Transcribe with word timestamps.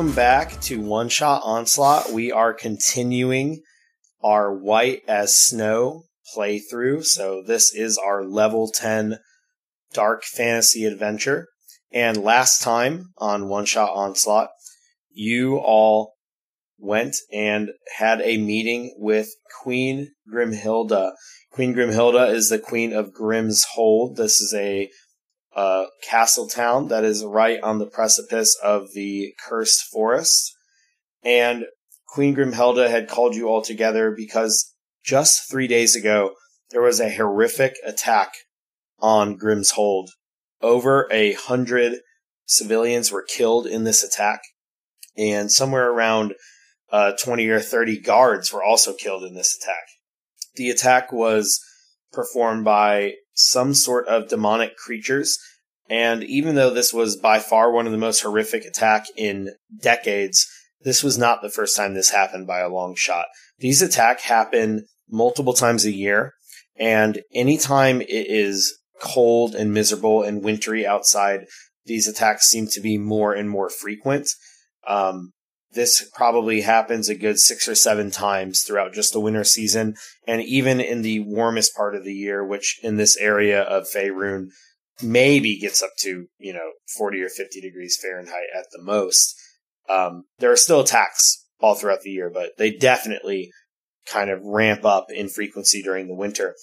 Welcome 0.00 0.16
back 0.16 0.58
to 0.62 0.80
One 0.80 1.10
Shot 1.10 1.42
Onslaught. 1.44 2.10
We 2.10 2.32
are 2.32 2.54
continuing 2.54 3.60
our 4.22 4.50
White 4.50 5.02
as 5.06 5.36
Snow 5.36 6.04
playthrough. 6.34 7.04
So, 7.04 7.42
this 7.46 7.74
is 7.74 7.98
our 7.98 8.24
level 8.24 8.70
10 8.70 9.18
dark 9.92 10.24
fantasy 10.24 10.86
adventure. 10.86 11.48
And 11.92 12.16
last 12.16 12.62
time 12.62 13.10
on 13.18 13.50
One 13.50 13.66
Shot 13.66 13.90
Onslaught, 13.90 14.48
you 15.12 15.58
all 15.58 16.14
went 16.78 17.16
and 17.30 17.68
had 17.98 18.22
a 18.22 18.38
meeting 18.38 18.94
with 18.96 19.28
Queen 19.62 20.12
Grimhilda. 20.34 21.12
Queen 21.52 21.74
Grimhilda 21.74 22.32
is 22.32 22.48
the 22.48 22.58
queen 22.58 22.94
of 22.94 23.12
Grim's 23.12 23.66
Hold. 23.74 24.16
This 24.16 24.40
is 24.40 24.54
a 24.54 24.88
uh, 25.54 25.86
castle 26.02 26.48
town 26.48 26.88
that 26.88 27.04
is 27.04 27.24
right 27.24 27.60
on 27.62 27.78
the 27.78 27.86
precipice 27.86 28.56
of 28.62 28.92
the 28.94 29.34
cursed 29.48 29.82
forest. 29.82 30.54
And 31.24 31.64
Queen 32.06 32.34
Grimhilda 32.34 32.90
had 32.90 33.08
called 33.08 33.34
you 33.34 33.48
all 33.48 33.62
together 33.62 34.12
because 34.16 34.74
just 35.04 35.50
three 35.50 35.66
days 35.66 35.96
ago, 35.96 36.32
there 36.70 36.82
was 36.82 37.00
a 37.00 37.14
horrific 37.14 37.74
attack 37.84 38.32
on 39.00 39.36
Grim's 39.36 39.72
Hold. 39.72 40.10
Over 40.62 41.08
a 41.10 41.32
hundred 41.32 42.00
civilians 42.46 43.10
were 43.10 43.24
killed 43.24 43.66
in 43.66 43.84
this 43.84 44.04
attack, 44.04 44.42
and 45.16 45.50
somewhere 45.50 45.90
around 45.90 46.34
uh, 46.92 47.12
20 47.22 47.48
or 47.48 47.60
30 47.60 48.00
guards 48.00 48.52
were 48.52 48.62
also 48.62 48.92
killed 48.92 49.24
in 49.24 49.34
this 49.34 49.56
attack. 49.56 49.84
The 50.56 50.70
attack 50.70 51.12
was 51.12 51.60
performed 52.12 52.64
by 52.64 53.14
some 53.40 53.74
sort 53.74 54.06
of 54.08 54.28
demonic 54.28 54.76
creatures. 54.76 55.38
And 55.88 56.22
even 56.24 56.54
though 56.54 56.70
this 56.70 56.92
was 56.92 57.16
by 57.16 57.40
far 57.40 57.72
one 57.72 57.86
of 57.86 57.92
the 57.92 57.98
most 57.98 58.22
horrific 58.22 58.64
attack 58.64 59.06
in 59.16 59.50
decades, 59.80 60.46
this 60.82 61.02
was 61.02 61.18
not 61.18 61.42
the 61.42 61.50
first 61.50 61.76
time 61.76 61.94
this 61.94 62.10
happened 62.10 62.46
by 62.46 62.60
a 62.60 62.68
long 62.68 62.94
shot. 62.94 63.26
These 63.58 63.82
attacks 63.82 64.24
happen 64.24 64.86
multiple 65.10 65.52
times 65.52 65.84
a 65.84 65.92
year, 65.92 66.32
and 66.76 67.22
anytime 67.34 68.00
it 68.00 68.08
is 68.08 68.78
cold 69.00 69.54
and 69.54 69.72
miserable 69.72 70.22
and 70.22 70.42
wintry 70.42 70.86
outside, 70.86 71.46
these 71.84 72.06
attacks 72.06 72.46
seem 72.46 72.68
to 72.68 72.80
be 72.80 72.96
more 72.96 73.34
and 73.34 73.50
more 73.50 73.68
frequent. 73.68 74.28
Um, 74.86 75.32
this 75.72 76.08
probably 76.14 76.62
happens 76.62 77.08
a 77.08 77.14
good 77.14 77.38
six 77.38 77.68
or 77.68 77.74
seven 77.74 78.10
times 78.10 78.62
throughout 78.62 78.92
just 78.92 79.12
the 79.12 79.20
winter 79.20 79.44
season, 79.44 79.94
and 80.26 80.42
even 80.42 80.80
in 80.80 81.02
the 81.02 81.20
warmest 81.20 81.74
part 81.76 81.94
of 81.94 82.04
the 82.04 82.14
year, 82.14 82.44
which 82.44 82.80
in 82.82 82.96
this 82.96 83.16
area 83.16 83.62
of 83.62 83.84
Faerun 83.84 84.48
maybe 85.02 85.58
gets 85.58 85.82
up 85.82 85.90
to 85.98 86.26
you 86.38 86.52
know 86.52 86.72
forty 86.96 87.22
or 87.22 87.28
fifty 87.28 87.60
degrees 87.60 87.98
Fahrenheit 88.00 88.48
at 88.56 88.66
the 88.72 88.82
most. 88.82 89.34
Um, 89.88 90.24
there 90.38 90.52
are 90.52 90.56
still 90.56 90.80
attacks 90.80 91.46
all 91.60 91.74
throughout 91.74 92.02
the 92.02 92.10
year, 92.10 92.30
but 92.32 92.52
they 92.58 92.72
definitely 92.72 93.50
kind 94.06 94.30
of 94.30 94.42
ramp 94.42 94.84
up 94.84 95.06
in 95.10 95.28
frequency 95.28 95.82
during 95.82 96.08
the 96.08 96.14
winter. 96.14 96.56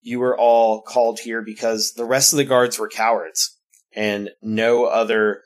You 0.00 0.20
were 0.20 0.38
all 0.38 0.82
called 0.82 1.20
here 1.20 1.42
because 1.42 1.92
the 1.92 2.04
rest 2.04 2.32
of 2.32 2.36
the 2.38 2.44
guards 2.44 2.78
were 2.78 2.88
cowards, 2.88 3.56
and 3.92 4.30
no 4.42 4.86
other 4.86 5.42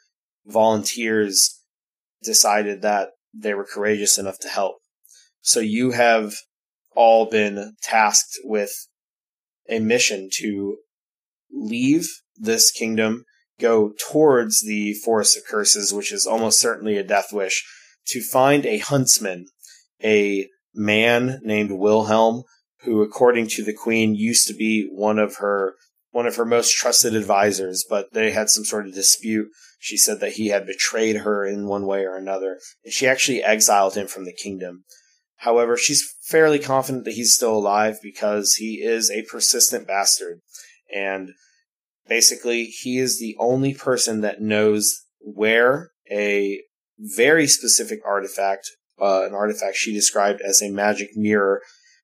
volunteers 0.47 1.60
decided 2.23 2.83
that 2.83 3.11
they 3.33 3.55
were 3.55 3.65
courageous 3.65 4.19
enough 4.19 4.39
to 4.41 4.49
help. 4.49 4.77
So 5.41 5.61
you 5.61 5.93
have 5.93 6.35
all 6.95 7.27
been 7.27 7.75
tasked 7.83 8.39
with 8.45 8.73
a 9.69 9.79
mission 9.79 10.29
to 10.35 10.79
leave 11.53 12.09
this 12.37 12.71
kingdom, 12.71 13.25
go 13.61 13.93
towards 14.11 14.63
the 14.63 14.95
Forest 14.95 15.37
of 15.37 15.45
Curses, 15.45 15.93
which 15.93 16.13
is 16.13 16.27
almost 16.27 16.61
certainly 16.61 16.97
a 16.97 17.05
death 17.05 17.33
wish, 17.33 17.65
to 18.07 18.21
find 18.21 18.67
a 18.67 18.79
huntsman, 18.79 19.47
a 20.03 20.49
man 20.75 21.41
named 21.43 21.73
Wilhelm, 21.73 22.43
who, 22.83 23.03
according 23.03 23.47
to 23.49 23.63
the 23.63 23.75
queen, 23.75 24.15
used 24.15 24.47
to 24.49 24.55
be 24.55 24.89
one 24.91 25.19
of 25.19 25.37
her 25.37 25.75
one 26.11 26.27
of 26.27 26.37
her 26.37 26.45
most 26.45 26.77
trusted 26.77 27.15
advisors, 27.15 27.85
but 27.89 28.13
they 28.13 28.33
had 28.33 28.51
some 28.51 28.65
sort 28.65 28.87
of 28.87 28.95
dispute. 28.95 29.49
She 29.79 29.97
said 29.97 30.21
that 30.21 30.33
he 30.33 30.49
had 30.49 30.67
betrayed 30.67 31.17
her 31.17 31.45
in 31.45 31.67
one 31.67 31.87
way 31.87 32.05
or 32.05 32.17
another, 32.17 32.59
and 32.85 32.93
she 32.93 33.07
actually 33.07 33.43
exiled 33.43 33.97
him 33.97 34.07
from 34.07 34.25
the 34.25 34.33
kingdom. 34.33 34.85
However, 35.37 35.77
she's 35.77 36.15
fairly 36.23 36.59
confident 36.59 37.05
that 37.07 37.15
he's 37.15 37.35
still 37.35 37.55
alive 37.55 37.99
because 38.03 38.55
he 38.55 38.83
is 38.83 39.11
a 39.11 39.23
persistent 39.23 39.87
bastard. 39.87 40.41
And 40.95 41.31
basically, 42.07 42.65
he 42.65 42.99
is 42.99 43.19
the 43.19 43.37
only 43.39 43.73
person 43.73 44.21
that 44.21 44.43
knows 44.43 45.07
where 45.21 45.93
a 46.11 46.61
very 46.99 47.47
specific 47.47 48.01
artifact, 48.05 48.69
uh, 49.01 49.25
an 49.25 49.33
artifact 49.33 49.77
she 49.77 49.95
described 49.95 50.43
as 50.43 50.61
a 50.61 50.71
magic 50.71 51.17
mirror, 51.17 51.63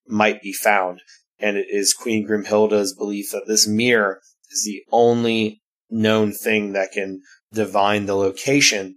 might 0.09 0.41
be 0.41 0.53
found 0.53 1.01
and 1.39 1.57
it 1.57 1.67
is 1.69 1.95
Queen 1.95 2.27
Grimhilda's 2.27 2.95
belief 2.95 3.31
that 3.33 3.45
this 3.47 3.67
mirror 3.67 4.21
is 4.51 4.65
the 4.65 4.83
only 4.91 5.63
known 5.91 6.33
thing 6.33 6.73
that 6.73 6.93
can 6.93 7.21
divine 7.53 8.07
the 8.07 8.17
location 8.17 8.97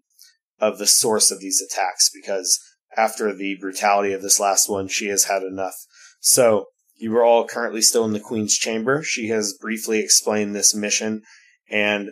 of 0.60 0.78
the 0.78 0.88
source 0.88 1.32
of 1.32 1.40
these 1.40 1.62
attacks 1.62 2.10
because 2.14 2.60
after 2.98 3.34
the 3.34 3.56
brutality 3.60 4.14
of 4.14 4.22
this 4.22 4.40
last 4.40 4.70
one, 4.70 4.88
she 4.88 5.08
has 5.08 5.26
had 5.26 5.44
enough. 5.44 5.76
So, 6.20 6.66
you 6.98 7.16
are 7.16 7.24
all 7.24 7.48
currently 7.48 7.82
still 7.82 8.04
in 8.04 8.12
the 8.12 8.20
Queen's 8.20 8.58
chamber. 8.58 9.02
She 9.04 9.30
has 9.30 9.54
briefly 9.54 10.00
explained 10.00 10.54
this 10.54 10.76
mission, 10.76 11.22
and 11.70 12.10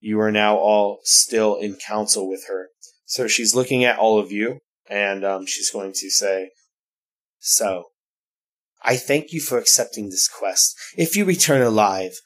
you 0.00 0.18
are 0.20 0.32
now 0.32 0.56
all 0.56 0.98
still 1.04 1.54
in 1.56 1.76
council 1.76 2.28
with 2.28 2.46
her. 2.48 2.68
So, 3.04 3.28
she's 3.28 3.54
looking 3.54 3.84
at 3.84 3.98
all 3.98 4.18
of 4.18 4.32
you, 4.32 4.58
and 4.88 5.24
um, 5.24 5.46
she's 5.46 5.70
going 5.70 5.92
to 5.92 6.10
say, 6.10 6.50
So, 7.38 7.84
I 8.84 8.96
thank 8.96 9.32
you 9.32 9.40
for 9.40 9.56
accepting 9.56 10.10
this 10.10 10.28
quest. 10.28 10.76
If 10.96 11.16
you 11.16 11.24
return 11.24 11.62
alive, 11.62 12.20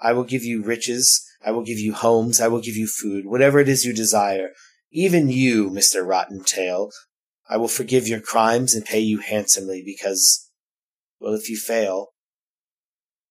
I 0.00 0.12
will 0.12 0.24
give 0.24 0.44
you 0.44 0.62
riches, 0.62 1.24
I 1.44 1.50
will 1.50 1.64
give 1.64 1.78
you 1.78 1.94
homes, 1.94 2.40
I 2.40 2.48
will 2.48 2.60
give 2.60 2.76
you 2.76 2.86
food, 2.86 3.24
whatever 3.24 3.58
it 3.58 3.68
is 3.68 3.84
you 3.84 3.94
desire. 3.94 4.50
Even 4.92 5.30
you, 5.30 5.70
Mr. 5.70 6.06
Rottentail, 6.06 6.90
I 7.48 7.56
will 7.56 7.68
forgive 7.68 8.06
your 8.06 8.20
crimes 8.20 8.74
and 8.74 8.84
pay 8.84 9.00
you 9.00 9.20
handsomely 9.20 9.82
because, 9.84 10.50
well, 11.20 11.32
if 11.32 11.48
you 11.48 11.56
fail, 11.56 12.08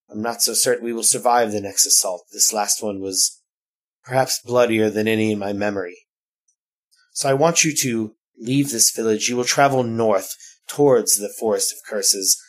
I'm 0.10 0.22
not 0.22 0.42
so 0.42 0.54
certain 0.54 0.84
we 0.84 0.94
will 0.94 1.04
survive 1.04 1.52
the 1.52 1.62
next 1.62 1.86
assault. 1.86 2.26
This 2.34 2.52
last 2.52 2.82
one 2.82 3.02
was 3.02 3.40
perhaps 4.04 4.42
bloodier 4.44 4.90
than 4.90 5.08
any 5.08 5.32
in 5.32 5.40
my 5.40 5.54
memory. 5.54 5.98
So 7.12 7.30
I 7.30 7.34
want 7.34 7.64
you 7.64 7.76
to 7.76 8.16
leave 8.40 8.72
this 8.72 8.92
village. 8.92 9.30
You 9.30 9.36
will 9.36 9.44
travel 9.44 9.84
north 9.84 10.34
towards 10.68 11.18
the 11.18 11.34
Forest 11.40 11.74
of 11.74 11.78
Curses 11.88 12.42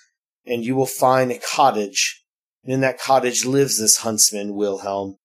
and 0.48 0.64
you 0.64 0.74
will 0.74 0.86
find 0.86 1.30
a 1.30 1.38
cottage. 1.38 2.24
And 2.64 2.72
in 2.72 2.80
that 2.80 2.98
cottage 2.98 3.44
lives 3.44 3.78
this 3.78 3.98
huntsman, 3.98 4.54
Wilhelm. 4.54 5.16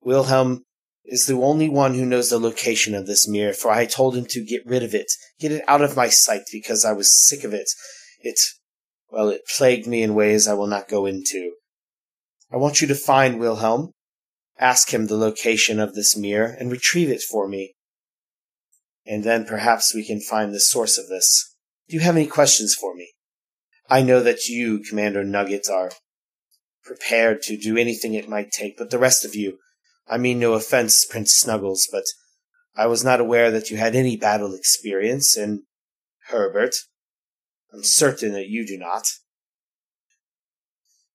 Wilhelm 0.00 0.64
is 1.04 1.26
the 1.26 1.34
only 1.34 1.68
one 1.68 1.94
who 1.94 2.04
knows 2.04 2.30
the 2.30 2.38
location 2.38 2.94
of 2.94 3.06
this 3.06 3.28
mirror, 3.28 3.52
for 3.52 3.70
I 3.70 3.86
told 3.86 4.16
him 4.16 4.26
to 4.30 4.44
get 4.44 4.66
rid 4.66 4.82
of 4.82 4.94
it, 4.94 5.06
get 5.38 5.52
it 5.52 5.62
out 5.68 5.82
of 5.82 5.96
my 5.96 6.08
sight, 6.08 6.42
because 6.50 6.84
I 6.84 6.92
was 6.92 7.16
sick 7.16 7.44
of 7.44 7.54
it. 7.54 7.68
It, 8.20 8.38
well, 9.10 9.28
it 9.28 9.42
plagued 9.56 9.86
me 9.86 10.02
in 10.02 10.14
ways 10.14 10.48
I 10.48 10.54
will 10.54 10.66
not 10.66 10.88
go 10.88 11.06
into. 11.06 11.52
I 12.50 12.56
want 12.56 12.80
you 12.80 12.88
to 12.88 12.94
find 12.94 13.38
Wilhelm, 13.38 13.92
ask 14.58 14.92
him 14.92 15.06
the 15.06 15.16
location 15.16 15.78
of 15.78 15.94
this 15.94 16.16
mirror, 16.16 16.56
and 16.58 16.70
retrieve 16.70 17.10
it 17.10 17.22
for 17.22 17.46
me. 17.46 17.74
And 19.04 19.22
then 19.22 19.44
perhaps 19.44 19.94
we 19.94 20.04
can 20.04 20.20
find 20.20 20.52
the 20.52 20.60
source 20.60 20.98
of 20.98 21.08
this. 21.08 21.54
Do 21.88 21.96
you 21.96 22.00
have 22.00 22.16
any 22.16 22.26
questions 22.26 22.74
for 22.74 22.94
me? 22.94 23.12
I 23.88 24.02
know 24.02 24.20
that 24.20 24.46
you, 24.46 24.80
Commander 24.80 25.22
Nuggets, 25.24 25.70
are 25.70 25.92
prepared 26.84 27.42
to 27.42 27.56
do 27.56 27.76
anything 27.76 28.14
it 28.14 28.28
might 28.28 28.50
take, 28.50 28.76
but 28.76 28.90
the 28.90 28.98
rest 28.98 29.24
of 29.24 29.34
you, 29.34 29.58
I 30.08 30.18
mean 30.18 30.38
no 30.38 30.54
offense, 30.54 31.04
Prince 31.04 31.32
Snuggles, 31.32 31.88
but 31.90 32.04
I 32.76 32.86
was 32.86 33.04
not 33.04 33.20
aware 33.20 33.50
that 33.50 33.70
you 33.70 33.76
had 33.76 33.94
any 33.94 34.16
battle 34.16 34.54
experience, 34.54 35.36
and 35.36 35.62
Herbert, 36.28 36.74
I'm 37.72 37.82
certain 37.82 38.32
that 38.32 38.48
you 38.48 38.66
do 38.66 38.76
not. 38.78 39.04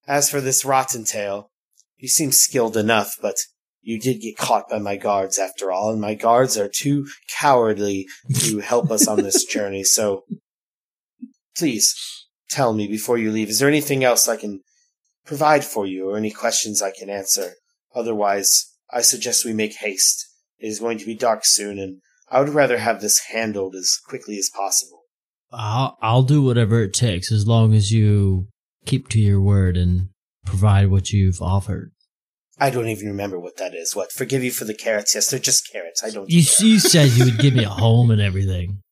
As 0.06 0.30
for 0.30 0.40
this 0.40 0.64
Rottentail, 0.64 1.50
you 1.96 2.08
seem 2.08 2.32
skilled 2.32 2.76
enough, 2.76 3.14
but 3.20 3.36
you 3.80 3.98
did 3.98 4.20
get 4.20 4.36
caught 4.36 4.68
by 4.68 4.78
my 4.78 4.96
guards 4.96 5.38
after 5.38 5.70
all, 5.70 5.90
and 5.90 6.00
my 6.00 6.14
guards 6.14 6.56
are 6.56 6.68
too 6.68 7.06
cowardly 7.38 8.06
to 8.40 8.60
help 8.60 8.90
us 8.90 9.06
on 9.06 9.18
this 9.18 9.44
journey, 9.52 9.84
so 9.84 10.24
please 11.56 12.21
tell 12.52 12.72
me 12.72 12.86
before 12.86 13.18
you 13.18 13.30
leave. 13.30 13.48
Is 13.48 13.58
there 13.58 13.68
anything 13.68 14.04
else 14.04 14.28
I 14.28 14.36
can 14.36 14.60
provide 15.24 15.64
for 15.64 15.86
you 15.86 16.10
or 16.10 16.16
any 16.16 16.30
questions 16.30 16.82
I 16.82 16.92
can 16.92 17.10
answer? 17.10 17.54
Otherwise, 17.94 18.72
I 18.90 19.00
suggest 19.00 19.44
we 19.44 19.52
make 19.52 19.76
haste. 19.76 20.26
It 20.58 20.66
is 20.66 20.80
going 20.80 20.98
to 20.98 21.06
be 21.06 21.14
dark 21.14 21.40
soon, 21.44 21.78
and 21.78 22.00
I 22.28 22.40
would 22.40 22.50
rather 22.50 22.78
have 22.78 23.00
this 23.00 23.26
handled 23.30 23.74
as 23.74 23.98
quickly 24.06 24.38
as 24.38 24.50
possible. 24.54 25.02
I'll, 25.50 25.98
I'll 26.00 26.22
do 26.22 26.42
whatever 26.42 26.82
it 26.82 26.94
takes 26.94 27.30
as 27.32 27.46
long 27.46 27.74
as 27.74 27.90
you 27.90 28.48
keep 28.86 29.08
to 29.08 29.20
your 29.20 29.40
word 29.40 29.76
and 29.76 30.08
provide 30.46 30.90
what 30.90 31.10
you've 31.10 31.42
offered. 31.42 31.92
I 32.58 32.70
don't 32.70 32.88
even 32.88 33.08
remember 33.08 33.40
what 33.40 33.56
that 33.56 33.74
is. 33.74 33.96
What? 33.96 34.12
Forgive 34.12 34.44
you 34.44 34.50
for 34.50 34.64
the 34.64 34.74
carrots. 34.74 35.14
Yes, 35.14 35.30
they're 35.30 35.40
just 35.40 35.70
carrots. 35.72 36.04
I 36.04 36.10
don't. 36.10 36.30
You, 36.30 36.42
do 36.42 36.66
you 36.66 36.78
said 36.78 37.10
you 37.10 37.24
would 37.24 37.38
give 37.38 37.54
me 37.54 37.64
a 37.64 37.68
home 37.82 38.10
and 38.10 38.20
everything. 38.20 38.82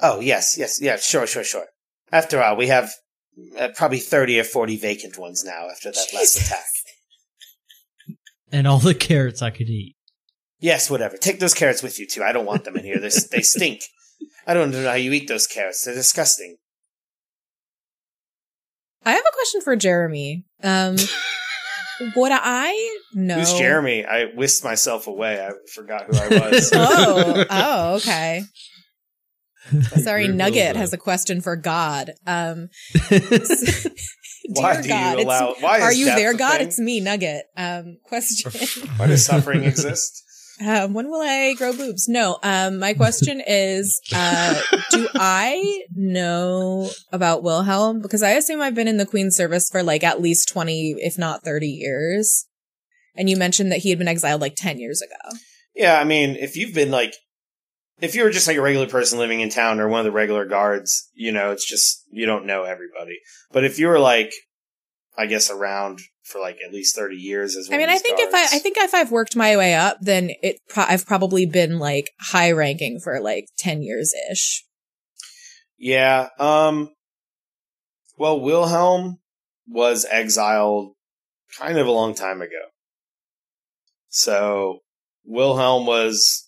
Oh 0.00 0.20
yes, 0.20 0.56
yes, 0.58 0.80
yeah. 0.80 0.96
Sure, 0.96 1.26
sure, 1.26 1.44
sure. 1.44 1.66
After 2.12 2.42
all, 2.42 2.56
we 2.56 2.68
have 2.68 2.90
uh, 3.58 3.68
probably 3.74 3.98
thirty 3.98 4.38
or 4.38 4.44
forty 4.44 4.76
vacant 4.76 5.18
ones 5.18 5.44
now 5.44 5.68
after 5.70 5.90
that 5.90 6.06
last 6.14 6.40
attack. 6.40 6.64
And 8.52 8.66
all 8.66 8.78
the 8.78 8.94
carrots 8.94 9.42
I 9.42 9.50
could 9.50 9.68
eat. 9.68 9.96
Yes, 10.60 10.88
whatever. 10.88 11.16
Take 11.16 11.40
those 11.40 11.54
carrots 11.54 11.82
with 11.82 11.98
you 11.98 12.06
too. 12.06 12.22
I 12.22 12.32
don't 12.32 12.46
want 12.46 12.64
them 12.64 12.76
in 12.76 12.84
here. 12.84 12.98
They 12.98 13.10
they 13.30 13.42
stink. 13.42 13.82
I 14.46 14.54
don't 14.54 14.70
know 14.70 14.84
how 14.84 14.94
you 14.94 15.12
eat 15.12 15.28
those 15.28 15.46
carrots. 15.46 15.84
They're 15.84 15.94
disgusting. 15.94 16.56
I 19.04 19.12
have 19.12 19.20
a 19.20 19.34
question 19.34 19.60
for 19.60 19.76
Jeremy. 19.76 20.44
Um, 20.62 20.96
would 22.16 22.32
I 22.32 22.98
know? 23.14 23.36
Who's 23.36 23.52
Jeremy? 23.54 24.04
I 24.04 24.26
whisked 24.26 24.64
myself 24.64 25.06
away. 25.06 25.44
I 25.44 25.52
forgot 25.72 26.06
who 26.06 26.16
I 26.16 26.28
was. 26.50 26.72
Oh, 26.74 27.44
oh, 27.50 27.94
okay. 27.96 28.42
Sorry, 29.96 30.28
Nugget 30.28 30.76
has 30.76 30.92
a 30.92 30.98
question 30.98 31.40
for 31.40 31.56
God. 31.56 32.12
Um, 32.26 32.68
Why 33.08 33.18
dear 34.74 34.82
do 34.82 34.88
God, 34.88 35.18
you 35.18 35.24
allow? 35.26 35.50
it's, 35.52 35.62
Why 35.62 35.80
are 35.80 35.92
you 35.92 36.06
there, 36.06 36.34
God? 36.34 36.58
thing? 36.58 36.66
It's 36.68 36.78
me, 36.78 37.00
Nugget. 37.00 37.44
Um, 37.56 37.98
question. 38.04 38.52
Why 38.96 39.06
does 39.06 39.24
suffering 39.24 39.64
exist? 39.64 40.22
Um, 40.64 40.94
when 40.94 41.10
will 41.10 41.20
I 41.20 41.54
grow 41.54 41.72
boobs? 41.76 42.08
No. 42.08 42.38
Um, 42.42 42.78
my 42.78 42.94
question 42.94 43.42
is, 43.46 44.00
uh, 44.14 44.58
do 44.90 45.06
I 45.14 45.84
know 45.94 46.90
about 47.12 47.42
Wilhelm? 47.42 48.00
Because 48.00 48.22
I 48.22 48.30
assume 48.30 48.62
I've 48.62 48.74
been 48.74 48.88
in 48.88 48.96
the 48.96 49.04
Queen's 49.04 49.36
service 49.36 49.68
for 49.70 49.82
like 49.82 50.02
at 50.02 50.22
least 50.22 50.48
20, 50.48 50.96
if 50.98 51.18
not 51.18 51.44
30 51.44 51.66
years. 51.66 52.46
And 53.16 53.28
you 53.28 53.36
mentioned 53.36 53.70
that 53.70 53.80
he 53.80 53.90
had 53.90 53.98
been 53.98 54.08
exiled 54.08 54.40
like 54.40 54.54
10 54.56 54.78
years 54.78 55.02
ago. 55.02 55.36
Yeah, 55.74 56.00
I 56.00 56.04
mean, 56.04 56.36
if 56.36 56.56
you've 56.56 56.74
been 56.74 56.90
like, 56.90 57.14
if 58.00 58.14
you 58.14 58.22
were 58.24 58.30
just 58.30 58.46
like 58.46 58.56
a 58.56 58.62
regular 58.62 58.86
person 58.86 59.18
living 59.18 59.40
in 59.40 59.48
town 59.48 59.80
or 59.80 59.88
one 59.88 60.00
of 60.00 60.04
the 60.04 60.12
regular 60.12 60.44
guards, 60.44 61.10
you 61.14 61.32
know, 61.32 61.50
it's 61.50 61.66
just 61.66 62.04
you 62.10 62.26
don't 62.26 62.46
know 62.46 62.64
everybody. 62.64 63.18
But 63.52 63.64
if 63.64 63.78
you 63.78 63.88
were 63.88 63.98
like, 63.98 64.32
I 65.16 65.26
guess 65.26 65.50
around 65.50 66.00
for 66.22 66.40
like 66.40 66.58
at 66.66 66.74
least 66.74 66.94
thirty 66.94 67.16
years 67.16 67.56
as 67.56 67.70
I 67.72 67.78
mean, 67.78 67.88
I 67.88 67.98
think 67.98 68.18
if 68.20 68.34
I, 68.34 68.56
I 68.56 68.58
think 68.58 68.76
if 68.76 68.94
I've 68.94 69.10
worked 69.10 69.34
my 69.34 69.56
way 69.56 69.74
up, 69.74 69.98
then 70.00 70.30
it, 70.42 70.56
pro- 70.68 70.84
I've 70.84 71.06
probably 71.06 71.46
been 71.46 71.78
like 71.78 72.10
high 72.20 72.50
ranking 72.52 73.00
for 73.00 73.18
like 73.20 73.46
10 73.58 73.82
years 73.82 74.12
ish. 74.30 74.64
yeah, 75.78 76.28
um, 76.38 76.90
well, 78.18 78.40
Wilhelm 78.40 79.18
was 79.68 80.04
exiled 80.10 80.94
kind 81.58 81.78
of 81.78 81.86
a 81.86 81.92
long 81.92 82.14
time 82.14 82.42
ago, 82.42 82.66
so 84.08 84.80
Wilhelm 85.24 85.86
was. 85.86 86.45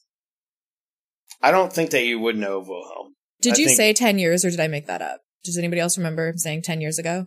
I 1.42 1.50
don't 1.50 1.72
think 1.72 1.90
that 1.90 2.04
you 2.04 2.18
would 2.18 2.36
know 2.36 2.58
of 2.58 2.68
Wilhelm. 2.68 3.14
Did 3.40 3.54
I 3.54 3.58
you 3.58 3.66
think- 3.66 3.76
say 3.76 3.92
10 3.92 4.18
years 4.18 4.44
or 4.44 4.50
did 4.50 4.60
I 4.60 4.68
make 4.68 4.86
that 4.86 5.02
up? 5.02 5.20
Does 5.44 5.56
anybody 5.56 5.80
else 5.80 5.96
remember 5.96 6.32
saying 6.36 6.62
10 6.62 6.80
years 6.80 6.98
ago? 6.98 7.26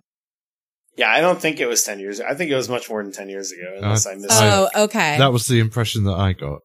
Yeah, 0.98 1.10
I 1.10 1.22
don't 1.22 1.40
think 1.40 1.62
it 1.62 1.68
was 1.68 1.84
ten 1.84 2.02
years. 2.02 2.20
I 2.20 2.34
think 2.36 2.52
it 2.52 2.56
was 2.56 2.68
much 2.68 2.90
more 2.90 3.02
than 3.02 3.14
ten 3.14 3.30
years 3.30 3.54
ago, 3.54 3.76
unless 3.78 4.06
I 4.06 4.16
missed. 4.16 4.28
Oh, 4.32 4.68
okay. 4.76 5.18
That 5.20 5.32
was 5.32 5.46
the 5.48 5.60
impression 5.62 6.04
that 6.04 6.16
I 6.16 6.34
got. 6.34 6.60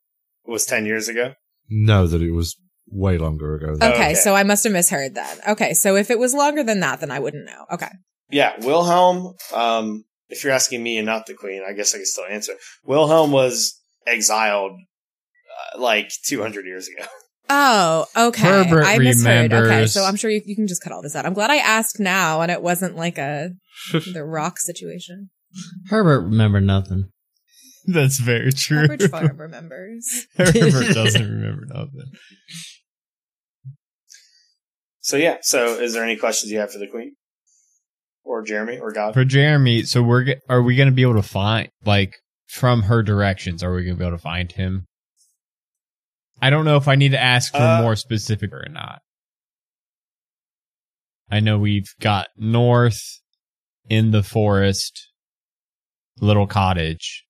it 0.44 0.50
was 0.50 0.66
ten 0.66 0.84
years 0.84 1.08
ago. 1.08 1.34
No, 1.70 2.08
that 2.08 2.20
it 2.20 2.32
was 2.32 2.56
way 2.90 3.18
longer 3.18 3.54
ago. 3.54 3.74
Okay, 3.74 3.86
Okay. 3.94 4.14
so 4.14 4.34
I 4.34 4.42
must 4.42 4.64
have 4.64 4.72
misheard 4.72 5.14
then. 5.14 5.38
Okay, 5.48 5.74
so 5.74 5.94
if 5.94 6.10
it 6.10 6.18
was 6.18 6.34
longer 6.34 6.64
than 6.64 6.80
that, 6.80 6.98
then 6.98 7.12
I 7.12 7.20
wouldn't 7.20 7.46
know. 7.46 7.66
Okay. 7.72 7.88
Yeah, 8.28 8.54
Wilhelm. 8.66 9.34
Um, 9.54 10.04
if 10.28 10.42
you're 10.42 10.52
asking 10.52 10.82
me 10.82 10.98
and 10.98 11.06
not 11.06 11.26
the 11.26 11.34
Queen, 11.34 11.62
I 11.66 11.72
guess 11.72 11.94
I 11.94 11.98
can 11.98 12.06
still 12.06 12.24
answer. 12.28 12.54
Wilhelm 12.84 13.30
was 13.30 13.80
exiled 14.08 14.72
uh, 14.72 15.80
like 15.80 16.10
200 16.24 16.66
years 16.66 16.88
ago. 16.88 17.06
Oh, 17.48 18.06
okay. 18.16 18.42
Herbert 18.42 18.84
I 18.84 18.98
misheard. 18.98 19.52
Okay, 19.52 19.86
so 19.86 20.04
I'm 20.04 20.16
sure 20.16 20.30
you, 20.30 20.42
you 20.44 20.56
can 20.56 20.66
just 20.66 20.82
cut 20.82 20.92
all 20.92 21.02
this 21.02 21.14
out. 21.14 21.26
I'm 21.26 21.34
glad 21.34 21.50
I 21.50 21.56
asked 21.56 22.00
now 22.00 22.40
and 22.40 22.50
it 22.50 22.62
wasn't 22.62 22.96
like 22.96 23.18
a 23.18 23.50
the 23.92 24.24
rock 24.24 24.58
situation. 24.58 25.30
Herbert 25.88 26.22
remembered 26.22 26.64
nothing. 26.64 27.10
That's 27.86 28.18
very 28.18 28.52
true. 28.52 28.88
Herbert 28.88 29.10
Farm 29.10 29.36
remembers. 29.36 30.26
Herbert 30.36 30.92
doesn't 30.92 31.22
remember 31.30 31.66
nothing. 31.66 32.10
So 35.00 35.16
yeah. 35.16 35.38
So 35.42 35.80
is 35.80 35.94
there 35.94 36.02
any 36.02 36.16
questions 36.16 36.50
you 36.50 36.58
have 36.58 36.72
for 36.72 36.78
the 36.78 36.88
Queen 36.88 37.14
or 38.24 38.42
Jeremy 38.42 38.78
or 38.78 38.92
God? 38.92 39.14
For 39.14 39.24
Jeremy, 39.24 39.84
so 39.84 40.02
we're 40.02 40.34
are 40.48 40.62
we 40.62 40.74
going 40.74 40.88
to 40.88 40.94
be 40.94 41.02
able 41.02 41.14
to 41.14 41.22
find 41.22 41.68
like 41.84 42.16
from 42.48 42.82
her 42.82 43.04
directions? 43.04 43.62
Are 43.62 43.72
we 43.72 43.84
going 43.84 43.96
to 43.96 44.00
be 44.00 44.06
able 44.06 44.16
to 44.16 44.22
find 44.22 44.50
him? 44.50 44.86
I 46.40 46.50
don't 46.50 46.64
know 46.64 46.76
if 46.76 46.88
I 46.88 46.94
need 46.96 47.12
to 47.12 47.22
ask 47.22 47.52
for 47.52 47.58
Uh, 47.58 47.82
more 47.82 47.96
specific 47.96 48.52
or 48.52 48.66
not. 48.70 49.02
I 51.30 51.40
know 51.40 51.58
we've 51.58 51.92
got 52.00 52.28
north 52.36 53.20
in 53.88 54.10
the 54.10 54.22
forest, 54.22 55.08
little 56.20 56.46
cottage. 56.46 57.24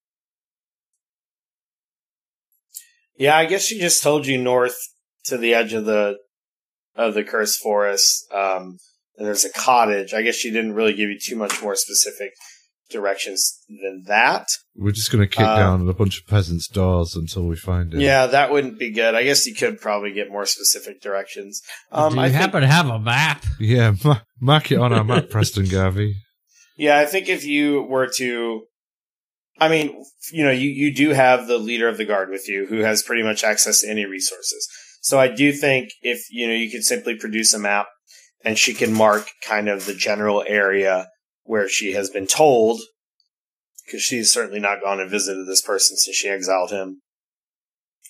Yeah, 3.16 3.36
I 3.36 3.46
guess 3.46 3.64
she 3.64 3.78
just 3.78 4.02
told 4.02 4.26
you 4.26 4.36
north 4.36 4.76
to 5.24 5.38
the 5.38 5.54
edge 5.54 5.72
of 5.72 5.86
the 5.86 6.18
of 6.94 7.14
the 7.14 7.24
cursed 7.24 7.60
forest. 7.60 8.26
Um, 8.32 8.78
and 9.16 9.26
there's 9.26 9.44
a 9.44 9.52
cottage. 9.52 10.12
I 10.12 10.22
guess 10.22 10.34
she 10.34 10.50
didn't 10.50 10.74
really 10.74 10.92
give 10.92 11.08
you 11.08 11.18
too 11.18 11.36
much 11.36 11.62
more 11.62 11.74
specific 11.74 12.32
directions 12.90 13.58
than 13.68 14.04
that. 14.06 14.46
We're 14.76 14.92
just 14.92 15.10
going 15.10 15.22
to 15.22 15.28
kick 15.28 15.46
Uh, 15.46 15.56
down 15.56 15.88
a 15.88 15.92
bunch 15.94 16.20
of 16.20 16.26
peasants' 16.26 16.68
doors 16.68 17.16
until 17.16 17.44
we 17.46 17.56
find 17.56 17.92
it. 17.94 18.00
Yeah, 18.00 18.26
that 18.26 18.50
wouldn't 18.50 18.78
be 18.78 18.90
good. 18.92 19.14
I 19.14 19.24
guess 19.24 19.46
you 19.46 19.54
could 19.54 19.80
probably 19.80 20.12
get 20.12 20.30
more 20.30 20.46
specific 20.46 21.00
directions. 21.00 21.62
Um, 21.92 22.10
Do 22.12 22.16
you 22.16 22.22
I 22.22 22.28
think, 22.28 22.40
happen 22.40 22.60
to 22.62 22.66
have 22.68 22.88
a 22.88 22.98
map? 22.98 23.44
Yeah, 23.58 23.94
ma- 24.04 24.20
mark 24.40 24.70
it 24.70 24.78
on 24.78 24.92
our 24.92 25.04
map, 25.04 25.30
Preston 25.30 25.66
Garvey. 25.66 26.14
yeah, 26.76 26.98
I 26.98 27.06
think 27.06 27.28
if 27.28 27.44
you 27.44 27.82
were 27.82 28.08
to, 28.18 28.62
I 29.58 29.68
mean, 29.68 30.04
you 30.32 30.44
know, 30.44 30.50
you, 30.52 30.68
you 30.68 30.94
do 30.94 31.10
have 31.10 31.46
the 31.46 31.58
leader 31.58 31.88
of 31.88 31.96
the 31.96 32.04
guard 32.04 32.28
with 32.30 32.48
you 32.48 32.66
who 32.66 32.80
has 32.80 33.02
pretty 33.02 33.22
much 33.22 33.42
access 33.44 33.80
to 33.80 33.88
any 33.90 34.04
resources. 34.04 34.68
So 35.00 35.18
I 35.18 35.28
do 35.28 35.52
think 35.52 35.90
if, 36.02 36.26
you 36.30 36.46
know, 36.48 36.54
you 36.54 36.70
could 36.70 36.84
simply 36.84 37.16
produce 37.16 37.54
a 37.54 37.58
map 37.58 37.86
and 38.44 38.58
she 38.58 38.74
can 38.74 38.92
mark 38.92 39.28
kind 39.46 39.68
of 39.68 39.86
the 39.86 39.94
general 39.94 40.44
area 40.46 41.08
where 41.46 41.68
she 41.68 41.92
has 41.92 42.10
been 42.10 42.26
told, 42.26 42.80
because 43.84 44.02
she's 44.02 44.32
certainly 44.32 44.60
not 44.60 44.82
gone 44.82 45.00
and 45.00 45.10
visited 45.10 45.46
this 45.46 45.62
person 45.62 45.96
since 45.96 46.16
she 46.16 46.28
exiled 46.28 46.70
him. 46.70 47.00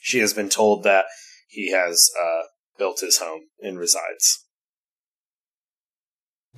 She 0.00 0.18
has 0.20 0.32
been 0.32 0.48
told 0.48 0.84
that 0.84 1.06
he 1.48 1.72
has 1.72 2.10
uh, 2.20 2.42
built 2.78 3.00
his 3.00 3.18
home 3.18 3.42
and 3.60 3.78
resides. 3.78 4.44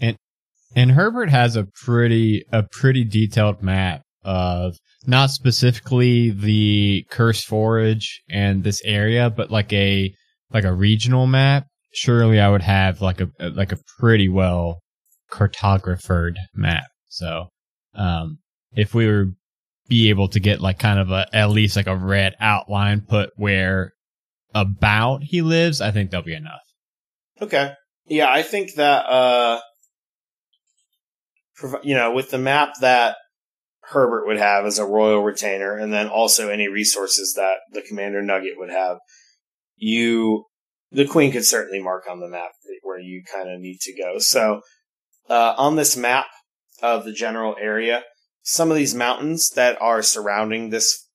And 0.01 0.17
and 0.77 0.93
Herbert 0.93 1.31
has 1.31 1.57
a 1.57 1.67
pretty 1.85 2.45
a 2.53 2.63
pretty 2.63 3.05
detailed 3.05 3.63
map 3.63 4.03
of 4.23 4.77
not 5.07 5.31
specifically 5.31 6.31
the 6.31 7.07
cursed 7.11 7.47
forage 7.47 8.23
and 8.29 8.63
this 8.63 8.83
area, 8.85 9.31
but 9.31 9.51
like 9.51 9.73
a 9.73 10.13
like 10.53 10.65
a 10.65 10.75
regional 10.75 11.27
map. 11.27 11.67
Surely 11.93 12.39
I 12.39 12.51
would 12.51 12.63
have 12.63 13.01
like 13.01 13.21
a 13.21 13.31
like 13.41 13.73
a 13.73 13.79
pretty 13.99 14.29
well 14.29 14.81
cartographed 15.31 16.39
map. 16.55 16.89
So 17.09 17.49
um 17.95 18.39
if 18.73 18.95
we 18.95 19.07
were 19.07 19.27
be 19.89 20.11
able 20.11 20.29
to 20.29 20.41
get 20.41 20.61
like 20.61 20.79
kind 20.79 20.99
of 20.99 21.11
a 21.11 21.27
at 21.33 21.51
least 21.51 21.77
like 21.77 21.87
a 21.87 21.97
red 21.97 22.35
outline 22.41 23.01
put 23.01 23.31
where 23.37 23.93
about 24.55 25.23
he 25.23 25.43
lives, 25.43 25.81
I 25.81 25.91
think 25.91 26.11
that'll 26.11 26.25
be 26.25 26.35
enough. 26.35 26.61
Okay. 27.41 27.73
Yeah, 28.07 28.31
I 28.31 28.43
think 28.43 28.75
that 28.75 29.07
uh 29.07 29.61
you 31.83 31.95
know, 31.95 32.13
with 32.13 32.31
the 32.31 32.39
map 32.39 32.75
that 32.81 33.17
Herbert 33.81 34.27
would 34.27 34.39
have 34.39 34.67
as 34.67 34.79
a 34.79 34.85
royal 34.85 35.23
retainer 35.23 35.77
and 35.77 35.93
then 35.93 36.09
also 36.09 36.51
any 36.51 36.69
resources 36.69 37.35
that 37.37 37.57
the 37.73 37.83
commander 37.83 38.23
nugget 38.23 38.55
would 38.57 38.71
have, 38.71 38.99
you 39.77 40.45
the 40.91 41.07
queen 41.07 41.33
could 41.33 41.45
certainly 41.45 41.83
mark 41.83 42.05
on 42.11 42.21
the 42.21 42.29
map 42.29 42.51
where 42.83 42.99
you 42.99 43.23
kind 43.33 43.51
of 43.51 43.61
need 43.61 43.79
to 43.81 43.95
go. 43.95 44.19
So, 44.19 44.61
uh 45.29 45.55
on 45.57 45.77
this 45.77 45.97
map 45.97 46.27
of 46.83 47.05
the 47.05 47.13
general 47.13 47.57
area, 47.61 48.05
some 48.43 48.71
of 48.71 48.77
these 48.77 48.95
mountains 48.95 49.51
that 49.51 49.81
are 49.81 50.03
surrounding 50.03 50.71
this 50.71 51.09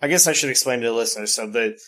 I 0.00 0.08
guess 0.08 0.26
I 0.26 0.32
should 0.32 0.50
explain 0.50 0.80
to 0.80 0.86
the 0.86 0.92
listeners. 0.92 1.34
So 1.34 1.48
the 1.48 1.78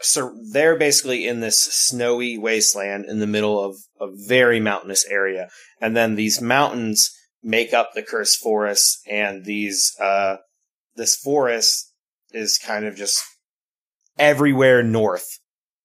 so 0.00 0.32
they're 0.52 0.78
basically 0.78 1.26
in 1.26 1.40
this 1.40 1.60
snowy 1.60 2.38
wasteland 2.38 3.06
in 3.06 3.18
the 3.18 3.26
middle 3.26 3.62
of 3.62 3.76
a 4.00 4.06
very 4.28 4.60
mountainous 4.60 5.04
area. 5.06 5.48
And 5.80 5.96
then 5.96 6.14
these 6.14 6.40
mountains 6.40 7.10
make 7.42 7.72
up 7.72 7.90
the 7.94 8.02
cursed 8.02 8.40
forest 8.40 9.00
and 9.08 9.44
these 9.44 9.94
uh 10.00 10.36
this 10.96 11.16
forest 11.16 11.92
is 12.32 12.58
kind 12.58 12.84
of 12.84 12.96
just 12.96 13.22
everywhere 14.18 14.82
north 14.82 15.26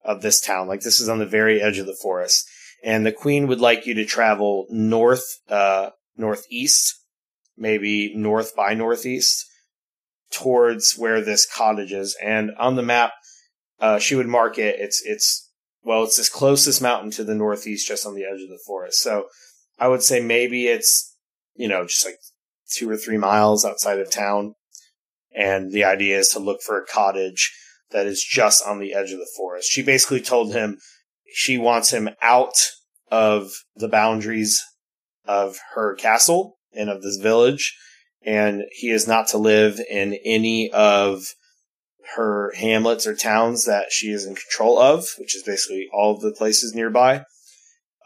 of 0.04 0.22
this 0.22 0.40
town. 0.40 0.68
Like 0.68 0.80
this 0.80 1.00
is 1.00 1.08
on 1.08 1.18
the 1.18 1.26
very 1.26 1.60
edge 1.60 1.78
of 1.78 1.86
the 1.86 1.98
forest 2.00 2.48
and 2.84 3.04
the 3.04 3.12
queen 3.12 3.46
would 3.46 3.60
like 3.60 3.86
you 3.86 3.94
to 3.94 4.04
travel 4.04 4.66
north 4.70 5.38
uh 5.48 5.90
northeast 6.16 7.04
maybe 7.56 8.14
north 8.14 8.54
by 8.54 8.74
northeast 8.74 9.46
towards 10.32 10.94
where 10.96 11.20
this 11.20 11.46
cottage 11.46 11.92
is. 11.92 12.16
And 12.22 12.50
on 12.58 12.76
the 12.76 12.82
map, 12.82 13.12
uh, 13.80 13.98
she 13.98 14.14
would 14.14 14.26
mark 14.26 14.58
it. 14.58 14.76
It's 14.78 15.02
it's 15.04 15.50
well, 15.82 16.04
it's 16.04 16.16
this 16.16 16.28
closest 16.28 16.80
mountain 16.80 17.10
to 17.12 17.24
the 17.24 17.34
northeast, 17.34 17.86
just 17.86 18.06
on 18.06 18.14
the 18.14 18.24
edge 18.24 18.42
of 18.42 18.48
the 18.48 18.60
forest. 18.66 19.02
So 19.02 19.26
I 19.78 19.88
would 19.88 20.02
say 20.02 20.20
maybe 20.20 20.66
it's 20.66 21.14
you 21.54 21.68
know 21.68 21.84
just 21.84 22.04
like 22.04 22.16
two 22.70 22.88
or 22.88 22.96
three 22.96 23.18
miles 23.18 23.64
outside 23.64 23.98
of 23.98 24.10
town. 24.10 24.54
And 25.36 25.72
the 25.72 25.84
idea 25.84 26.18
is 26.18 26.28
to 26.30 26.38
look 26.38 26.62
for 26.62 26.78
a 26.78 26.86
cottage 26.86 27.52
that 27.90 28.06
is 28.06 28.22
just 28.22 28.64
on 28.64 28.78
the 28.78 28.94
edge 28.94 29.10
of 29.10 29.18
the 29.18 29.30
forest. 29.36 29.70
She 29.70 29.82
basically 29.82 30.20
told 30.20 30.52
him 30.52 30.78
she 31.34 31.58
wants 31.58 31.92
him 31.92 32.08
out 32.22 32.54
of 33.10 33.50
the 33.74 33.88
boundaries 33.88 34.62
of 35.26 35.58
her 35.74 35.94
castle 35.96 36.58
and 36.72 36.88
of 36.88 37.02
this 37.02 37.16
village, 37.16 37.76
and 38.24 38.62
he 38.70 38.90
is 38.90 39.08
not 39.08 39.28
to 39.28 39.38
live 39.38 39.80
in 39.90 40.16
any 40.24 40.70
of 40.70 41.24
her 42.16 42.52
hamlets 42.56 43.06
or 43.06 43.16
towns 43.16 43.64
that 43.64 43.90
she 43.90 44.10
is 44.10 44.24
in 44.24 44.36
control 44.36 44.78
of, 44.78 45.06
which 45.18 45.34
is 45.34 45.42
basically 45.42 45.88
all 45.92 46.14
of 46.14 46.20
the 46.20 46.32
places 46.32 46.72
nearby. 46.72 47.24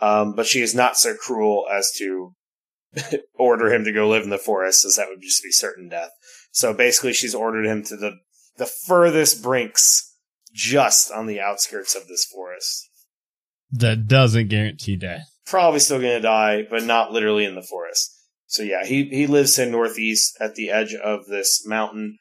Um, 0.00 0.34
but 0.34 0.46
she 0.46 0.62
is 0.62 0.74
not 0.74 0.96
so 0.96 1.14
cruel 1.14 1.66
as 1.70 1.92
to 1.98 2.34
order 3.34 3.72
him 3.72 3.84
to 3.84 3.92
go 3.92 4.08
live 4.08 4.22
in 4.22 4.30
the 4.30 4.38
forest, 4.38 4.86
as 4.86 4.96
that 4.96 5.08
would 5.08 5.20
just 5.20 5.42
be 5.42 5.50
certain 5.50 5.88
death. 5.88 6.10
So 6.50 6.72
basically, 6.72 7.12
she's 7.12 7.34
ordered 7.34 7.66
him 7.66 7.82
to 7.84 7.96
the 7.96 8.12
the 8.56 8.66
furthest 8.66 9.42
brinks, 9.42 10.16
just 10.52 11.12
on 11.12 11.26
the 11.26 11.40
outskirts 11.40 11.94
of 11.94 12.08
this 12.08 12.24
forest. 12.24 12.87
That 13.70 14.06
doesn't 14.06 14.48
guarantee 14.48 14.96
death. 14.96 15.28
Probably 15.46 15.80
still 15.80 16.00
going 16.00 16.16
to 16.16 16.20
die, 16.20 16.62
but 16.68 16.84
not 16.84 17.12
literally 17.12 17.44
in 17.44 17.54
the 17.54 17.62
forest. 17.62 18.14
So 18.46 18.62
yeah, 18.62 18.84
he 18.84 19.04
he 19.10 19.26
lives 19.26 19.58
in 19.58 19.70
northeast 19.70 20.36
at 20.40 20.54
the 20.54 20.70
edge 20.70 20.94
of 20.94 21.26
this 21.26 21.66
mountain, 21.66 22.18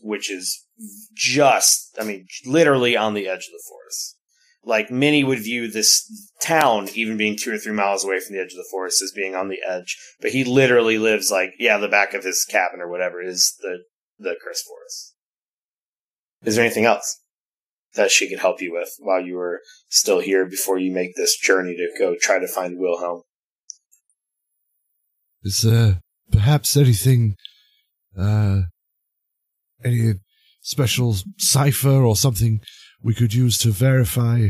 which 0.00 0.30
is 0.30 0.64
just, 1.14 1.96
I 1.98 2.04
mean, 2.04 2.26
literally 2.44 2.96
on 2.96 3.14
the 3.14 3.26
edge 3.26 3.46
of 3.46 3.52
the 3.52 3.64
forest. 3.68 4.16
Like 4.64 4.90
many 4.90 5.24
would 5.24 5.40
view 5.40 5.70
this 5.70 6.08
town, 6.40 6.88
even 6.94 7.16
being 7.16 7.36
two 7.36 7.54
or 7.54 7.58
three 7.58 7.72
miles 7.72 8.04
away 8.04 8.20
from 8.20 8.34
the 8.34 8.42
edge 8.42 8.52
of 8.52 8.58
the 8.58 8.68
forest, 8.70 9.02
as 9.02 9.12
being 9.12 9.34
on 9.34 9.48
the 9.48 9.60
edge. 9.66 9.96
But 10.20 10.32
he 10.32 10.44
literally 10.44 10.98
lives 10.98 11.30
like, 11.30 11.52
yeah, 11.58 11.78
the 11.78 11.88
back 11.88 12.14
of 12.14 12.24
his 12.24 12.44
cabin 12.44 12.80
or 12.80 12.88
whatever 12.88 13.20
is 13.20 13.56
the 13.60 13.78
the 14.18 14.36
cursed 14.42 14.66
forest. 14.66 15.14
Is 16.44 16.56
there 16.56 16.64
anything 16.64 16.84
else 16.84 17.20
that 17.96 18.10
she 18.10 18.28
could 18.28 18.38
help 18.38 18.60
you 18.60 18.72
with 18.72 18.90
while 19.00 19.20
you 19.20 19.36
were 19.36 19.60
still 19.88 20.20
here 20.20 20.46
before 20.46 20.78
you 20.78 20.92
make 20.92 21.16
this 21.16 21.36
journey 21.36 21.74
to 21.74 21.88
go 21.98 22.14
try 22.20 22.38
to 22.38 22.46
find 22.46 22.78
Wilhelm? 22.78 23.22
Is 25.42 25.62
there 25.62 26.00
perhaps 26.30 26.76
anything, 26.76 27.36
uh, 28.18 28.62
any 29.84 30.14
special 30.60 31.16
cipher 31.38 32.02
or 32.02 32.16
something 32.16 32.60
we 33.02 33.14
could 33.14 33.32
use 33.32 33.58
to 33.58 33.70
verify 33.70 34.48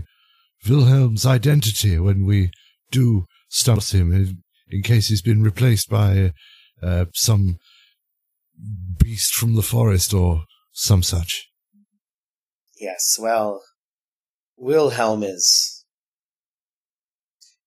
Wilhelm's 0.68 1.26
identity 1.26 1.98
when 1.98 2.24
we 2.24 2.50
do 2.90 3.26
start 3.48 3.92
him, 3.92 4.12
in, 4.12 4.42
in 4.70 4.82
case 4.82 5.08
he's 5.08 5.22
been 5.22 5.42
replaced 5.42 5.88
by 5.88 6.32
uh, 6.82 7.04
some 7.14 7.58
beast 8.98 9.34
from 9.34 9.54
the 9.54 9.62
forest 9.62 10.14
or 10.14 10.44
some 10.72 11.02
such? 11.02 11.48
Yes, 12.78 13.16
well, 13.18 13.62
Wilhelm 14.56 15.22
is. 15.22 15.84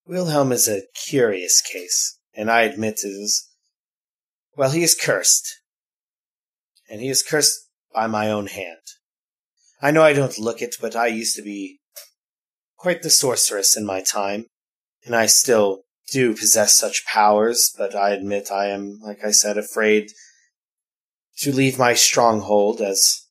Wilhelm 0.06 0.51
is 0.51 0.68
a 0.68 0.84
curious 1.08 1.62
case, 1.62 2.20
and 2.34 2.50
I 2.50 2.62
admit 2.62 3.00
it 3.04 3.08
is. 3.08 3.48
Well, 4.56 4.72
he 4.72 4.84
is 4.84 4.96
cursed. 4.96 5.62
And 6.89 7.01
he 7.01 7.10
is 7.10 7.24
cursed 7.24 7.70
by 7.94 8.08
my 8.08 8.30
own 8.30 8.48
hand. 8.48 8.78
I 9.82 9.92
know 9.92 10.04
I 10.04 10.13
don't 10.13 10.38
look 10.38 10.62
it, 10.62 10.75
but 10.82 10.96
I 10.96 11.08
used 11.08 11.36
to 11.38 11.42
be 11.42 11.80
quite 12.78 13.01
the 13.01 13.10
sorceress 13.10 13.78
in 13.78 13.86
my 13.86 14.01
time, 14.01 14.46
and 15.06 15.16
I 15.16 15.25
still 15.25 15.84
do 16.12 16.36
possess 16.36 16.75
such 16.75 17.06
powers, 17.06 17.74
but 17.78 17.96
I 17.96 18.12
admit 18.12 18.51
I 18.51 18.68
am, 18.68 19.00
like 19.01 19.24
I 19.24 19.32
said, 19.32 19.58
afraid 19.58 20.12
to 21.38 21.51
leave 21.51 21.80
my 21.80 21.94
stronghold, 21.94 22.82
as 22.82 23.28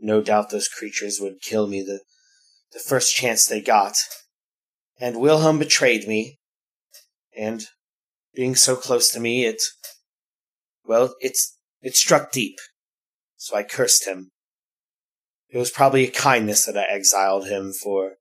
no 0.00 0.22
doubt 0.22 0.50
those 0.50 0.68
creatures 0.68 1.18
would 1.20 1.40
kill 1.40 1.66
me 1.66 1.82
the, 1.82 2.00
the 2.72 2.78
first 2.78 3.14
chance 3.14 3.46
they 3.46 3.60
got. 3.60 3.94
And 5.00 5.20
Wilhelm 5.20 5.58
betrayed 5.58 6.08
me, 6.08 6.38
and 7.36 7.64
being 8.34 8.56
so 8.56 8.76
close 8.76 9.10
to 9.10 9.20
me, 9.20 9.44
it, 9.44 9.62
well, 10.84 11.14
it's, 11.20 11.56
it 11.80 11.96
struck 11.96 12.32
deep. 12.32 12.56
So 13.36 13.56
I 13.56 13.62
cursed 13.62 14.06
him. 14.06 14.30
It 15.48 15.58
was 15.58 15.70
probably 15.70 16.06
a 16.06 16.10
kindness 16.10 16.66
that 16.66 16.76
I 16.76 16.84
exiled 16.92 17.46
him, 17.46 17.72
for 17.72 18.14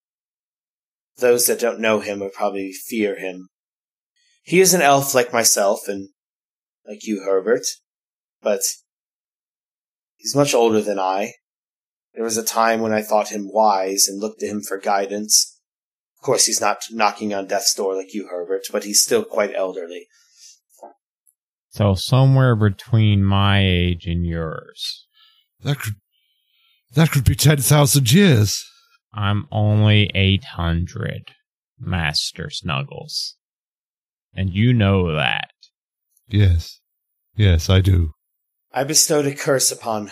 those 1.18 1.48
that 1.48 1.60
don't 1.60 1.80
know 1.80 2.00
him 2.00 2.20
would 2.20 2.34
probably 2.34 2.72
fear 2.72 3.20
him. 3.20 3.50
He 4.44 4.62
is 4.62 4.74
an 4.74 4.82
elf 4.82 5.14
like 5.14 5.34
myself, 5.34 5.88
and 5.88 6.10
like 6.88 7.06
you, 7.06 7.24
Herbert, 7.26 7.66
but 8.42 8.62
he's 10.16 10.36
much 10.36 10.54
older 10.54 10.82
than 10.82 11.00
I. 11.00 11.34
There 12.18 12.26
was 12.26 12.36
a 12.36 12.44
time 12.44 12.82
when 12.82 12.92
I 12.92 13.04
thought 13.04 13.30
him 13.30 13.48
wise 13.54 14.08
and 14.08 14.20
looked 14.20 14.40
to 14.40 14.48
him 14.48 14.64
for 14.64 14.80
guidance. 14.80 15.56
Of 16.18 16.26
course, 16.26 16.46
he's 16.46 16.60
not 16.60 16.80
knocking 16.90 17.32
on 17.32 17.46
death's 17.46 17.76
door 17.76 17.96
like 17.96 18.12
you, 18.12 18.28
Herbert, 18.28 18.64
but 18.72 18.86
he's 18.86 19.04
still 19.04 19.24
quite 19.24 19.54
elderly. 19.54 20.08
So 21.70 21.94
somewhere 21.94 22.56
between 22.56 23.24
my 23.24 23.64
age 23.64 24.08
and 24.08 24.26
yours. 24.26 25.06
That 25.62 25.78
could, 25.80 25.94
that 26.96 27.12
could 27.12 27.24
be 27.24 27.36
10,000 27.36 28.12
years. 28.12 28.66
I'm 29.14 29.46
only 29.52 30.10
800, 30.16 31.36
Master 31.80 32.50
Snuggles. 32.50 33.36
And 34.34 34.50
you 34.50 34.74
know 34.74 35.14
that. 35.16 35.52
Yes. 36.28 36.80
Yes, 37.36 37.70
I 37.70 37.82
do. 37.82 38.14
I 38.74 38.86
bestowed 38.86 39.28
a 39.28 39.36
curse 39.36 39.72
upon 39.72 40.10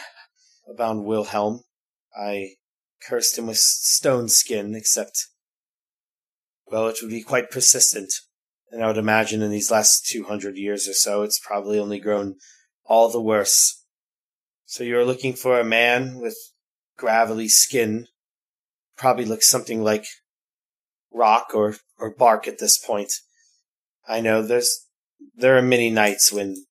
upon 0.71 1.03
Wilhelm. 1.03 1.61
I 2.17 2.55
cursed 3.07 3.37
him 3.37 3.47
with 3.47 3.57
stone 3.57 4.29
skin, 4.29 4.75
except 4.75 5.27
well, 6.67 6.87
it 6.87 6.97
would 7.01 7.11
be 7.11 7.21
quite 7.21 7.51
persistent. 7.51 8.11
And 8.71 8.83
I 8.83 8.87
would 8.87 8.97
imagine 8.97 9.41
in 9.41 9.51
these 9.51 9.71
last 9.71 10.07
two 10.07 10.23
hundred 10.23 10.57
years 10.57 10.87
or 10.87 10.93
so, 10.93 11.21
it's 11.21 11.39
probably 11.39 11.79
only 11.79 11.99
grown 11.99 12.35
all 12.85 13.09
the 13.09 13.21
worse. 13.21 13.83
So 14.65 14.83
you're 14.83 15.05
looking 15.05 15.33
for 15.33 15.59
a 15.59 15.63
man 15.63 16.19
with 16.19 16.35
gravelly 16.97 17.47
skin, 17.47 18.07
probably 18.97 19.25
looks 19.25 19.47
something 19.49 19.83
like 19.83 20.05
rock 21.13 21.51
or, 21.53 21.75
or 21.99 22.13
bark 22.13 22.47
at 22.47 22.59
this 22.59 22.77
point. 22.77 23.13
I 24.07 24.21
know 24.21 24.41
there's 24.41 24.87
there 25.35 25.57
are 25.57 25.61
many 25.61 25.89
nights 25.89 26.31
when 26.31 26.65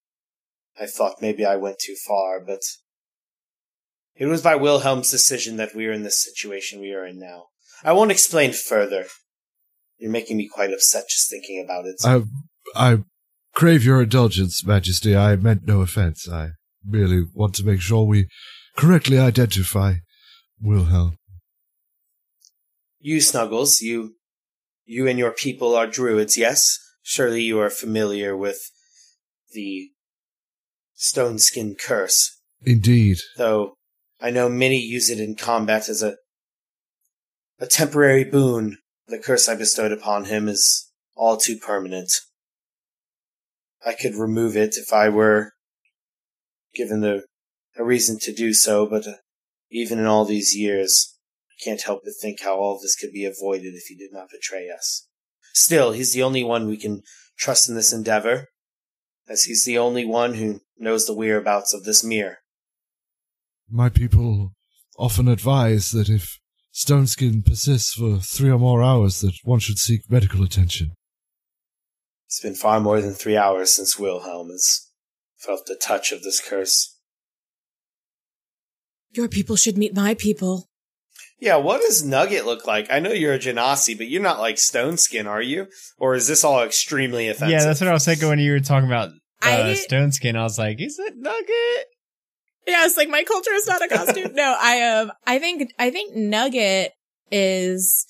I 0.79 0.87
thought 0.87 1.23
maybe 1.23 1.45
I 1.45 1.57
went 1.57 1.79
too 1.79 1.97
far, 2.07 2.41
but 2.41 2.61
it 4.17 4.27
was 4.27 4.43
by 4.43 4.55
Wilhelm's 4.55 5.11
decision 5.11 5.57
that 5.57 5.75
we 5.75 5.87
are 5.87 5.93
in 5.93 6.03
this 6.03 6.23
situation 6.23 6.81
we 6.81 6.93
are 6.93 7.05
in 7.05 7.19
now. 7.19 7.47
I 7.83 7.93
won't 7.93 8.13
explain 8.13 8.53
further. 8.53 9.07
You're 9.99 10.11
making 10.11 10.37
me 10.37 10.49
quite 10.49 10.73
upset 10.73 11.05
just 11.09 11.31
thinking 11.31 11.63
about 11.65 11.87
it. 11.87 11.97
I, 12.05 12.23
I 12.75 12.99
crave 13.55 13.85
your 13.85 14.03
indulgence, 14.03 14.65
Majesty. 14.65 15.17
I 15.17 15.37
meant 15.37 15.67
no 15.67 15.81
offense. 15.81 16.29
I 16.29 16.51
merely 16.85 17.25
want 17.35 17.55
to 17.57 17.65
make 17.65 17.81
sure 17.81 18.05
we 18.05 18.29
correctly 18.77 19.19
identify 19.19 19.95
Wilhelm. 20.61 21.19
You, 23.01 23.21
Snuggles, 23.21 23.81
you, 23.81 24.17
you 24.85 25.07
and 25.07 25.19
your 25.19 25.33
people 25.33 25.75
are 25.75 25.87
druids, 25.87 26.39
yes? 26.39 26.79
Surely 27.03 27.43
you 27.43 27.61
are 27.61 27.71
familiar 27.71 28.37
with 28.37 28.71
the 29.53 29.91
stone 30.95 31.39
skin 31.39 31.77
curse. 31.79 32.41
Indeed. 32.63 33.19
Though 33.37 33.75
I 34.21 34.31
know 34.31 34.49
many 34.49 34.79
use 34.79 35.11
it 35.11 35.21
in 35.21 35.37
combat 35.37 35.89
as 35.89 36.03
a 36.03 36.17
a 37.59 37.67
temporary 37.67 38.25
boon. 38.25 38.79
The 39.07 39.19
curse 39.19 39.49
I 39.49 39.55
bestowed 39.55 39.93
upon 39.93 40.25
him 40.25 40.49
is 40.49 40.91
all 41.15 41.37
too 41.37 41.57
permanent. 41.57 42.11
I 43.87 43.95
could 43.95 44.15
remove 44.15 44.57
it 44.57 44.77
if 44.77 44.93
I 44.93 45.09
were 45.09 45.53
given 46.75 47.01
the 47.01 47.25
a 47.77 47.85
reason 47.85 48.19
to 48.21 48.33
do 48.33 48.53
so, 48.53 48.87
but 48.87 49.07
uh, 49.07 49.15
even 49.71 49.99
in 49.99 50.07
all 50.07 50.25
these 50.25 50.57
years, 50.57 51.17
I 51.51 51.65
can't 51.65 51.83
help 51.83 52.03
but 52.05 52.15
think 52.21 52.41
how 52.43 52.57
all 52.57 52.79
this 52.81 52.97
could 52.97 53.13
be 53.13 53.25
avoided 53.25 53.75
if 53.75 53.87
he 53.89 53.97
did 53.97 54.13
not 54.13 54.31
betray 54.31 54.69
us. 54.71 55.09
Still, 55.53 55.93
he's 55.93 56.13
the 56.13 56.23
only 56.23 56.45
one 56.45 56.67
we 56.69 56.77
can 56.77 57.03
trust 57.37 57.69
in 57.69 57.75
this 57.75 57.93
endeavor, 57.93 58.49
as 59.29 59.45
he's 59.45 59.65
the 59.65 59.79
only 59.79 60.05
one 60.05 60.35
who 60.35 60.61
knows 60.79 61.07
the 61.07 61.15
whereabouts 61.15 61.75
of 61.75 61.85
this 61.85 62.05
mirror. 62.05 62.39
My 63.71 63.89
people 63.89 64.53
often 64.99 65.29
advise 65.29 65.91
that 65.91 66.09
if 66.09 66.39
stone 66.71 67.07
skin 67.07 67.43
persists 67.43 67.95
for 67.95 68.19
three 68.19 68.51
or 68.51 68.59
more 68.59 68.83
hours, 68.83 69.21
that 69.21 69.35
one 69.45 69.59
should 69.59 69.79
seek 69.79 70.11
medical 70.11 70.43
attention. 70.43 70.93
It's 72.27 72.41
been 72.41 72.55
far 72.55 72.81
more 72.81 73.01
than 73.01 73.13
three 73.13 73.37
hours 73.37 73.75
since 73.75 73.99
Wilhelm 73.99 74.51
has 74.51 74.91
felt 75.39 75.67
the 75.67 75.77
touch 75.77 76.13
of 76.13 76.23
this 76.23 76.41
curse. 76.41 76.99
Your 79.13 79.29
people 79.29 79.57
should 79.57 79.79
meet 79.79 79.95
my 79.95 80.15
people. 80.15 80.69
Yeah, 81.39 81.57
what 81.57 81.83
does 81.83 82.05
Nugget 82.05 82.47
look 82.47 82.67
like? 82.67 82.91
I 82.91 83.01
know 83.01 83.13
you're 83.13 83.35
a 83.35 83.39
Genasi, 83.39 83.97
but 83.97 84.09
you're 84.09 84.23
not 84.23 84.41
like 84.41 84.59
Stone 84.59 84.97
Skin, 84.97 85.27
are 85.27 85.43
you? 85.43 85.67
Or 85.99 86.15
is 86.15 86.27
this 86.27 86.43
all 86.43 86.63
extremely 86.63 87.29
offensive? 87.29 87.51
Yeah, 87.51 87.65
that's 87.65 87.81
what 87.81 87.89
I 87.91 87.93
was 87.93 88.05
thinking 88.05 88.29
when 88.29 88.39
you 88.39 88.53
were 88.53 88.61
talking 88.61 88.89
about 88.89 89.11
uh, 89.11 89.11
I- 89.43 89.75
stone 89.75 90.11
skin. 90.13 90.37
I 90.37 90.43
was 90.43 90.59
like, 90.59 90.81
is 90.81 90.99
it 90.99 91.15
Nugget? 91.17 91.87
Yeah, 92.67 92.85
it's 92.87 92.97
like 92.97 93.09
my 93.09 93.25
culture 93.25 93.53
is 93.53 93.67
not 93.67 93.83
a 93.83 93.89
costume. 93.89 94.35
no, 94.35 94.57
I 94.61 94.83
um 94.83 95.13
I 95.27 95.39
think 95.39 95.73
I 95.79 95.91
think 95.91 96.15
Nugget 96.17 96.93
is 97.31 98.07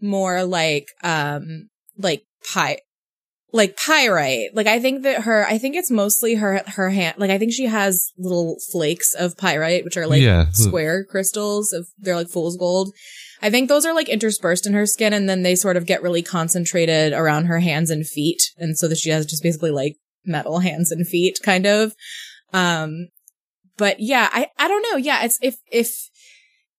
more 0.00 0.44
like 0.44 0.88
um 1.02 1.68
like 1.98 2.24
pie 2.52 2.78
like 3.52 3.76
pyrite. 3.76 4.54
Like 4.54 4.66
I 4.66 4.80
think 4.80 5.02
that 5.04 5.22
her 5.22 5.46
I 5.46 5.58
think 5.58 5.76
it's 5.76 5.90
mostly 5.90 6.34
her 6.34 6.62
her 6.66 6.90
hand 6.90 7.16
like 7.18 7.30
I 7.30 7.38
think 7.38 7.52
she 7.52 7.66
has 7.66 8.12
little 8.18 8.56
flakes 8.72 9.14
of 9.14 9.36
pyrite 9.36 9.84
which 9.84 9.96
are 9.96 10.06
like 10.06 10.22
Yeah. 10.22 10.46
square 10.50 11.04
crystals 11.04 11.72
of 11.72 11.86
they're 11.98 12.16
like 12.16 12.28
fool's 12.28 12.56
gold. 12.56 12.92
I 13.42 13.50
think 13.50 13.68
those 13.68 13.84
are 13.86 13.94
like 13.94 14.08
interspersed 14.08 14.66
in 14.66 14.72
her 14.72 14.86
skin 14.86 15.12
and 15.12 15.28
then 15.28 15.42
they 15.42 15.54
sort 15.54 15.76
of 15.76 15.86
get 15.86 16.02
really 16.02 16.22
concentrated 16.22 17.12
around 17.12 17.44
her 17.44 17.60
hands 17.60 17.90
and 17.90 18.06
feet 18.06 18.42
and 18.56 18.76
so 18.78 18.88
that 18.88 18.98
she 18.98 19.10
has 19.10 19.26
just 19.26 19.42
basically 19.42 19.70
like 19.70 19.96
metal 20.24 20.58
hands 20.60 20.90
and 20.90 21.06
feet 21.06 21.38
kind 21.42 21.66
of. 21.66 21.92
Um 22.52 23.08
but 23.76 24.00
yeah, 24.00 24.28
I 24.32 24.48
I 24.58 24.68
don't 24.68 24.82
know. 24.90 24.96
Yeah, 24.96 25.24
it's 25.24 25.38
if 25.42 25.56
if 25.70 26.10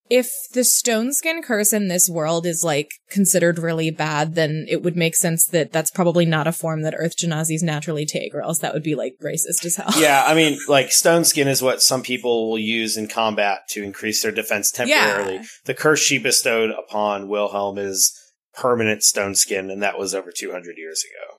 if 0.10 0.32
the 0.54 0.64
stone 0.64 1.12
skin 1.14 1.42
curse 1.42 1.74
in 1.74 1.88
this 1.88 2.08
world 2.08 2.46
is 2.46 2.64
like 2.64 2.92
considered 3.10 3.58
really 3.58 3.90
bad, 3.90 4.36
then 4.36 4.66
it 4.70 4.84
would 4.84 4.96
make 4.96 5.16
sense 5.16 5.48
that 5.48 5.72
that's 5.72 5.90
probably 5.90 6.26
not 6.26 6.46
a 6.46 6.52
form 6.52 6.84
that 6.84 6.94
Earth 6.96 7.18
Genasis 7.18 7.64
naturally 7.64 8.06
take, 8.06 8.36
or 8.36 8.42
else 8.42 8.60
that 8.60 8.74
would 8.74 8.84
be 8.84 8.94
like 8.94 9.16
racist 9.24 9.66
as 9.66 9.78
hell. 9.78 9.92
yeah, 9.98 10.24
I 10.28 10.36
mean, 10.36 10.60
like 10.68 10.92
Stone 10.92 11.26
Skin 11.26 11.48
is 11.48 11.62
what 11.62 11.82
some 11.82 12.04
people 12.04 12.50
will 12.50 12.60
use 12.60 12.98
in 12.98 13.08
combat 13.08 13.62
to 13.70 13.84
increase 13.84 14.22
their 14.22 14.32
defense 14.32 14.72
temporarily. 14.72 15.36
Yeah. 15.36 15.44
The 15.66 15.74
curse 15.74 16.02
she 16.02 16.20
bestowed 16.20 16.70
upon 16.70 17.28
Wilhelm 17.28 17.80
is 17.80 18.14
permanent 18.54 19.02
Stone 19.02 19.36
Skin, 19.36 19.72
and 19.72 19.82
that 19.82 19.98
was 19.98 20.14
over 20.14 20.32
200 20.32 20.78
years 20.78 21.04
ago. 21.04 21.38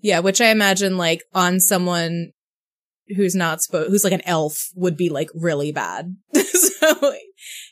Yeah, 0.00 0.20
which 0.20 0.40
I 0.40 0.50
imagine 0.50 0.96
like 0.96 1.22
on 1.34 1.58
someone 1.58 2.30
who's 3.16 3.34
not 3.34 3.62
supposed, 3.62 3.90
who's 3.90 4.04
like 4.04 4.12
an 4.12 4.26
elf 4.26 4.68
would 4.74 4.96
be 4.96 5.08
like 5.08 5.30
really 5.34 5.72
bad. 5.72 6.16
so 6.34 7.14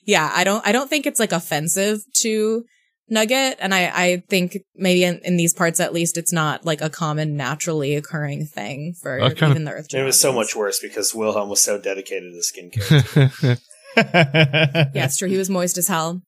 yeah, 0.04 0.30
I 0.34 0.44
don't, 0.44 0.66
I 0.66 0.72
don't 0.72 0.88
think 0.88 1.06
it's 1.06 1.20
like 1.20 1.32
offensive 1.32 2.00
to 2.20 2.64
Nugget. 3.08 3.56
And 3.60 3.72
I, 3.74 3.86
I 3.94 4.22
think 4.28 4.58
maybe 4.74 5.04
in, 5.04 5.20
in 5.24 5.36
these 5.36 5.54
parts 5.54 5.78
at 5.80 5.92
least, 5.92 6.16
it's 6.16 6.32
not 6.32 6.64
like 6.64 6.80
a 6.80 6.90
common 6.90 7.36
naturally 7.36 7.94
occurring 7.94 8.46
thing 8.46 8.94
for 9.00 9.20
I 9.20 9.28
kind 9.30 9.42
of- 9.44 9.50
even 9.50 9.64
the 9.64 9.72
Earth. 9.72 9.86
It 9.94 10.02
was 10.02 10.18
so 10.18 10.32
much 10.32 10.56
worse 10.56 10.80
because 10.80 11.14
Wilhelm 11.14 11.48
was 11.48 11.60
so 11.62 11.78
dedicated 11.80 12.32
to 12.32 12.40
skincare. 12.42 13.60
Yeah, 13.96 15.04
it's 15.06 15.16
true. 15.16 15.28
He 15.28 15.38
was 15.38 15.48
moist 15.48 15.78
as 15.78 15.88
hell. 15.88 16.20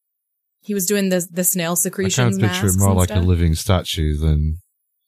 He 0.62 0.72
was 0.72 0.86
doing 0.86 1.10
the 1.10 1.26
the 1.30 1.44
snail 1.44 1.72
I 1.72 1.74
secretions. 1.74 2.38
kind 2.38 2.44
of 2.44 2.50
picture 2.50 2.66
it 2.66 2.70
masks 2.70 2.78
more 2.80 2.90
and 2.90 2.98
like 2.98 3.10
a 3.10 3.20
living 3.20 3.54
statue 3.54 4.16
than 4.16 4.56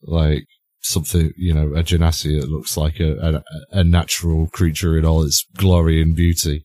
like 0.02 0.44
something, 0.80 1.32
you 1.36 1.54
know, 1.54 1.68
a 1.74 1.82
genasi 1.82 2.40
that 2.40 2.48
looks 2.50 2.76
like 2.76 3.00
a, 3.00 3.42
a, 3.72 3.78
a 3.80 3.84
natural 3.84 4.48
creature 4.48 4.96
in 4.98 5.04
all 5.04 5.22
its 5.22 5.44
glory 5.56 6.00
and 6.02 6.14
beauty. 6.16 6.64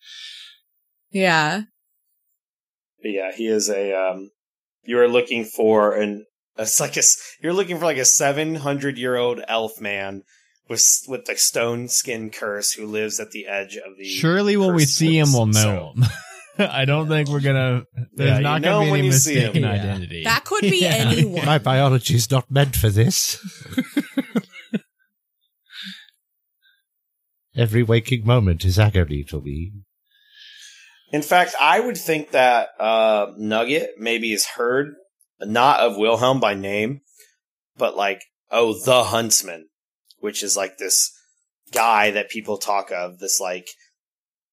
Yeah. 1.11 1.61
But 3.01 3.09
yeah, 3.11 3.31
he 3.35 3.47
is 3.47 3.69
a. 3.69 3.93
Um, 3.93 4.31
you 4.83 4.99
are 4.99 5.07
looking 5.07 5.45
for 5.45 5.93
an. 5.95 6.25
It's 6.57 6.79
like 6.79 6.97
a, 6.97 7.01
You're 7.41 7.53
looking 7.53 7.77
for 7.77 7.85
like 7.85 7.97
a 7.97 8.05
700 8.05 8.97
year 8.97 9.15
old 9.15 9.41
elf 9.47 9.79
man 9.79 10.23
with 10.69 10.83
with 11.07 11.25
the 11.25 11.35
stone 11.37 11.87
skin 11.87 12.29
curse 12.31 12.71
who 12.73 12.85
lives 12.87 13.19
at 13.19 13.31
the 13.31 13.45
edge 13.47 13.75
of 13.77 13.97
the. 13.97 14.05
Surely 14.05 14.57
when 14.57 14.73
we 14.73 14.85
see 14.85 15.17
him, 15.19 15.27
we'll 15.33 15.51
So- 15.53 15.61
know 15.73 15.93
him. 15.95 16.03
I 16.59 16.85
don't 16.85 17.07
think 17.07 17.29
we're 17.29 17.41
gonna. 17.41 17.83
There's 18.13 18.29
Yeah, 18.29 18.37
you 18.37 18.43
not 18.43 18.61
know 18.61 18.71
gonna 18.79 18.85
be 18.85 18.91
when 18.91 18.99
any 18.99 19.07
you 19.07 19.13
see 19.13 19.35
him. 19.35 19.41
mistaken 19.53 19.63
Yeah. 19.63 19.71
identity. 19.71 20.23
That 20.23 20.45
could 20.45 20.61
be 20.61 20.77
Yeah. 20.81 20.93
anyone. 21.11 21.45
My 21.45 21.57
biology's 21.57 22.29
not 22.31 22.49
meant 22.49 22.75
for 22.75 22.89
this. 22.89 23.37
Every 27.55 27.83
waking 27.83 28.25
moment 28.25 28.65
is 28.65 28.77
agony 28.77 29.23
to 29.29 29.39
me. 29.41 29.71
In 31.11 31.21
fact, 31.21 31.55
I 31.61 31.79
would 31.79 31.97
think 31.97 32.31
that 32.31 32.69
uh, 32.79 33.27
Nugget 33.37 33.91
maybe 33.97 34.33
is 34.33 34.45
heard 34.45 34.95
not 35.39 35.79
of 35.79 35.95
Wilhelm 35.97 36.39
by 36.41 36.53
name, 36.53 37.01
but 37.77 37.95
like 37.95 38.23
oh 38.51 38.73
the 38.83 39.05
Huntsman, 39.05 39.67
which 40.19 40.43
is 40.43 40.57
like 40.57 40.77
this 40.77 41.11
guy 41.71 42.11
that 42.11 42.29
people 42.29 42.57
talk 42.57 42.91
of. 42.91 43.19
This 43.19 43.39
like 43.39 43.67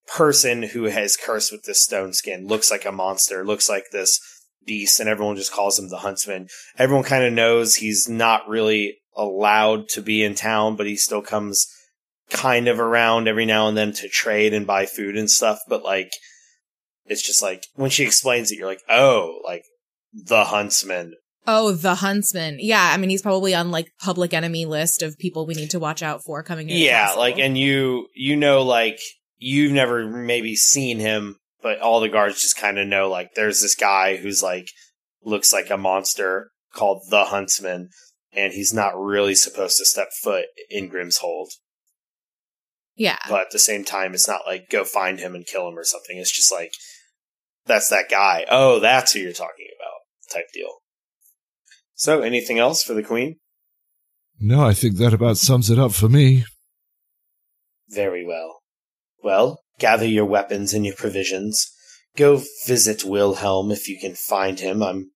person 0.06 0.62
who 0.62 0.84
has 0.84 1.16
cursed 1.16 1.52
with 1.52 1.64
this 1.64 1.82
stone 1.82 2.12
skin, 2.12 2.46
looks 2.46 2.70
like 2.70 2.84
a 2.84 2.92
monster, 2.92 3.44
looks 3.44 3.68
like 3.68 3.84
this 3.92 4.20
beast, 4.64 5.00
and 5.00 5.08
everyone 5.08 5.36
just 5.36 5.52
calls 5.52 5.78
him 5.78 5.88
the 5.88 5.98
Huntsman. 5.98 6.48
Everyone 6.78 7.04
kind 7.04 7.24
of 7.24 7.32
knows 7.32 7.76
he's 7.76 8.08
not 8.08 8.48
really 8.48 8.98
allowed 9.16 9.88
to 9.90 10.02
be 10.02 10.22
in 10.22 10.34
town, 10.34 10.76
but 10.76 10.86
he 10.86 10.96
still 10.96 11.22
comes 11.22 11.66
kind 12.30 12.68
of 12.68 12.80
around 12.80 13.28
every 13.28 13.44
now 13.44 13.68
and 13.68 13.76
then 13.76 13.92
to 13.92 14.08
trade 14.08 14.54
and 14.54 14.66
buy 14.66 14.86
food 14.86 15.16
and 15.16 15.30
stuff. 15.30 15.58
But 15.68 15.82
like, 15.82 16.10
it's 17.06 17.22
just 17.22 17.42
like 17.42 17.66
when 17.74 17.90
she 17.90 18.04
explains 18.04 18.50
it, 18.50 18.58
you're 18.58 18.68
like, 18.68 18.82
oh, 18.88 19.40
like 19.44 19.64
the 20.12 20.44
Huntsman. 20.44 21.14
Oh, 21.44 21.72
the 21.72 21.96
huntsman. 21.96 22.58
Yeah, 22.60 22.92
I 22.92 22.96
mean 22.98 23.10
he's 23.10 23.20
probably 23.20 23.52
on 23.52 23.72
like 23.72 23.90
public 24.00 24.32
enemy 24.32 24.64
list 24.64 25.02
of 25.02 25.18
people 25.18 25.44
we 25.44 25.54
need 25.54 25.70
to 25.70 25.80
watch 25.80 26.00
out 26.00 26.22
for 26.22 26.40
coming 26.44 26.70
in. 26.70 26.76
Yeah, 26.76 27.14
like, 27.14 27.36
and 27.38 27.58
you 27.58 28.06
you 28.14 28.36
know, 28.36 28.62
like 28.62 29.00
you've 29.42 29.72
never 29.72 30.08
maybe 30.08 30.54
seen 30.54 30.98
him, 30.98 31.36
but 31.62 31.80
all 31.80 32.00
the 32.00 32.08
guards 32.08 32.40
just 32.40 32.56
kind 32.56 32.78
of 32.78 32.86
know, 32.86 33.08
like, 33.08 33.34
there's 33.34 33.60
this 33.60 33.74
guy 33.74 34.16
who's 34.16 34.42
like 34.42 34.68
looks 35.24 35.52
like 35.52 35.70
a 35.70 35.76
monster 35.76 36.50
called 36.74 37.02
the 37.10 37.24
Huntsman, 37.24 37.90
and 38.32 38.52
he's 38.52 38.72
not 38.72 38.98
really 38.98 39.34
supposed 39.34 39.78
to 39.78 39.84
step 39.84 40.08
foot 40.22 40.46
in 40.70 40.90
Grimshold. 40.90 41.48
yeah, 42.96 43.18
but 43.28 43.42
at 43.42 43.50
the 43.50 43.58
same 43.58 43.84
time, 43.84 44.14
it's 44.14 44.28
not 44.28 44.42
like 44.46 44.70
go 44.70 44.84
find 44.84 45.18
him 45.18 45.34
and 45.34 45.46
kill 45.46 45.68
him 45.68 45.78
or 45.78 45.84
something. 45.84 46.16
It's 46.16 46.34
just 46.34 46.52
like 46.52 46.72
that's 47.66 47.88
that 47.90 48.10
guy. 48.10 48.46
Oh, 48.50 48.80
that's 48.80 49.12
who 49.12 49.20
you're 49.20 49.32
talking 49.32 49.66
about, 49.78 50.32
type 50.32 50.46
deal. 50.54 50.70
So, 51.94 52.22
anything 52.22 52.58
else 52.58 52.82
for 52.82 52.94
the 52.94 53.02
queen? 53.02 53.36
No, 54.40 54.66
I 54.66 54.74
think 54.74 54.96
that 54.96 55.14
about 55.14 55.36
sums 55.36 55.70
it 55.70 55.78
up 55.78 55.92
for 55.92 56.08
me. 56.08 56.44
Very 57.88 58.26
well. 58.26 58.61
Well, 59.22 59.62
gather 59.78 60.06
your 60.06 60.24
weapons 60.24 60.74
and 60.74 60.84
your 60.84 60.94
provisions. 60.94 61.70
Go 62.16 62.42
visit 62.66 63.04
Wilhelm 63.04 63.70
if 63.70 63.88
you 63.88 63.98
can 63.98 64.14
find 64.14 64.60
him. 64.60 64.82
I'm 64.82 65.12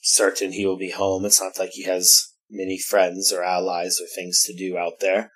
certain 0.00 0.52
he 0.52 0.64
will 0.64 0.78
be 0.78 0.90
home. 0.90 1.24
It's 1.24 1.40
not 1.40 1.58
like 1.58 1.70
he 1.72 1.84
has 1.84 2.32
many 2.50 2.78
friends 2.78 3.32
or 3.32 3.42
allies 3.42 4.00
or 4.00 4.06
things 4.06 4.42
to 4.44 4.54
do 4.54 4.76
out 4.76 5.00
there. 5.00 5.30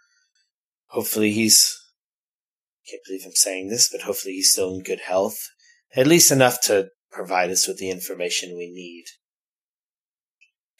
Hopefully 0.88 1.32
he's 1.32 1.76
I 2.84 2.90
can't 2.90 3.02
believe 3.06 3.22
I'm 3.24 3.32
saying 3.32 3.68
this, 3.68 3.88
but 3.90 4.02
hopefully 4.02 4.34
he's 4.34 4.52
still 4.52 4.74
in 4.74 4.82
good 4.82 5.00
health. 5.00 5.38
At 5.96 6.06
least 6.06 6.30
enough 6.30 6.60
to 6.62 6.88
provide 7.10 7.50
us 7.50 7.66
with 7.66 7.78
the 7.78 7.90
information 7.90 8.56
we 8.56 8.70
need. 8.70 9.04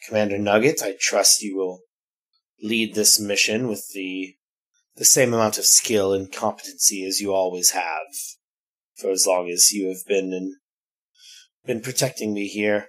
Commander 0.07 0.37
Nugget, 0.37 0.83
I 0.83 0.95
trust 0.99 1.41
you 1.41 1.57
will 1.57 1.79
lead 2.61 2.93
this 2.93 3.19
mission 3.19 3.67
with 3.67 3.89
the 3.93 4.35
the 4.97 5.05
same 5.05 5.33
amount 5.33 5.57
of 5.57 5.65
skill 5.65 6.13
and 6.13 6.31
competency 6.31 7.05
as 7.05 7.19
you 7.19 7.33
always 7.33 7.71
have 7.71 8.07
for 8.95 9.11
as 9.11 9.27
long 9.27 9.49
as 9.49 9.71
you 9.71 9.89
have 9.89 10.05
been 10.07 10.31
and 10.33 10.55
been 11.65 11.81
protecting 11.81 12.33
me 12.33 12.47
here. 12.47 12.87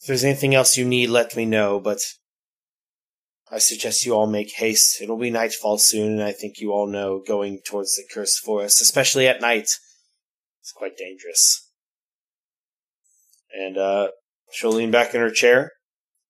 If 0.00 0.06
there's 0.06 0.24
anything 0.24 0.54
else 0.54 0.76
you 0.76 0.84
need, 0.84 1.10
let 1.10 1.36
me 1.36 1.44
know, 1.44 1.80
but 1.80 2.00
I 3.50 3.58
suggest 3.58 4.04
you 4.04 4.14
all 4.14 4.26
make 4.26 4.52
haste. 4.52 5.00
It'll 5.00 5.16
be 5.16 5.30
nightfall 5.30 5.78
soon, 5.78 6.14
and 6.14 6.22
I 6.22 6.32
think 6.32 6.58
you 6.58 6.72
all 6.72 6.86
know 6.86 7.22
going 7.26 7.60
towards 7.64 7.94
the 7.96 8.04
cursed 8.12 8.40
forest, 8.40 8.80
especially 8.80 9.26
at 9.26 9.40
night, 9.40 9.68
is 10.62 10.72
quite 10.74 10.96
dangerous. 10.96 11.70
And 13.52 13.78
uh 13.78 14.08
she'll 14.50 14.72
lean 14.72 14.90
back 14.90 15.14
in 15.14 15.20
her 15.20 15.30
chair 15.30 15.72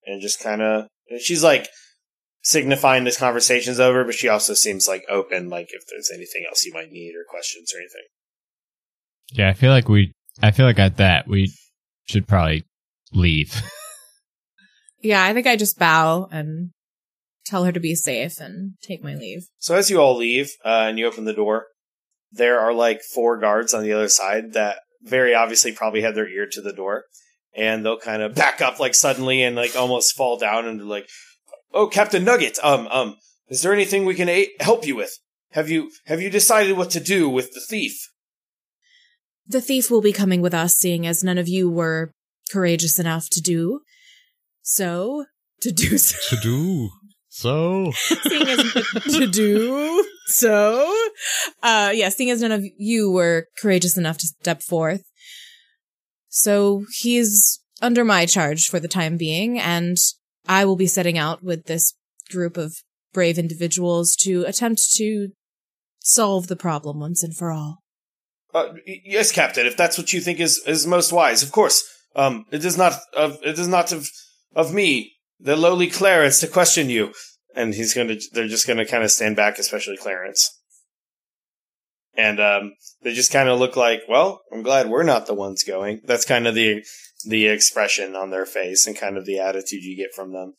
and 0.05 0.23
just 0.23 0.41
kind 0.41 0.63
of 0.63 0.87
she's 1.21 1.43
like 1.43 1.69
signifying 2.49 3.05
this 3.05 3.19
conversation's 3.19 3.79
over, 3.79 4.05
but 4.05 4.15
she 4.15 4.27
also 4.27 4.55
seems 4.55 4.89
like 4.89 5.05
open, 5.11 5.51
like 5.51 5.69
if 5.71 5.83
there's 5.91 6.11
anything 6.11 6.45
else 6.49 6.65
you 6.65 6.73
might 6.73 6.91
need 6.91 7.13
or 7.15 7.25
questions 7.29 7.73
or 7.75 7.79
anything. 7.79 8.07
Yeah, 9.33 9.51
I 9.51 9.53
feel 9.53 9.71
like 9.71 9.89
we. 9.89 10.13
I 10.43 10.51
feel 10.53 10.65
like 10.65 10.79
at 10.79 10.97
that 10.97 11.29
we 11.29 11.53
should 12.09 12.27
probably 12.27 12.65
leave. 13.13 13.61
yeah. 15.03 15.23
I 15.23 15.35
think 15.35 15.47
I 15.47 15.57
just 15.57 15.79
bow 15.79 16.29
and 16.31 16.71
tell 17.45 17.65
her 17.65 17.73
to 17.73 17.81
be 17.81 17.95
safe 17.95 18.41
and 18.41 18.75
take 18.81 19.03
my 19.03 19.15
leave. 19.15 19.49
So 19.59 19.75
as 19.75 19.91
you 19.91 20.01
all 20.01 20.17
leave 20.17 20.51
uh, 20.65 20.87
and 20.89 20.99
you 20.99 21.07
open 21.07 21.25
the 21.25 21.35
door, 21.35 21.67
there 22.33 22.61
are 22.61 22.73
like 22.73 23.03
four 23.03 23.39
guards 23.39 23.75
on 23.75 23.83
the 23.83 23.93
other 23.93 24.09
side 24.09 24.55
that 24.55 24.79
very 25.03 25.35
obviously 25.35 25.73
probably 25.73 26.01
had 26.01 26.15
their 26.15 26.29
ear 26.29 26.47
to 26.53 26.63
the 26.63 26.73
door, 26.73 27.05
and 27.55 27.85
they'll 27.85 27.99
kind 27.99 28.23
of 28.23 28.35
back 28.35 28.63
up 28.63 28.81
like 28.81 28.95
suddenly 28.95 29.43
and 29.43 29.55
like 29.57 29.77
almost 29.77 30.17
fall 30.17 30.39
down 30.39 30.67
and 30.67 30.89
like, 30.89 31.09
"Oh, 31.73 31.87
Captain 31.87 32.25
Nugget, 32.25 32.59
um, 32.63 32.87
um, 32.89 33.17
is 33.49 33.63
there 33.63 33.73
anything 33.73 34.05
we 34.05 34.15
can 34.15 34.29
a- 34.29 34.51
help 34.61 34.87
you 34.87 34.97
with? 34.97 35.19
Have 35.53 35.69
you 35.71 35.91
have 36.07 36.21
you 36.21 36.31
decided 36.31 36.77
what 36.77 36.91
to 36.91 37.01
do 37.01 37.29
with 37.29 37.53
the 37.55 37.61
thief? 37.61 38.09
the 39.49 39.61
thief 39.63 39.91
will 39.91 40.03
be 40.03 40.13
coming 40.13 40.43
with 40.43 40.55
us, 40.55 40.77
seeing 40.77 41.07
as 41.07 41.25
none 41.25 41.39
of 41.39 41.49
you 41.49 41.71
were 41.71 42.13
courageous 42.53 42.99
enough 42.99 43.29
to 43.31 43.41
do 43.41 43.81
so. 44.63 45.25
To 45.63 45.73
do 45.73 45.99
so. 45.99 46.37
To 46.37 46.43
do 46.43 46.91
so. 47.31 47.91
seeing 47.95 48.49
as 48.49 48.73
to 49.17 49.27
do 49.27 50.05
so. 50.27 51.09
Uh, 51.63 51.91
yeah, 51.95 52.11
seeing 52.11 52.31
as 52.31 52.43
none 52.43 52.53
of 52.53 52.65
you 52.77 53.11
were 53.11 53.47
courageous 53.59 53.97
enough 53.97 54.19
to 54.19 54.27
step 54.27 54.63
forth. 54.63 55.03
So 56.29 56.85
he's 57.01 57.61
under 57.81 58.05
my 58.05 58.27
charge 58.27 58.69
for 58.69 58.79
the 58.79 58.89
time 58.89 59.17
being, 59.17 59.59
and 59.59 59.97
I 60.49 60.65
will 60.65 60.77
be 60.77 60.87
setting 60.87 61.19
out 61.19 61.45
with 61.45 61.67
this 61.67 61.93
group 62.31 62.57
of 62.57 62.75
brave 63.13 63.39
individuals 63.39 64.17
to 64.17 64.45
attempt 64.45 64.81
to 64.97 65.29
solve 66.01 66.47
the 66.47 66.57
problem 66.57 66.99
once 67.01 67.23
and 67.23 67.37
for 67.37 67.53
all. 67.53 67.83
Uh, 68.55 68.73
yes, 68.87 69.31
Captain. 69.31 69.67
If 69.67 69.77
that's 69.77 69.99
what 69.99 70.13
you 70.13 70.21
think 70.21 70.41
is 70.41 70.63
is 70.67 70.87
most 70.87 71.13
wise, 71.13 71.43
of 71.43 71.53
course. 71.53 71.85
Um, 72.17 72.47
it 72.51 72.65
is 72.65 72.79
not 72.79 72.99
of 73.15 73.39
it 73.45 73.59
is 73.59 73.69
not 73.69 73.93
of 73.93 74.09
of 74.57 74.73
me, 74.73 75.13
the 75.39 75.55
lowly 75.55 75.89
Clarence, 75.89 76.41
to 76.41 76.49
question 76.49 76.89
you. 76.89 77.13
And 77.55 77.75
he's 77.75 77.93
gonna. 77.93 78.17
They're 78.33 78.49
just 78.49 78.67
gonna 78.67 78.87
kind 78.87 79.05
of 79.05 79.11
stand 79.11 79.37
back, 79.37 79.59
especially 79.59 79.97
Clarence. 79.97 80.58
And 82.19 82.41
um, 82.41 82.73
they 83.03 83.15
just 83.15 83.33
kind 83.33 83.49
of 83.49 83.59
look 83.59 83.77
like, 83.77 84.03
well, 84.09 84.43
I'm 84.53 84.63
glad 84.63 84.89
we're 84.89 85.05
not 85.05 85.27
the 85.27 85.35
ones 85.35 85.63
going. 85.63 86.01
That's 86.05 86.27
kind 86.27 86.47
of 86.47 86.55
the 86.55 86.85
the 87.25 87.47
expression 87.47 88.15
on 88.15 88.31
their 88.31 88.47
face 88.47 88.87
and 88.87 88.97
kind 88.97 89.17
of 89.17 89.25
the 89.25 89.39
attitude 89.39 89.83
you 89.83 89.97
get 89.97 90.15
from 90.15 90.33
them. 90.33 90.55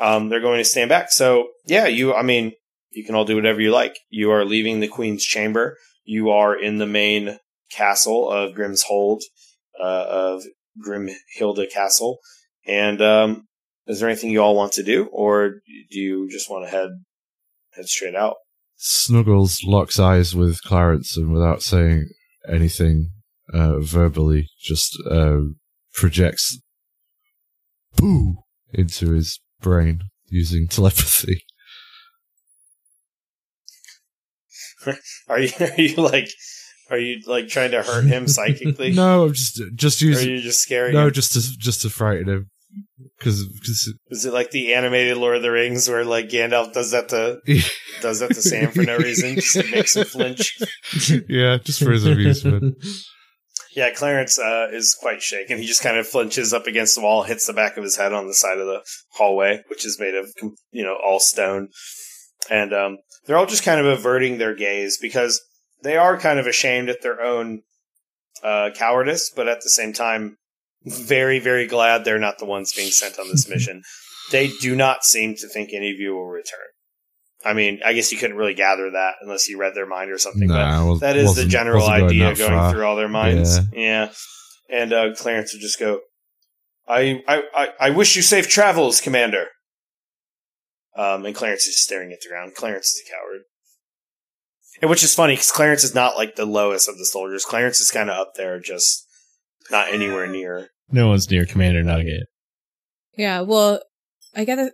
Um, 0.00 0.28
they're 0.28 0.40
going 0.40 0.58
to 0.58 0.64
stand 0.64 0.88
back. 0.88 1.10
So 1.10 1.48
yeah, 1.66 1.86
you. 1.86 2.14
I 2.14 2.22
mean, 2.22 2.52
you 2.90 3.04
can 3.04 3.14
all 3.14 3.24
do 3.24 3.36
whatever 3.36 3.60
you 3.60 3.70
like. 3.70 3.98
You 4.08 4.30
are 4.32 4.44
leaving 4.44 4.80
the 4.80 4.88
Queen's 4.88 5.24
chamber 5.24 5.76
you 6.08 6.30
are 6.30 6.58
in 6.58 6.78
the 6.78 6.86
main 6.86 7.38
castle 7.70 8.30
of 8.30 8.54
Grimm's 8.54 8.82
Hold, 8.84 9.22
uh, 9.78 10.06
of 10.08 10.42
Grimhilda 10.82 11.70
Castle. 11.70 12.18
And 12.66 13.02
um, 13.02 13.46
is 13.86 14.00
there 14.00 14.08
anything 14.08 14.30
you 14.30 14.40
all 14.40 14.56
want 14.56 14.72
to 14.72 14.82
do, 14.82 15.04
or 15.12 15.60
do 15.90 15.98
you 15.98 16.30
just 16.30 16.50
want 16.50 16.64
to 16.64 16.70
head 16.70 16.88
head 17.74 17.86
straight 17.86 18.14
out? 18.14 18.36
Snuggles 18.80 19.64
locks 19.64 19.98
eyes 19.98 20.36
with 20.36 20.62
Clarence 20.62 21.16
and 21.16 21.32
without 21.32 21.62
saying 21.62 22.08
anything 22.48 23.10
uh, 23.52 23.80
verbally, 23.80 24.48
just 24.60 24.96
uh, 25.10 25.38
projects 25.92 26.60
boo 27.96 28.36
into 28.72 29.10
his 29.10 29.40
brain 29.60 30.02
using 30.28 30.68
telepathy. 30.70 31.44
Are 35.28 35.40
you 35.40 35.50
are 35.60 35.80
you 35.80 35.96
like 35.96 36.28
are 36.88 36.98
you 36.98 37.20
like 37.26 37.48
trying 37.48 37.72
to 37.72 37.82
hurt 37.82 38.04
him 38.04 38.28
psychically? 38.28 38.92
no, 38.94 39.24
I'm 39.24 39.34
just 39.34 39.60
just 39.74 40.00
Or 40.00 40.06
are 40.06 40.08
using 40.10 40.30
you 40.30 40.40
just 40.40 40.60
scaring 40.62 40.94
no, 40.94 41.08
him? 41.08 41.12
just 41.12 41.32
to 41.32 41.40
just 41.58 41.82
to 41.82 41.90
frighten 41.90 42.28
him 42.28 42.50
because 43.18 43.40
Is 44.10 44.24
it 44.24 44.32
like 44.32 44.50
the 44.50 44.74
animated 44.74 45.16
Lord 45.16 45.36
of 45.36 45.42
the 45.42 45.50
Rings 45.50 45.88
where 45.88 46.04
like 46.04 46.28
Gandalf 46.28 46.72
does 46.72 46.90
that 46.92 47.08
to 47.10 47.40
does 48.00 48.20
that 48.20 48.28
to 48.28 48.42
Sam 48.42 48.70
for 48.70 48.82
no 48.82 48.96
reason, 48.96 49.36
just 49.36 49.54
to 49.54 49.70
make 49.70 49.94
him 49.94 50.04
flinch? 50.04 50.58
yeah, 51.28 51.58
just 51.58 51.82
for 51.82 51.92
his 51.92 52.06
amusement. 52.06 52.76
Yeah, 53.76 53.90
Clarence 53.90 54.40
uh, 54.40 54.68
is 54.72 54.96
quite 54.98 55.22
shaken. 55.22 55.58
He 55.58 55.66
just 55.66 55.84
kind 55.84 55.98
of 55.98 56.08
flinches 56.08 56.52
up 56.52 56.66
against 56.66 56.96
the 56.96 57.02
wall, 57.02 57.22
hits 57.22 57.46
the 57.46 57.52
back 57.52 57.76
of 57.76 57.84
his 57.84 57.96
head 57.96 58.12
on 58.12 58.26
the 58.26 58.34
side 58.34 58.58
of 58.58 58.66
the 58.66 58.80
hallway, 59.12 59.62
which 59.68 59.86
is 59.86 60.00
made 60.00 60.16
of, 60.16 60.26
you 60.72 60.82
know, 60.82 60.96
all 60.96 61.20
stone. 61.20 61.68
And 62.50 62.72
um, 62.72 62.98
they're 63.24 63.36
all 63.36 63.46
just 63.46 63.62
kind 63.62 63.78
of 63.78 63.86
averting 63.86 64.38
their 64.38 64.54
gaze 64.54 64.98
because 65.00 65.40
they 65.84 65.96
are 65.96 66.18
kind 66.18 66.40
of 66.40 66.46
ashamed 66.46 66.88
at 66.88 67.02
their 67.02 67.20
own 67.20 67.62
uh, 68.42 68.70
cowardice, 68.74 69.30
but 69.30 69.46
at 69.46 69.60
the 69.62 69.70
same 69.70 69.92
time, 69.92 70.38
very, 70.84 71.38
very 71.38 71.66
glad 71.66 72.04
they're 72.04 72.18
not 72.18 72.38
the 72.38 72.44
ones 72.44 72.72
being 72.72 72.90
sent 72.90 73.18
on 73.18 73.28
this 73.28 73.48
mission. 73.48 73.82
They 74.30 74.48
do 74.60 74.76
not 74.76 75.04
seem 75.04 75.34
to 75.36 75.48
think 75.48 75.70
any 75.72 75.90
of 75.90 75.98
you 75.98 76.14
will 76.14 76.28
return. 76.28 76.60
I 77.44 77.54
mean, 77.54 77.80
I 77.84 77.92
guess 77.92 78.10
you 78.10 78.18
couldn't 78.18 78.36
really 78.36 78.54
gather 78.54 78.90
that 78.90 79.14
unless 79.22 79.48
you 79.48 79.58
read 79.58 79.74
their 79.74 79.86
mind 79.86 80.10
or 80.10 80.18
something, 80.18 80.48
but 80.48 80.84
was- 80.84 81.00
that 81.00 81.16
is 81.16 81.34
the 81.36 81.44
general 81.46 81.86
going 81.86 82.04
idea 82.04 82.34
going, 82.34 82.50
far. 82.50 82.72
through 82.72 82.84
all 82.84 82.96
their 82.96 83.08
minds. 83.08 83.58
Yeah. 83.72 83.80
Yeah. 83.80 84.12
And 84.70 84.92
uh, 84.92 85.14
Clarence 85.14 85.54
would 85.54 85.62
just 85.62 85.78
go, 85.78 86.00
I, 86.86 87.22
I, 87.26 87.42
I, 87.54 87.68
I 87.80 87.90
wish 87.90 88.16
you 88.16 88.22
safe 88.22 88.48
travels, 88.48 89.00
Commander. 89.00 89.46
Um, 90.96 91.24
and 91.24 91.34
Clarence 91.34 91.66
is 91.66 91.74
just 91.74 91.84
staring 91.84 92.12
at 92.12 92.18
the 92.20 92.28
ground. 92.28 92.54
Clarence 92.54 92.86
is 92.88 93.02
a 93.06 93.10
coward. 93.10 93.42
And 94.82 94.90
which 94.90 95.02
is 95.04 95.14
funny 95.14 95.34
because 95.34 95.50
Clarence 95.52 95.84
is 95.84 95.94
not 95.94 96.16
like 96.16 96.36
the 96.36 96.44
lowest 96.44 96.88
of 96.88 96.98
the 96.98 97.06
soldiers. 97.06 97.44
Clarence 97.44 97.80
is 97.80 97.90
kind 97.90 98.10
of 98.10 98.16
up 98.18 98.32
there, 98.36 98.58
just 98.60 99.06
not 99.70 99.92
anywhere 99.92 100.26
near. 100.26 100.68
No 100.90 101.08
one's 101.08 101.30
near 101.30 101.44
Commander 101.44 101.82
Nugget. 101.82 102.26
Yeah, 103.16 103.42
well, 103.42 103.82
I 104.34 104.44
get 104.44 104.58
it. 104.58 104.72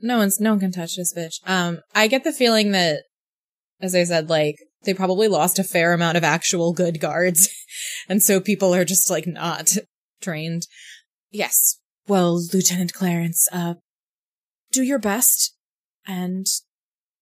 No 0.00 0.18
one's, 0.18 0.40
no 0.40 0.50
one 0.50 0.60
can 0.60 0.72
touch 0.72 0.96
this 0.96 1.14
bitch. 1.14 1.36
Um, 1.46 1.80
I 1.94 2.08
get 2.08 2.24
the 2.24 2.32
feeling 2.32 2.72
that, 2.72 3.04
as 3.80 3.94
I 3.94 4.04
said, 4.04 4.28
like, 4.28 4.56
they 4.82 4.92
probably 4.92 5.28
lost 5.28 5.58
a 5.58 5.64
fair 5.64 5.92
amount 5.92 6.16
of 6.16 6.24
actual 6.24 6.72
good 6.72 7.00
guards. 7.00 7.48
and 8.08 8.22
so 8.22 8.40
people 8.40 8.74
are 8.74 8.84
just, 8.84 9.08
like, 9.08 9.26
not 9.26 9.70
trained. 10.20 10.66
Yes. 11.30 11.78
Well, 12.06 12.38
Lieutenant 12.52 12.92
Clarence, 12.92 13.48
uh, 13.50 13.74
do 14.72 14.82
your 14.82 14.98
best 14.98 15.54
and 16.06 16.46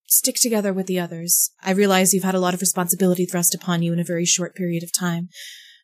stick 0.07 0.37
together 0.37 0.73
with 0.73 0.87
the 0.87 0.99
others. 0.99 1.51
I 1.63 1.71
realize 1.73 2.13
you've 2.13 2.25
had 2.25 2.35
a 2.35 2.41
lot 2.41 2.55
of 2.55 2.61
responsibility 2.61 3.27
thrust 3.27 3.55
upon 3.55 3.83
you 3.83 3.93
in 3.93 4.01
a 4.01 4.05
very 4.05 4.25
short 4.25 4.55
period 4.55 4.83
of 4.83 4.93
time, 4.93 5.29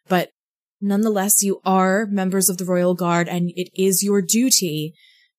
but 0.08 0.30
Nonetheless, 0.80 1.42
you 1.42 1.60
are 1.64 2.06
members 2.06 2.48
of 2.48 2.58
the 2.58 2.64
Royal 2.64 2.94
Guard 2.94 3.28
and 3.28 3.50
it 3.56 3.68
is 3.74 4.02
your 4.02 4.22
duty 4.22 4.94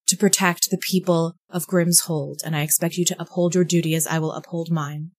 to 0.07 0.17
protect 0.17 0.69
the 0.69 0.77
people 0.77 1.35
of 1.49 1.67
Grimm's 1.67 2.01
Hold, 2.01 2.41
and 2.43 2.55
I 2.55 2.61
expect 2.61 2.95
you 2.97 3.05
to 3.05 3.21
uphold 3.21 3.53
your 3.53 3.63
duty 3.63 3.93
as 3.93 4.07
I 4.07 4.17
will 4.19 4.31
uphold 4.31 4.71
mine. 4.71 5.11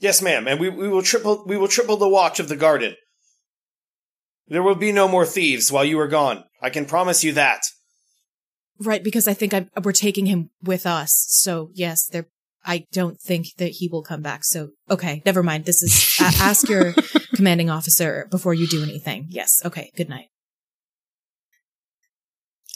Yes, 0.00 0.20
ma'am, 0.20 0.46
and 0.48 0.60
we, 0.60 0.68
we 0.68 0.88
will 0.88 1.02
triple 1.02 1.44
we 1.46 1.56
will 1.56 1.68
triple 1.68 1.96
the 1.96 2.08
watch 2.08 2.40
of 2.40 2.48
the 2.48 2.56
garden. 2.56 2.96
There 4.48 4.62
will 4.62 4.74
be 4.74 4.92
no 4.92 5.08
more 5.08 5.26
thieves 5.26 5.70
while 5.70 5.84
you 5.84 5.98
are 6.00 6.08
gone. 6.08 6.44
I 6.60 6.70
can 6.70 6.86
promise 6.86 7.22
you 7.22 7.32
that. 7.32 7.62
Right, 8.80 9.02
because 9.02 9.28
I 9.28 9.34
think 9.34 9.54
I, 9.54 9.66
we're 9.82 9.92
taking 9.92 10.26
him 10.26 10.50
with 10.62 10.86
us. 10.86 11.26
So 11.28 11.70
yes, 11.74 12.06
there. 12.06 12.26
I 12.64 12.86
don't 12.92 13.20
think 13.20 13.54
that 13.58 13.70
he 13.70 13.88
will 13.88 14.02
come 14.02 14.20
back. 14.20 14.44
So 14.44 14.70
okay, 14.90 15.22
never 15.24 15.42
mind. 15.42 15.64
This 15.64 15.82
is 15.82 16.18
a- 16.20 16.42
ask 16.42 16.68
your 16.68 16.94
commanding 17.38 17.70
officer 17.70 18.26
before 18.32 18.52
you 18.52 18.66
do 18.66 18.82
anything. 18.82 19.26
Yes. 19.30 19.62
Okay. 19.64 19.92
Good 19.96 20.08
night. 20.08 20.26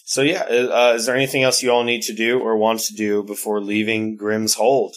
So 0.04 0.22
yeah, 0.22 0.42
uh, 0.42 0.92
is 0.94 1.04
there 1.06 1.16
anything 1.16 1.42
else 1.42 1.62
you 1.64 1.72
all 1.72 1.82
need 1.82 2.02
to 2.02 2.14
do 2.14 2.38
or 2.38 2.56
want 2.56 2.78
to 2.80 2.94
do 2.94 3.24
before 3.24 3.60
leaving 3.60 4.16
Grimm's 4.16 4.54
Hold? 4.54 4.94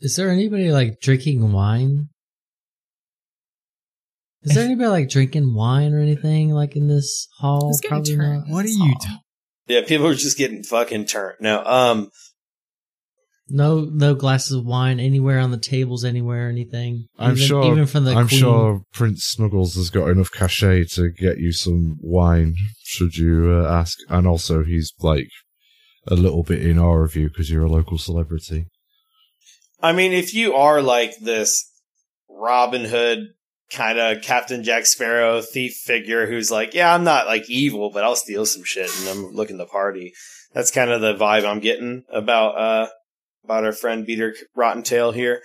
Is 0.00 0.16
there 0.16 0.30
anybody 0.30 0.70
like 0.72 1.00
drinking 1.02 1.52
wine? 1.52 2.08
Is 4.42 4.54
there 4.54 4.64
anybody 4.64 4.88
like 4.88 5.08
drinking 5.10 5.54
wine 5.54 5.92
or 5.92 6.00
anything 6.00 6.50
like 6.50 6.76
in 6.76 6.86
this 6.88 7.28
hall? 7.38 7.68
Who's 7.68 7.80
getting 7.80 7.90
Probably 7.96 8.16
turned? 8.16 8.44
not. 8.46 8.54
What 8.54 8.64
are 8.64 8.68
you 8.68 8.82
all. 8.94 8.98
ta- 9.00 9.20
Yeah, 9.66 9.80
people 9.86 10.06
are 10.06 10.14
just 10.14 10.38
getting 10.38 10.62
fucking 10.62 11.06
turned. 11.06 11.36
No, 11.40 11.62
um, 11.64 12.10
No, 13.48 13.82
no 13.92 14.14
glasses 14.14 14.52
of 14.52 14.64
wine 14.64 14.98
anywhere 14.98 15.38
on 15.38 15.52
the 15.52 15.58
tables, 15.58 16.04
anywhere, 16.04 16.48
anything. 16.48 17.06
I'm 17.18 17.32
Even- 17.32 17.46
sure. 17.46 17.72
Even 17.72 17.86
from 17.86 18.04
the 18.04 18.12
I'm 18.12 18.26
queen. 18.26 18.40
sure 18.40 18.82
Prince 18.92 19.24
Snuggles 19.24 19.76
has 19.76 19.90
got 19.90 20.08
enough 20.08 20.32
cachet 20.32 20.86
to 20.94 21.10
get 21.10 21.38
you 21.38 21.52
some 21.52 21.96
wine, 22.00 22.54
should 22.82 23.16
you 23.16 23.52
uh, 23.52 23.68
ask. 23.72 23.98
And 24.08 24.26
also, 24.26 24.64
he's 24.64 24.92
like 24.98 25.28
a 26.08 26.14
little 26.14 26.42
bit 26.42 26.64
in 26.64 26.78
awe 26.78 27.04
of 27.04 27.14
you 27.14 27.28
because 27.28 27.48
you're 27.50 27.64
a 27.64 27.70
local 27.70 27.98
celebrity. 27.98 28.66
I 29.80 29.92
mean, 29.92 30.12
if 30.12 30.34
you 30.34 30.54
are 30.54 30.82
like 30.82 31.16
this 31.18 31.70
Robin 32.28 32.84
Hood 32.84 33.28
kind 33.70 33.98
of 33.98 34.22
Captain 34.22 34.62
Jack 34.62 34.86
Sparrow 34.86 35.40
thief 35.40 35.74
figure 35.84 36.26
who's 36.26 36.50
like, 36.50 36.74
yeah, 36.74 36.94
I'm 36.94 37.04
not 37.04 37.26
like 37.26 37.48
evil, 37.50 37.90
but 37.90 38.04
I'll 38.04 38.16
steal 38.16 38.46
some 38.46 38.64
shit 38.64 38.90
and 39.00 39.08
I'm 39.08 39.34
looking 39.34 39.58
to 39.58 39.66
party. 39.66 40.12
That's 40.52 40.70
kind 40.70 40.90
of 40.90 41.00
the 41.00 41.14
vibe 41.14 41.44
I'm 41.44 41.60
getting 41.60 42.04
about 42.10 42.56
uh 42.56 42.88
about 43.46 43.64
our 43.64 43.72
friend 43.72 44.04
Peter 44.04 44.34
Rottentail 44.56 45.14
here. 45.14 45.40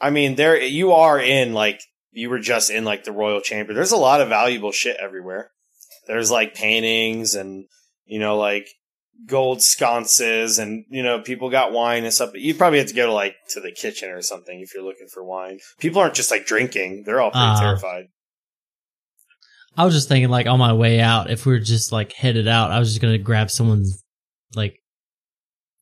I 0.00 0.10
mean, 0.10 0.34
there 0.34 0.60
you 0.62 0.92
are 0.92 1.18
in 1.18 1.54
like 1.54 1.80
you 2.12 2.28
were 2.28 2.38
just 2.40 2.70
in 2.70 2.84
like 2.84 3.04
the 3.04 3.12
royal 3.12 3.40
chamber. 3.40 3.72
There's 3.72 3.92
a 3.92 3.96
lot 3.96 4.20
of 4.20 4.28
valuable 4.28 4.72
shit 4.72 4.96
everywhere. 5.00 5.50
There's 6.06 6.30
like 6.30 6.54
paintings 6.54 7.34
and 7.34 7.66
you 8.04 8.18
know 8.18 8.36
like 8.36 8.68
gold 9.26 9.62
sconces 9.62 10.58
and 10.58 10.84
you 10.90 11.02
know 11.02 11.20
people 11.20 11.48
got 11.48 11.72
wine 11.72 12.04
and 12.04 12.12
stuff 12.12 12.32
but 12.32 12.40
you 12.42 12.54
probably 12.54 12.78
have 12.78 12.88
to 12.88 12.94
go 12.94 13.06
to 13.06 13.12
like 13.12 13.34
to 13.48 13.60
the 13.60 13.72
kitchen 13.72 14.10
or 14.10 14.20
something 14.20 14.60
if 14.60 14.74
you're 14.74 14.84
looking 14.84 15.08
for 15.08 15.24
wine 15.24 15.58
people 15.78 16.02
aren't 16.02 16.12
just 16.14 16.30
like 16.30 16.44
drinking 16.44 17.02
they're 17.06 17.18
all 17.22 17.30
pretty 17.30 17.46
Ah. 17.46 17.58
terrified 17.58 18.08
I 19.78 19.84
was 19.84 19.94
just 19.94 20.08
thinking, 20.08 20.30
like, 20.30 20.46
on 20.46 20.58
my 20.58 20.72
way 20.72 21.00
out, 21.00 21.30
if 21.30 21.44
we 21.44 21.52
are 21.54 21.60
just 21.60 21.92
like 21.92 22.12
headed 22.12 22.48
out, 22.48 22.70
I 22.70 22.78
was 22.78 22.88
just 22.88 23.02
gonna 23.02 23.18
grab 23.18 23.50
someone's, 23.50 24.02
like, 24.54 24.78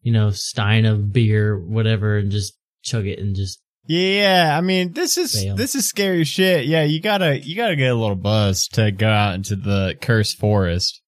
you 0.05 0.13
know, 0.13 0.31
stein 0.31 0.85
of 0.85 1.13
beer, 1.13 1.59
whatever, 1.59 2.19
and 2.19 2.31
just 2.31 2.57
chug 2.83 3.07
it 3.07 3.19
and 3.19 3.35
just 3.35 3.61
Yeah, 3.87 4.55
I 4.57 4.61
mean, 4.61 4.93
this 4.93 5.19
is 5.19 5.43
Fail. 5.43 5.57
this 5.57 5.75
is 5.75 5.89
scary 5.89 6.25
shit. 6.25 6.67
Yeah, 6.67 6.85
you 6.85 7.01
gotta 7.01 7.41
you 7.41 7.57
gotta 7.57 7.75
get 7.75 7.91
a 7.91 7.95
little 7.95 8.15
buzz 8.15 8.69
to 8.75 8.93
go 8.93 9.09
out 9.09 9.35
into 9.35 9.57
the 9.57 9.97
cursed 10.01 10.39
forest. 10.39 11.01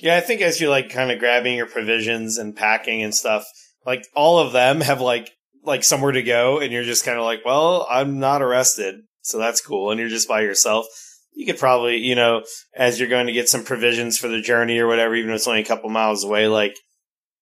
Yeah, 0.00 0.16
I 0.16 0.20
think 0.20 0.40
as 0.40 0.60
you're 0.60 0.70
like 0.70 0.90
kind 0.90 1.12
of 1.12 1.18
grabbing 1.18 1.56
your 1.56 1.66
provisions 1.66 2.38
and 2.38 2.56
packing 2.56 3.02
and 3.02 3.14
stuff, 3.14 3.44
like 3.84 4.06
all 4.16 4.38
of 4.38 4.52
them 4.52 4.80
have 4.80 5.00
like 5.00 5.30
like 5.64 5.84
somewhere 5.84 6.12
to 6.12 6.22
go, 6.22 6.58
and 6.58 6.72
you're 6.72 6.84
just 6.84 7.04
kind 7.04 7.18
of 7.18 7.24
like, 7.24 7.44
well, 7.44 7.86
I'm 7.90 8.18
not 8.18 8.40
arrested, 8.42 9.00
so 9.20 9.38
that's 9.38 9.60
cool, 9.60 9.90
and 9.90 10.00
you're 10.00 10.08
just 10.08 10.28
by 10.28 10.40
yourself. 10.40 10.86
You 11.34 11.46
could 11.46 11.58
probably, 11.58 11.98
you 11.98 12.14
know, 12.16 12.42
as 12.74 12.98
you're 12.98 13.08
going 13.08 13.26
to 13.26 13.32
get 13.32 13.48
some 13.48 13.62
provisions 13.62 14.18
for 14.18 14.26
the 14.26 14.40
journey 14.40 14.78
or 14.78 14.88
whatever, 14.88 15.14
even 15.14 15.30
if 15.30 15.36
it's 15.36 15.46
only 15.46 15.60
a 15.60 15.64
couple 15.64 15.88
miles 15.90 16.24
away, 16.24 16.48
like 16.48 16.74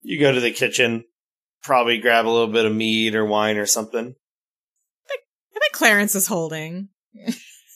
you 0.03 0.21
go 0.21 0.33
to 0.33 0.41
the 0.41 0.53
kitchen, 0.53 1.05
probably 1.63 1.99
grab 1.99 2.27
a 2.27 2.31
little 2.31 2.53
bit 2.53 2.65
of 2.65 2.75
meat 2.75 3.15
or 3.15 3.25
wine 3.25 3.57
or 3.57 3.67
something. 3.67 4.15
I 5.11 5.59
bet 5.59 5.73
Clarence 5.73 6.15
is 6.15 6.27
holding. 6.27 6.89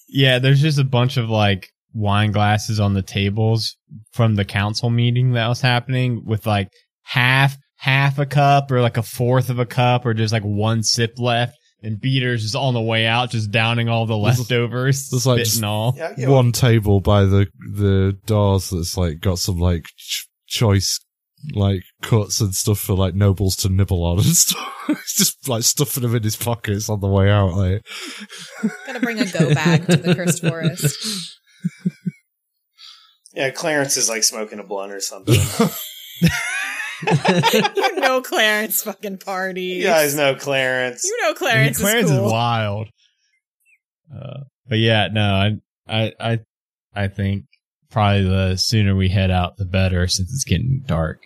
Yeah, 0.08 0.38
there's 0.38 0.60
just 0.60 0.78
a 0.78 0.84
bunch 0.84 1.16
of 1.16 1.30
like 1.30 1.68
wine 1.94 2.32
glasses 2.32 2.78
on 2.80 2.94
the 2.94 3.02
tables 3.02 3.76
from 4.12 4.34
the 4.34 4.44
council 4.44 4.90
meeting 4.90 5.32
that 5.32 5.48
was 5.48 5.60
happening 5.60 6.22
with 6.24 6.46
like 6.46 6.68
half 7.02 7.56
half 7.76 8.18
a 8.18 8.26
cup 8.26 8.70
or 8.70 8.80
like 8.82 8.96
a 8.98 9.02
fourth 9.02 9.48
of 9.50 9.58
a 9.58 9.66
cup 9.66 10.04
or 10.04 10.12
just 10.14 10.32
like 10.32 10.42
one 10.42 10.82
sip 10.82 11.14
left. 11.18 11.56
And 11.82 11.98
Beater's 11.98 12.42
just 12.42 12.54
on 12.54 12.74
the 12.74 12.80
way 12.82 13.06
out, 13.06 13.30
just 13.30 13.50
downing 13.50 13.88
all 13.88 14.04
the 14.04 14.16
leftovers, 14.16 15.08
there's, 15.08 15.24
like, 15.26 15.38
just- 15.38 15.64
all. 15.64 15.94
Yeah, 15.96 16.28
One 16.28 16.52
table 16.52 17.00
by 17.00 17.22
the 17.24 17.46
the 17.74 18.18
doors 18.26 18.68
that's 18.68 18.98
like 18.98 19.20
got 19.20 19.38
some 19.38 19.58
like 19.58 19.86
ch- 19.96 20.28
choice 20.46 21.00
like 21.52 21.82
cuts 22.02 22.40
and 22.40 22.54
stuff 22.54 22.78
for 22.78 22.94
like 22.94 23.14
nobles 23.14 23.56
to 23.56 23.68
nibble 23.68 24.04
on 24.04 24.18
and 24.18 24.26
stuff. 24.36 24.84
He's 24.86 25.14
just 25.14 25.48
like 25.48 25.62
stuffing 25.62 26.02
them 26.02 26.14
in 26.14 26.22
his 26.22 26.36
pockets 26.36 26.88
on 26.88 27.00
the 27.00 27.08
way 27.08 27.30
out. 27.30 27.54
Like 27.54 27.82
Gotta 28.86 29.00
bring 29.00 29.20
a 29.20 29.26
go 29.26 29.54
bag 29.54 29.86
to 29.86 29.96
the 29.96 30.14
cursed 30.14 30.42
forest. 30.42 31.38
Yeah, 33.32 33.50
Clarence 33.50 33.96
is 33.96 34.08
like 34.08 34.24
smoking 34.24 34.58
a 34.58 34.64
blunt 34.64 34.92
or 34.92 35.00
something. 35.00 35.34
you 37.76 38.00
know 38.00 38.20
Clarence 38.20 38.82
fucking 38.82 39.18
party. 39.18 39.62
you 39.62 39.84
guys 39.84 40.14
know 40.14 40.34
Clarence. 40.34 41.04
You 41.04 41.22
know 41.22 41.34
Clarence, 41.34 41.78
Clarence 41.78 42.10
is 42.10 42.16
is 42.16 42.20
wild. 42.20 42.88
Uh, 44.14 44.40
but 44.68 44.78
yeah, 44.78 45.08
no, 45.10 45.22
I, 45.22 45.52
I, 45.88 46.12
I, 46.20 46.38
I 46.94 47.08
think 47.08 47.44
probably 47.90 48.24
the 48.24 48.56
sooner 48.56 48.94
we 48.94 49.08
head 49.08 49.30
out, 49.30 49.56
the 49.56 49.64
better, 49.64 50.06
since 50.08 50.30
it's 50.32 50.44
getting 50.44 50.82
dark. 50.86 51.20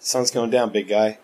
Sun's 0.00 0.30
going 0.30 0.50
down, 0.50 0.70
big 0.70 0.88
guy. 0.88 1.18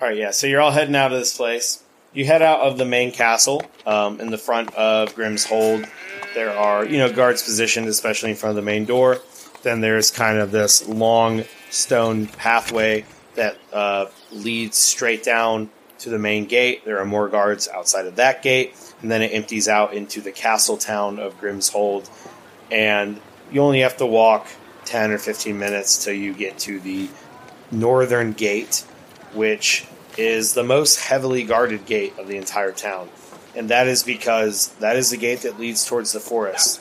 All 0.00 0.08
right, 0.08 0.16
yeah. 0.16 0.30
So 0.30 0.46
you're 0.46 0.60
all 0.60 0.70
heading 0.70 0.96
out 0.96 1.12
of 1.12 1.18
this 1.18 1.36
place. 1.36 1.82
You 2.12 2.24
head 2.24 2.42
out 2.42 2.60
of 2.60 2.78
the 2.78 2.84
main 2.84 3.12
castle. 3.12 3.62
Um, 3.86 4.20
in 4.20 4.30
the 4.30 4.38
front 4.38 4.74
of 4.74 5.14
Grimm's 5.14 5.44
Hold, 5.44 5.86
there 6.34 6.56
are 6.56 6.84
you 6.84 6.98
know 6.98 7.12
guards 7.12 7.42
positioned, 7.42 7.88
especially 7.88 8.30
in 8.30 8.36
front 8.36 8.50
of 8.50 8.56
the 8.56 8.66
main 8.66 8.84
door. 8.84 9.18
Then 9.62 9.80
there's 9.80 10.10
kind 10.10 10.38
of 10.38 10.50
this 10.50 10.86
long 10.88 11.44
stone 11.70 12.26
pathway 12.26 13.04
that 13.34 13.56
uh, 13.72 14.06
leads 14.30 14.76
straight 14.76 15.22
down 15.22 15.70
to 15.98 16.10
the 16.10 16.18
main 16.18 16.46
gate. 16.46 16.84
There 16.84 16.98
are 16.98 17.04
more 17.04 17.28
guards 17.28 17.68
outside 17.68 18.06
of 18.06 18.16
that 18.16 18.42
gate, 18.42 18.74
and 19.00 19.10
then 19.10 19.22
it 19.22 19.28
empties 19.28 19.68
out 19.68 19.94
into 19.94 20.20
the 20.20 20.32
castle 20.32 20.76
town 20.76 21.18
of 21.18 21.38
Grimm's 21.38 21.68
Hold. 21.70 22.10
And 22.70 23.20
you 23.50 23.62
only 23.62 23.80
have 23.80 23.96
to 23.98 24.06
walk 24.06 24.48
10 24.84 25.12
or 25.12 25.18
15 25.18 25.58
minutes 25.58 26.04
till 26.04 26.14
you 26.14 26.34
get 26.34 26.58
to 26.60 26.80
the 26.80 27.08
northern 27.72 28.32
gate, 28.32 28.84
which 29.32 29.86
is 30.16 30.54
the 30.54 30.62
most 30.62 31.00
heavily 31.00 31.42
guarded 31.42 31.86
gate 31.86 32.16
of 32.18 32.28
the 32.28 32.36
entire 32.36 32.72
town. 32.72 33.08
And 33.56 33.70
that 33.70 33.86
is 33.86 34.02
because 34.02 34.68
that 34.74 34.96
is 34.96 35.10
the 35.10 35.16
gate 35.16 35.40
that 35.40 35.58
leads 35.58 35.84
towards 35.84 36.12
the 36.12 36.20
forest. 36.20 36.80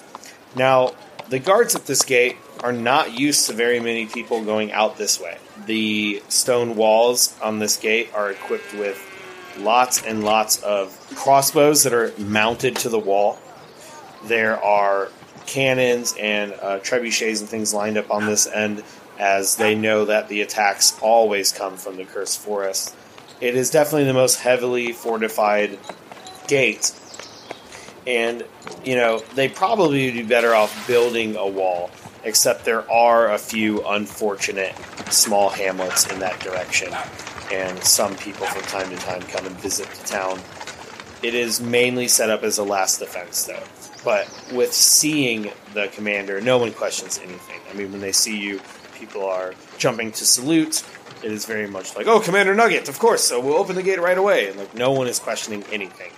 Now, 0.55 0.93
the 1.29 1.39
guards 1.39 1.75
at 1.75 1.85
this 1.85 2.03
gate 2.03 2.37
are 2.61 2.73
not 2.73 3.17
used 3.17 3.47
to 3.47 3.53
very 3.53 3.79
many 3.79 4.05
people 4.05 4.43
going 4.43 4.71
out 4.71 4.97
this 4.97 5.19
way. 5.19 5.37
The 5.65 6.21
stone 6.27 6.75
walls 6.75 7.37
on 7.41 7.59
this 7.59 7.77
gate 7.77 8.09
are 8.13 8.31
equipped 8.31 8.73
with 8.73 9.01
lots 9.57 10.03
and 10.03 10.23
lots 10.23 10.61
of 10.61 10.97
crossbows 11.15 11.83
that 11.83 11.93
are 11.93 12.13
mounted 12.17 12.75
to 12.77 12.89
the 12.89 12.99
wall. 12.99 13.39
There 14.25 14.61
are 14.61 15.09
cannons 15.45 16.15
and 16.19 16.53
uh, 16.53 16.79
trebuchets 16.79 17.39
and 17.39 17.49
things 17.49 17.73
lined 17.73 17.97
up 17.97 18.11
on 18.11 18.25
this 18.25 18.47
end 18.47 18.83
as 19.21 19.55
they 19.57 19.75
know 19.75 20.05
that 20.05 20.27
the 20.29 20.41
attacks 20.41 20.97
always 20.99 21.51
come 21.51 21.77
from 21.77 21.95
the 21.95 22.03
cursed 22.03 22.39
forest. 22.39 22.95
It 23.39 23.55
is 23.55 23.69
definitely 23.69 24.05
the 24.05 24.15
most 24.15 24.39
heavily 24.39 24.93
fortified 24.93 25.77
gate, 26.47 26.91
and 28.07 28.43
you 28.83 28.95
know 28.95 29.19
they 29.35 29.47
probably 29.47 30.07
would 30.07 30.15
be 30.15 30.23
better 30.23 30.55
off 30.55 30.87
building 30.87 31.35
a 31.37 31.47
wall. 31.47 31.91
Except 32.23 32.65
there 32.65 32.89
are 32.91 33.31
a 33.31 33.37
few 33.37 33.83
unfortunate 33.87 34.75
small 35.11 35.49
hamlets 35.49 36.11
in 36.11 36.19
that 36.19 36.39
direction, 36.39 36.93
and 37.51 37.83
some 37.83 38.15
people 38.15 38.45
from 38.47 38.61
time 38.63 38.89
to 38.89 38.95
time 38.97 39.21
come 39.21 39.45
and 39.45 39.55
visit 39.57 39.87
the 39.87 40.07
town. 40.07 40.39
It 41.23 41.35
is 41.35 41.61
mainly 41.61 42.07
set 42.07 42.31
up 42.31 42.43
as 42.43 42.57
a 42.57 42.63
last 42.63 42.99
defense, 42.99 43.43
though. 43.45 43.63
But 44.03 44.27
with 44.51 44.73
seeing 44.73 45.51
the 45.75 45.87
commander, 45.93 46.41
no 46.41 46.57
one 46.57 46.73
questions 46.73 47.19
anything. 47.23 47.59
I 47.69 47.75
mean, 47.75 47.91
when 47.91 48.01
they 48.01 48.11
see 48.11 48.39
you, 48.39 48.59
people 49.01 49.25
are 49.25 49.53
jumping 49.77 50.11
to 50.13 50.25
salute. 50.25 50.83
It 51.23 51.31
is 51.31 51.45
very 51.45 51.67
much 51.67 51.95
like, 51.97 52.07
"Oh, 52.07 52.19
Commander 52.21 52.55
Nugget, 52.55 52.87
of 52.87 52.97
course." 52.99 53.23
So 53.23 53.39
we'll 53.41 53.55
open 53.57 53.75
the 53.75 53.83
gate 53.83 53.99
right 53.99 54.17
away, 54.17 54.47
and 54.47 54.57
like 54.57 54.73
no 54.75 54.91
one 54.91 55.07
is 55.07 55.19
questioning 55.19 55.63
anything. 55.71 56.11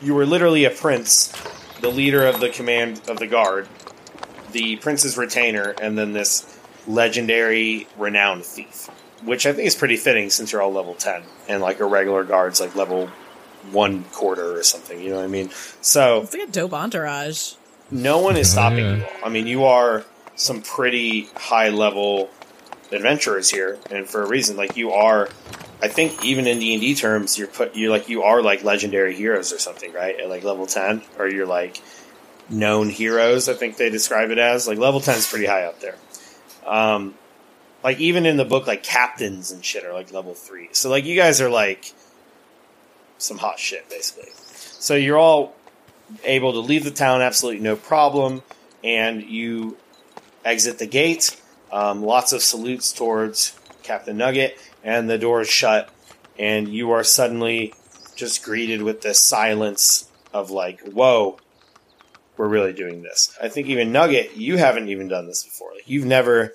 You 0.00 0.14
were 0.14 0.26
literally 0.26 0.64
a 0.64 0.70
prince, 0.70 1.32
the 1.80 1.88
leader 1.90 2.24
of 2.26 2.40
the 2.40 2.48
command 2.48 3.00
of 3.08 3.18
the 3.18 3.26
guard, 3.26 3.68
the 4.52 4.76
prince's 4.76 5.16
retainer, 5.18 5.74
and 5.82 5.96
then 5.98 6.12
this 6.14 6.58
legendary 6.86 7.86
renowned 7.98 8.44
thief, 8.44 8.88
which 9.24 9.46
I 9.46 9.52
think 9.52 9.66
is 9.66 9.74
pretty 9.74 9.96
fitting 9.96 10.30
since 10.30 10.52
you're 10.52 10.62
all 10.62 10.72
level 10.72 10.94
ten, 10.94 11.22
and 11.48 11.60
like 11.62 11.80
a 11.80 11.84
regular 11.84 12.24
guard's 12.24 12.60
like 12.60 12.74
level 12.76 13.08
one 13.72 14.04
quarter 14.12 14.56
or 14.58 14.62
something. 14.62 15.00
You 15.00 15.10
know 15.10 15.16
what 15.16 15.24
I 15.24 15.28
mean? 15.28 15.50
So 15.80 16.22
It's 16.22 16.32
like 16.34 16.48
a 16.48 16.52
dope 16.52 16.72
entourage. 16.72 17.54
no 17.90 18.18
one 18.18 18.36
is 18.36 18.48
Oh, 18.50 18.52
stopping 18.52 18.78
yeah. 18.84 18.94
you 18.96 19.02
all. 19.04 19.10
I 19.24 19.28
mean, 19.28 19.46
you 19.46 19.64
are 19.64 20.04
some 20.36 20.62
pretty 20.62 21.28
high 21.34 21.70
level 21.70 22.30
adventurers 22.92 23.50
here, 23.50 23.78
and 23.90 24.08
for 24.08 24.22
a 24.22 24.28
reason. 24.28 24.56
Like 24.56 24.76
you 24.76 24.92
are, 24.92 25.28
I 25.82 25.88
think 25.88 26.24
even 26.24 26.46
in 26.46 26.58
D 26.60 26.72
and 26.72 26.80
D 26.80 26.94
terms, 26.94 27.36
you're 27.38 27.48
put 27.48 27.74
you 27.74 27.90
like 27.90 28.08
you 28.08 28.22
are 28.22 28.42
like 28.42 28.62
legendary 28.62 29.14
heroes 29.14 29.52
or 29.52 29.58
something, 29.58 29.92
right? 29.92 30.18
At 30.20 30.28
like 30.28 30.44
level 30.44 30.66
ten, 30.66 31.02
or 31.18 31.28
you're 31.28 31.46
like 31.46 31.80
known 32.48 32.88
heroes. 32.88 33.48
I 33.48 33.54
think 33.54 33.76
they 33.76 33.90
describe 33.90 34.30
it 34.30 34.38
as 34.38 34.68
like 34.68 34.78
level 34.78 35.00
ten 35.00 35.16
is 35.16 35.26
pretty 35.26 35.46
high 35.46 35.64
up 35.64 35.80
there. 35.80 35.96
Um, 36.64 37.14
like 37.82 37.98
even 37.98 38.26
in 38.26 38.36
the 38.36 38.44
book, 38.44 38.66
like 38.66 38.82
captains 38.82 39.50
and 39.50 39.64
shit 39.64 39.84
are 39.84 39.92
like 39.92 40.12
level 40.12 40.34
three. 40.34 40.68
So 40.72 40.90
like 40.90 41.04
you 41.04 41.16
guys 41.16 41.40
are 41.40 41.50
like 41.50 41.92
some 43.18 43.38
hot 43.38 43.58
shit, 43.58 43.88
basically. 43.88 44.30
So 44.34 44.94
you're 44.94 45.18
all 45.18 45.54
able 46.24 46.52
to 46.52 46.60
leave 46.60 46.84
the 46.84 46.90
town 46.90 47.22
absolutely 47.22 47.60
no 47.62 47.76
problem, 47.76 48.42
and 48.84 49.22
you 49.22 49.76
exit 50.46 50.78
the 50.78 50.86
gate. 50.86 51.38
Um, 51.72 52.02
lots 52.02 52.32
of 52.32 52.42
salutes 52.42 52.92
towards 52.92 53.58
Captain 53.82 54.16
Nugget, 54.16 54.56
and 54.84 55.10
the 55.10 55.18
door 55.18 55.40
is 55.42 55.50
shut, 55.50 55.90
and 56.38 56.68
you 56.68 56.92
are 56.92 57.04
suddenly 57.04 57.74
just 58.14 58.42
greeted 58.42 58.82
with 58.82 59.02
this 59.02 59.18
silence 59.18 60.08
of 60.32 60.50
like, 60.50 60.80
"Whoa, 60.82 61.38
we're 62.36 62.48
really 62.48 62.72
doing 62.72 63.02
this." 63.02 63.36
I 63.42 63.48
think 63.48 63.66
even 63.66 63.92
Nugget, 63.92 64.36
you 64.36 64.56
haven't 64.56 64.88
even 64.88 65.08
done 65.08 65.26
this 65.26 65.42
before. 65.42 65.72
Like 65.74 65.88
you've 65.88 66.06
never 66.06 66.52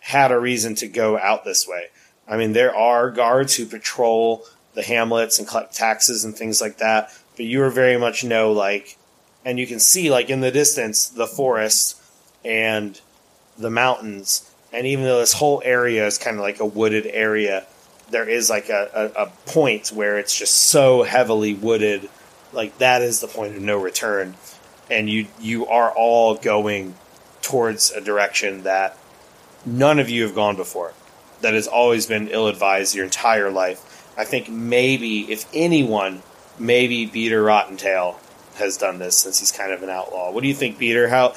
had 0.00 0.30
a 0.30 0.38
reason 0.38 0.74
to 0.76 0.86
go 0.86 1.18
out 1.18 1.44
this 1.44 1.66
way. 1.66 1.86
I 2.28 2.36
mean, 2.36 2.52
there 2.52 2.74
are 2.74 3.10
guards 3.10 3.56
who 3.56 3.64
patrol 3.64 4.46
the 4.74 4.82
hamlets 4.82 5.38
and 5.38 5.48
collect 5.48 5.74
taxes 5.74 6.24
and 6.24 6.36
things 6.36 6.60
like 6.60 6.78
that, 6.78 7.10
but 7.36 7.46
you 7.46 7.62
are 7.62 7.70
very 7.70 7.96
much 7.96 8.24
no 8.24 8.52
like, 8.52 8.98
and 9.44 9.58
you 9.58 9.66
can 9.66 9.80
see 9.80 10.10
like 10.10 10.28
in 10.28 10.40
the 10.40 10.50
distance 10.50 11.08
the 11.08 11.26
forest 11.26 12.00
and 12.44 13.00
the 13.56 13.70
mountains, 13.70 14.50
and 14.72 14.86
even 14.86 15.04
though 15.04 15.20
this 15.20 15.34
whole 15.34 15.62
area 15.64 16.06
is 16.06 16.18
kind 16.18 16.36
of 16.36 16.42
like 16.42 16.60
a 16.60 16.66
wooded 16.66 17.06
area, 17.06 17.66
there 18.10 18.28
is 18.28 18.50
like 18.50 18.68
a, 18.68 19.12
a, 19.16 19.22
a 19.24 19.26
point 19.46 19.88
where 19.88 20.18
it's 20.18 20.36
just 20.36 20.54
so 20.54 21.02
heavily 21.02 21.54
wooded, 21.54 22.08
like 22.52 22.78
that 22.78 23.02
is 23.02 23.20
the 23.20 23.26
point 23.26 23.56
of 23.56 23.62
no 23.62 23.78
return, 23.78 24.34
and 24.90 25.08
you 25.08 25.26
you 25.40 25.66
are 25.66 25.90
all 25.90 26.34
going 26.34 26.94
towards 27.42 27.90
a 27.90 28.00
direction 28.00 28.62
that 28.62 28.96
none 29.64 29.98
of 29.98 30.10
you 30.10 30.22
have 30.22 30.34
gone 30.34 30.56
before. 30.56 30.92
That 31.40 31.54
has 31.54 31.66
always 31.66 32.06
been 32.06 32.28
ill 32.28 32.48
advised 32.48 32.94
your 32.94 33.04
entire 33.04 33.50
life. 33.50 34.12
I 34.16 34.24
think 34.24 34.48
maybe, 34.48 35.30
if 35.32 35.46
anyone, 35.52 36.22
maybe 36.58 37.06
Beater 37.06 37.42
Rottentail 37.42 38.16
has 38.56 38.76
done 38.76 38.98
this 38.98 39.16
since 39.16 39.40
he's 39.40 39.52
kind 39.52 39.72
of 39.72 39.82
an 39.82 39.90
outlaw. 39.90 40.30
What 40.30 40.42
do 40.42 40.48
you 40.48 40.54
think, 40.54 40.78
Beater? 40.78 41.08
How 41.08 41.34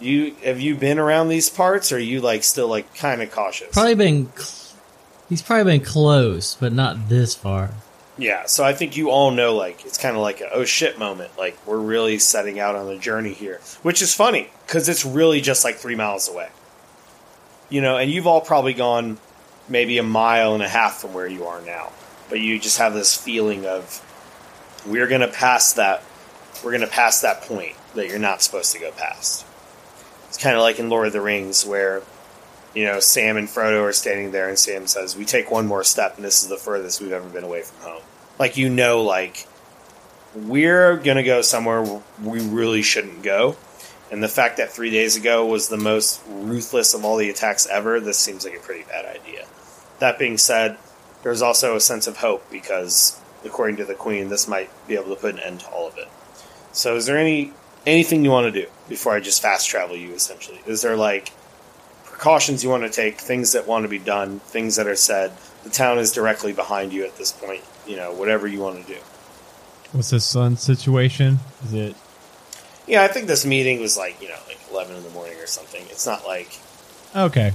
you 0.00 0.34
have 0.44 0.60
you 0.60 0.74
been 0.74 0.98
around 0.98 1.28
these 1.28 1.48
parts? 1.48 1.92
Or 1.92 1.96
are 1.96 1.98
you 1.98 2.20
like 2.20 2.44
still 2.44 2.68
like 2.68 2.94
kind 2.94 3.22
of 3.22 3.30
cautious? 3.30 3.72
Probably 3.72 3.94
been. 3.94 4.32
Cl- 4.36 4.78
he's 5.28 5.42
probably 5.42 5.78
been 5.78 5.84
close, 5.86 6.56
but 6.56 6.72
not 6.72 7.08
this 7.08 7.34
far. 7.34 7.70
Yeah, 8.18 8.44
so 8.44 8.64
I 8.64 8.74
think 8.74 8.98
you 8.98 9.08
all 9.08 9.30
know, 9.30 9.54
like, 9.54 9.86
it's 9.86 9.96
kind 9.96 10.14
of 10.14 10.20
like 10.20 10.42
a 10.42 10.52
oh 10.52 10.66
shit 10.66 10.98
moment. 10.98 11.30
Like, 11.38 11.56
we're 11.66 11.78
really 11.78 12.18
setting 12.18 12.60
out 12.60 12.76
on 12.76 12.86
a 12.88 12.98
journey 12.98 13.32
here. 13.32 13.60
Which 13.82 14.02
is 14.02 14.14
funny, 14.14 14.50
because 14.66 14.90
it's 14.90 15.06
really 15.06 15.40
just 15.40 15.64
like 15.64 15.76
three 15.76 15.94
miles 15.94 16.28
away. 16.28 16.50
You 17.70 17.80
know, 17.80 17.96
and 17.96 18.10
you've 18.10 18.26
all 18.26 18.42
probably 18.42 18.74
gone 18.74 19.16
maybe 19.70 19.96
a 19.96 20.02
mile 20.02 20.52
and 20.52 20.62
a 20.62 20.68
half 20.68 21.00
from 21.00 21.14
where 21.14 21.26
you 21.26 21.46
are 21.46 21.62
now. 21.62 21.92
But 22.28 22.40
you 22.40 22.58
just 22.58 22.76
have 22.76 22.92
this 22.92 23.16
feeling 23.16 23.64
of, 23.64 24.04
we're 24.86 25.08
going 25.08 25.22
to 25.22 25.28
pass 25.28 25.72
that, 25.74 26.02
we're 26.62 26.72
going 26.72 26.82
to 26.82 26.88
pass 26.88 27.22
that 27.22 27.42
point 27.42 27.74
that 27.94 28.08
you're 28.08 28.18
not 28.18 28.42
supposed 28.42 28.72
to 28.72 28.78
go 28.78 28.90
past. 28.90 29.46
It's 30.30 30.38
kind 30.38 30.54
of 30.54 30.62
like 30.62 30.78
in 30.78 30.88
Lord 30.88 31.08
of 31.08 31.12
the 31.12 31.20
Rings, 31.20 31.66
where 31.66 32.02
you 32.72 32.84
know, 32.84 33.00
Sam 33.00 33.36
and 33.36 33.48
Frodo 33.48 33.82
are 33.82 33.92
standing 33.92 34.30
there, 34.30 34.48
and 34.48 34.56
Sam 34.56 34.86
says, 34.86 35.16
"We 35.16 35.24
take 35.24 35.50
one 35.50 35.66
more 35.66 35.82
step, 35.82 36.14
and 36.16 36.24
this 36.24 36.42
is 36.42 36.48
the 36.48 36.56
furthest 36.56 37.00
we've 37.00 37.10
ever 37.10 37.28
been 37.28 37.42
away 37.42 37.62
from 37.62 37.90
home." 37.90 38.02
Like 38.38 38.56
you 38.56 38.70
know, 38.70 39.02
like 39.02 39.46
we're 40.34 40.96
gonna 40.96 41.24
go 41.24 41.42
somewhere 41.42 41.82
we 42.22 42.40
really 42.40 42.82
shouldn't 42.82 43.24
go, 43.24 43.56
and 44.12 44.22
the 44.22 44.28
fact 44.28 44.56
that 44.58 44.72
three 44.72 44.90
days 44.90 45.16
ago 45.16 45.44
was 45.44 45.68
the 45.68 45.76
most 45.76 46.20
ruthless 46.28 46.94
of 46.94 47.04
all 47.04 47.16
the 47.16 47.28
attacks 47.28 47.66
ever, 47.66 47.98
this 47.98 48.18
seems 48.18 48.44
like 48.44 48.56
a 48.56 48.60
pretty 48.60 48.84
bad 48.84 49.04
idea. 49.04 49.46
That 49.98 50.16
being 50.16 50.38
said, 50.38 50.78
there's 51.24 51.42
also 51.42 51.74
a 51.74 51.80
sense 51.80 52.06
of 52.06 52.18
hope 52.18 52.48
because, 52.52 53.20
according 53.44 53.78
to 53.78 53.84
the 53.84 53.94
Queen, 53.94 54.28
this 54.28 54.46
might 54.46 54.70
be 54.86 54.94
able 54.94 55.14
to 55.14 55.20
put 55.20 55.34
an 55.34 55.40
end 55.40 55.60
to 55.60 55.68
all 55.70 55.88
of 55.88 55.98
it. 55.98 56.08
So, 56.72 56.94
is 56.94 57.06
there 57.06 57.18
any 57.18 57.52
anything 57.86 58.24
you 58.24 58.30
want 58.30 58.52
to 58.52 58.62
do 58.62 58.68
before 58.88 59.14
I 59.14 59.20
just 59.20 59.42
fast 59.42 59.68
travel 59.68 59.96
you? 59.96 60.12
Essentially, 60.12 60.60
is 60.66 60.82
there 60.82 60.96
like 60.96 61.32
precautions 62.04 62.62
you 62.62 62.68
want 62.68 62.82
to 62.82 62.90
take, 62.90 63.18
things 63.18 63.52
that 63.52 63.66
want 63.66 63.84
to 63.84 63.88
be 63.88 63.98
done, 63.98 64.40
things 64.40 64.76
that 64.76 64.86
are 64.86 64.96
said. 64.96 65.32
The 65.64 65.70
town 65.70 65.98
is 65.98 66.12
directly 66.12 66.52
behind 66.52 66.92
you 66.92 67.04
at 67.04 67.16
this 67.16 67.32
point. 67.32 67.62
You 67.86 67.96
know, 67.96 68.12
whatever 68.12 68.46
you 68.46 68.60
want 68.60 68.84
to 68.86 68.92
do. 68.92 68.98
What's 69.92 70.10
the 70.10 70.20
sun 70.20 70.56
situation? 70.56 71.38
Is 71.64 71.72
it? 71.74 71.96
Yeah, 72.86 73.02
I 73.02 73.08
think 73.08 73.26
this 73.26 73.44
meeting 73.46 73.80
was 73.80 73.96
like 73.96 74.20
you 74.20 74.28
know 74.28 74.36
like 74.48 74.58
eleven 74.70 74.96
in 74.96 75.02
the 75.02 75.10
morning 75.10 75.38
or 75.38 75.46
something. 75.46 75.82
It's 75.90 76.06
not 76.06 76.26
like 76.26 76.58
Okay. 77.16 77.52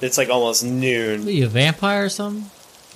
it's 0.00 0.16
like 0.18 0.30
almost 0.30 0.64
noon. 0.64 1.26
Are 1.26 1.30
you 1.30 1.46
a 1.46 1.48
vampire 1.48 2.04
or 2.04 2.08
something? 2.08 2.50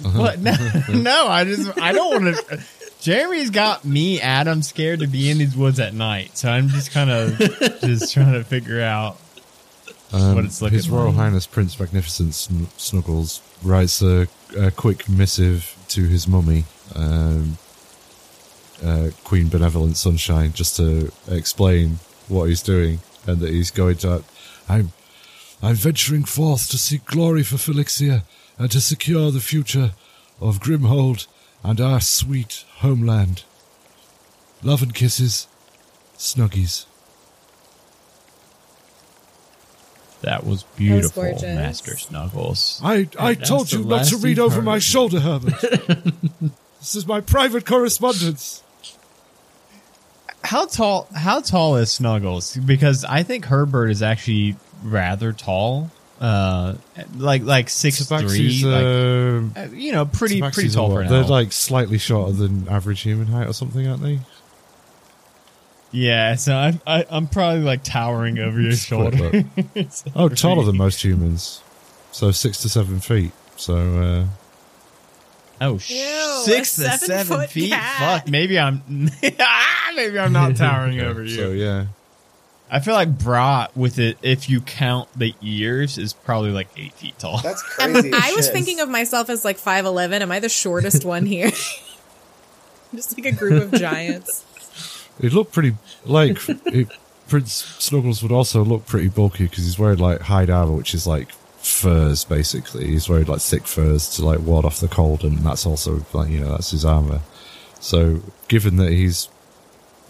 Uh-huh. 0.05 0.19
What? 0.21 0.39
No, 0.39 0.55
no, 0.95 1.27
I 1.29 1.45
just 1.45 1.77
I 1.79 1.93
don't 1.93 2.23
want 2.23 2.37
to. 2.37 2.63
Jeremy's 3.09 3.49
got 3.49 3.87
me, 3.87 4.21
Adam, 4.21 4.61
scared 4.61 5.01
to 5.01 5.07
be 5.07 5.31
in 5.31 5.39
these 5.39 5.57
woods 5.57 5.81
at 5.81 5.95
night. 5.95 6.37
So 6.37 6.51
I'm 6.51 6.69
just 6.69 6.91
kind 6.91 7.09
of 7.09 7.39
just 7.81 8.13
trying 8.13 8.35
to 8.35 8.45
figure 8.45 8.83
out. 8.83 9.17
Um, 10.13 10.35
what 10.35 10.45
it's 10.45 10.61
looking 10.61 10.77
His 10.77 10.91
Royal 10.91 11.07
like. 11.07 11.15
Highness 11.15 11.47
Prince 11.47 11.81
Magnificent 11.81 12.35
Sn- 12.35 12.69
Snuggles 12.77 13.41
writes 13.63 14.03
a, 14.03 14.29
a 14.59 14.71
quick 14.71 15.09
missive 15.09 15.75
to 15.89 16.05
his 16.05 16.29
mummy, 16.29 16.65
um, 16.95 17.57
uh, 18.85 19.09
Queen 19.25 19.49
Benevolent 19.49 19.97
Sunshine, 19.97 20.53
just 20.53 20.77
to 20.77 21.11
explain 21.29 22.01
what 22.29 22.51
he's 22.51 22.61
doing 22.61 22.99
and 23.27 23.41
that 23.41 23.49
he's 23.49 23.71
going 23.71 23.97
to. 23.99 24.23
I'm, 24.69 24.93
I'm 25.63 25.77
venturing 25.77 26.25
forth 26.25 26.69
to 26.69 26.77
seek 26.77 27.07
glory 27.07 27.43
for 27.43 27.57
Felixia 27.57 28.25
and 28.59 28.71
to 28.71 28.83
secure 28.83 29.31
the 29.31 29.41
future 29.41 29.93
of 30.43 30.61
Grimhold 30.61 31.27
and 31.63 31.81
our 31.81 32.01
sweet 32.01 32.65
homeland. 32.77 33.45
Love 34.63 34.83
and 34.83 34.95
kisses, 34.95 35.47
Snuggies. 36.17 36.87
That 40.23 40.45
was 40.45 40.65
beautiful, 40.77 41.23
gorgeous. 41.23 41.43
Master 41.43 41.97
Snuggles. 41.97 42.81
I, 42.83 43.09
I 43.19 43.35
that's 43.35 43.49
told 43.49 43.73
you 43.73 43.85
not 43.85 44.07
to 44.07 44.17
read 44.17 44.41
over 44.41 44.61
my 44.61 44.81
shoulder, 44.81 45.21
Herbert. 45.21 45.61
this 46.81 46.97
is 46.97 47.07
my 47.07 47.21
private 47.21 47.65
correspondence. 47.65 48.65
How 50.43 50.67
tall? 50.67 51.07
How 51.15 51.41
tall 51.41 51.77
is 51.77 51.93
Snuggles? 51.93 52.57
Because 52.57 53.05
I 53.05 53.23
think 53.23 53.45
Herbert 53.45 53.89
is 53.89 54.03
actually 54.03 54.57
rather 54.83 55.33
tall. 55.33 55.91
Uh, 56.21 56.75
like 57.17 57.43
like 57.43 57.69
six 57.69 58.05
three. 58.07 58.19
Tabaxi's, 58.19 58.65
Like, 58.65 58.85
um, 58.85 59.53
uh, 59.57 59.67
you 59.75 59.93
know, 59.93 60.05
pretty 60.05 60.41
Tabaxi's 60.41 60.55
pretty 60.55 60.71
tall 60.71 60.91
what? 60.91 61.05
for 61.05 61.09
They're 61.11 61.23
now. 61.23 61.29
like 61.29 61.53
slightly 61.53 61.99
shorter 61.99 62.33
than 62.33 62.67
average 62.69 63.03
human 63.03 63.29
height 63.29 63.47
or 63.47 63.53
something, 63.53 63.87
aren't 63.87 64.03
they? 64.03 64.19
yeah, 65.91 66.35
so 66.35 66.55
I'm 66.55 66.81
I, 66.87 67.05
I'm 67.09 67.27
probably 67.29 67.61
like 67.63 67.83
towering 67.83 68.39
over 68.41 68.61
your 68.61 68.73
shoulder. 68.73 69.45
So 69.91 70.11
Oh, 70.17 70.29
taller 70.29 70.65
than 70.65 70.77
most 70.77 71.03
humans. 71.05 71.63
So 72.13 72.31
six 72.33 72.61
to 72.63 72.69
seven 72.69 73.01
feet. 73.01 73.33
So, 73.57 73.75
uh, 73.77 74.25
Oh, 75.61 75.73
Ew, 75.75 75.79
six 76.45 76.77
to 76.77 76.83
seven 76.83 76.99
seven-foot 76.99 77.51
feet. 77.51 77.71
cat. 77.73 78.21
Fuck, 78.23 78.29
maybe 78.31 78.59
I'm 78.59 78.83
Ah, 79.41 79.91
maybe 79.95 80.19
I'm 80.19 80.33
not 80.33 80.57
towering 80.57 81.01
over 81.01 81.23
you. 81.25 81.35
so 81.37 81.51
yeah. 81.53 81.87
I 82.71 82.81
feel 82.81 82.95
like 82.95 83.17
Bra 83.19 83.69
with 83.75 83.99
it, 83.99 84.19
if 84.23 84.51
you 84.51 84.61
count 84.61 85.09
the 85.17 85.35
ears, 85.41 85.97
is 85.99 86.13
probably 86.13 86.51
like 86.51 86.69
eight 86.77 86.93
feet 86.95 87.19
tall. 87.19 87.41
That's 87.43 87.63
Am- 87.81 87.93
crazy. 87.93 88.11
as 88.13 88.23
I 88.23 88.35
was 88.35 88.51
thinking 88.51 88.81
of 88.81 88.89
myself 88.89 89.31
as 89.31 89.45
like 89.45 89.59
5'11. 89.59 90.21
Am 90.21 90.31
I 90.31 90.39
the 90.41 90.49
shortest 90.49 91.05
one 91.05 91.25
here? 91.27 91.51
Just 92.95 93.17
like 93.17 93.27
a 93.27 93.33
group 93.37 93.63
of 93.73 93.79
giants. 93.79 94.45
It 95.21 95.33
looked 95.33 95.53
pretty, 95.53 95.75
like, 96.05 96.39
it, 96.67 96.89
Prince 97.29 97.53
Snuggles 97.79 98.23
would 98.23 98.33
also 98.33 98.65
look 98.65 98.87
pretty 98.87 99.09
bulky 99.09 99.45
because 99.45 99.65
he's 99.65 99.79
wearing 99.79 99.99
like 99.99 100.23
hide 100.23 100.49
armor, 100.49 100.73
which 100.73 100.95
is 100.95 101.07
like 101.07 101.31
furs 101.59 102.25
basically. 102.25 102.87
He's 102.87 103.09
wearing 103.09 103.27
like 103.27 103.41
thick 103.41 103.67
furs 103.67 104.09
to 104.17 104.25
like 104.25 104.41
ward 104.41 104.65
off 104.65 104.81
the 104.81 104.89
cold, 104.89 105.25
and 105.25 105.39
that's 105.39 105.67
also 105.67 106.05
like 106.13 106.31
you 106.31 106.41
know 106.41 106.53
that's 106.53 106.71
his 106.71 106.85
armor. 106.85 107.21
So 107.81 108.23
given 108.49 108.77
that 108.77 108.93
he's 108.93 109.29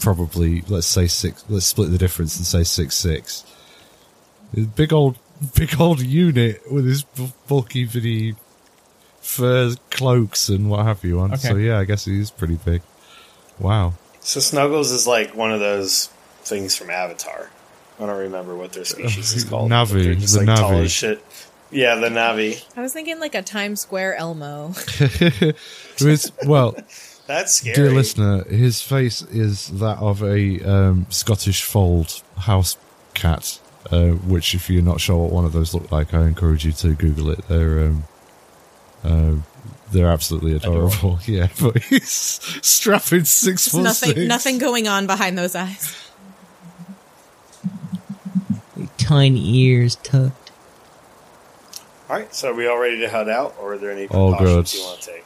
probably 0.01 0.63
let's 0.69 0.87
say 0.87 1.07
six, 1.07 1.45
let's 1.49 1.67
split 1.67 1.91
the 1.91 1.99
difference 1.99 2.37
and 2.37 2.47
say 2.47 2.65
six 2.65 2.95
six. 2.95 3.45
Big 4.77 4.93
old, 4.93 5.19
big 5.55 5.79
old 5.81 6.01
unit 6.01 6.63
with 6.73 6.87
his 6.87 7.05
bulky, 7.47 7.85
bitty 7.85 8.35
fur 9.21 9.75
cloaks 9.91 10.49
and 10.49 10.71
what 10.71 10.85
have 10.87 11.05
you 11.05 11.21
on. 11.21 11.33
Okay. 11.35 11.49
So 11.49 11.57
yeah, 11.57 11.79
I 11.79 11.85
guess 11.85 12.05
he 12.07 12.19
is 12.19 12.31
pretty 12.31 12.57
big. 12.57 12.83
Wow. 13.59 13.95
So 14.21 14.41
Snuggles 14.41 14.91
is 14.91 15.07
like 15.07 15.35
one 15.35 15.53
of 15.53 15.61
those 15.61 16.07
things 16.43 16.77
from 16.77 16.91
Avatar. 16.91 17.51
I 18.01 18.07
don't 18.07 18.17
remember 18.17 18.55
what 18.57 18.73
their 18.73 18.85
species 18.85 19.35
is 19.35 19.45
called. 19.49 19.71
Na'vi, 19.71 20.05
they're 20.05 20.15
just 20.15 20.35
the 20.39 20.45
like 20.45 20.59
tall 20.59 20.73
Na'vi. 20.73 20.85
as 20.85 20.93
shit. 20.93 21.25
Yeah, 21.71 21.97
the 21.97 22.09
Na'vi. 22.09 22.65
I 22.77 22.81
was 22.81 22.93
thinking 22.95 23.19
like 23.21 23.35
a 23.35 23.43
Times 23.43 23.81
Square 23.81 24.15
Elmo. 24.17 24.69
With- 26.01 26.31
well, 26.47 26.75
That's 27.29 27.55
scary. 27.55 27.75
dear 27.77 27.91
listener, 27.93 28.43
his 28.45 28.81
face 28.83 29.23
is 29.23 29.69
that 29.79 29.99
of 29.99 30.23
a 30.25 30.61
um, 30.69 31.07
Scottish 31.11 31.63
fold 31.63 32.23
house 32.39 32.77
cat. 33.15 33.61
Uh, 33.91 34.09
which, 34.11 34.55
if 34.55 34.69
you're 34.69 34.83
not 34.83 35.01
sure 35.01 35.17
what 35.17 35.31
one 35.31 35.45
of 35.47 35.53
those 35.53 35.73
look 35.73 35.91
like, 35.93 36.13
I 36.13 36.27
encourage 36.27 36.65
you 36.67 36.73
to 36.73 36.95
Google 36.95 37.31
it. 37.31 37.47
They're 37.49 37.87
um, 37.87 38.05
uh, 39.05 39.35
they're 39.93 40.11
absolutely 40.11 40.55
adorable. 40.57 41.19
Yeah, 41.27 41.49
but 41.61 41.83
he's 41.85 42.11
strapping 42.63 43.25
six 43.25 43.65
There's 43.67 43.73
foot 43.73 43.83
nothing, 43.85 44.15
six. 44.15 44.29
nothing 44.29 44.59
going 44.59 44.89
on 44.89 45.07
behind 45.07 45.39
those 45.39 45.55
eyes. 45.55 45.95
Tiny 48.99 49.57
ears 49.61 49.97
tucked. 49.97 50.51
All 52.11 52.17
right, 52.17 52.35
so 52.35 52.51
are 52.51 52.55
we 52.55 52.67
all 52.67 52.79
ready 52.79 52.99
to 53.01 53.09
head 53.09 53.29
out, 53.29 53.55
or 53.61 53.75
are 53.75 53.79
there 53.79 53.91
any 53.91 54.07
All 54.09 54.35
precautions 54.35 54.73
good. 54.73 54.79
you 54.79 54.85
want 54.87 55.01
to 55.01 55.07
take? 55.13 55.25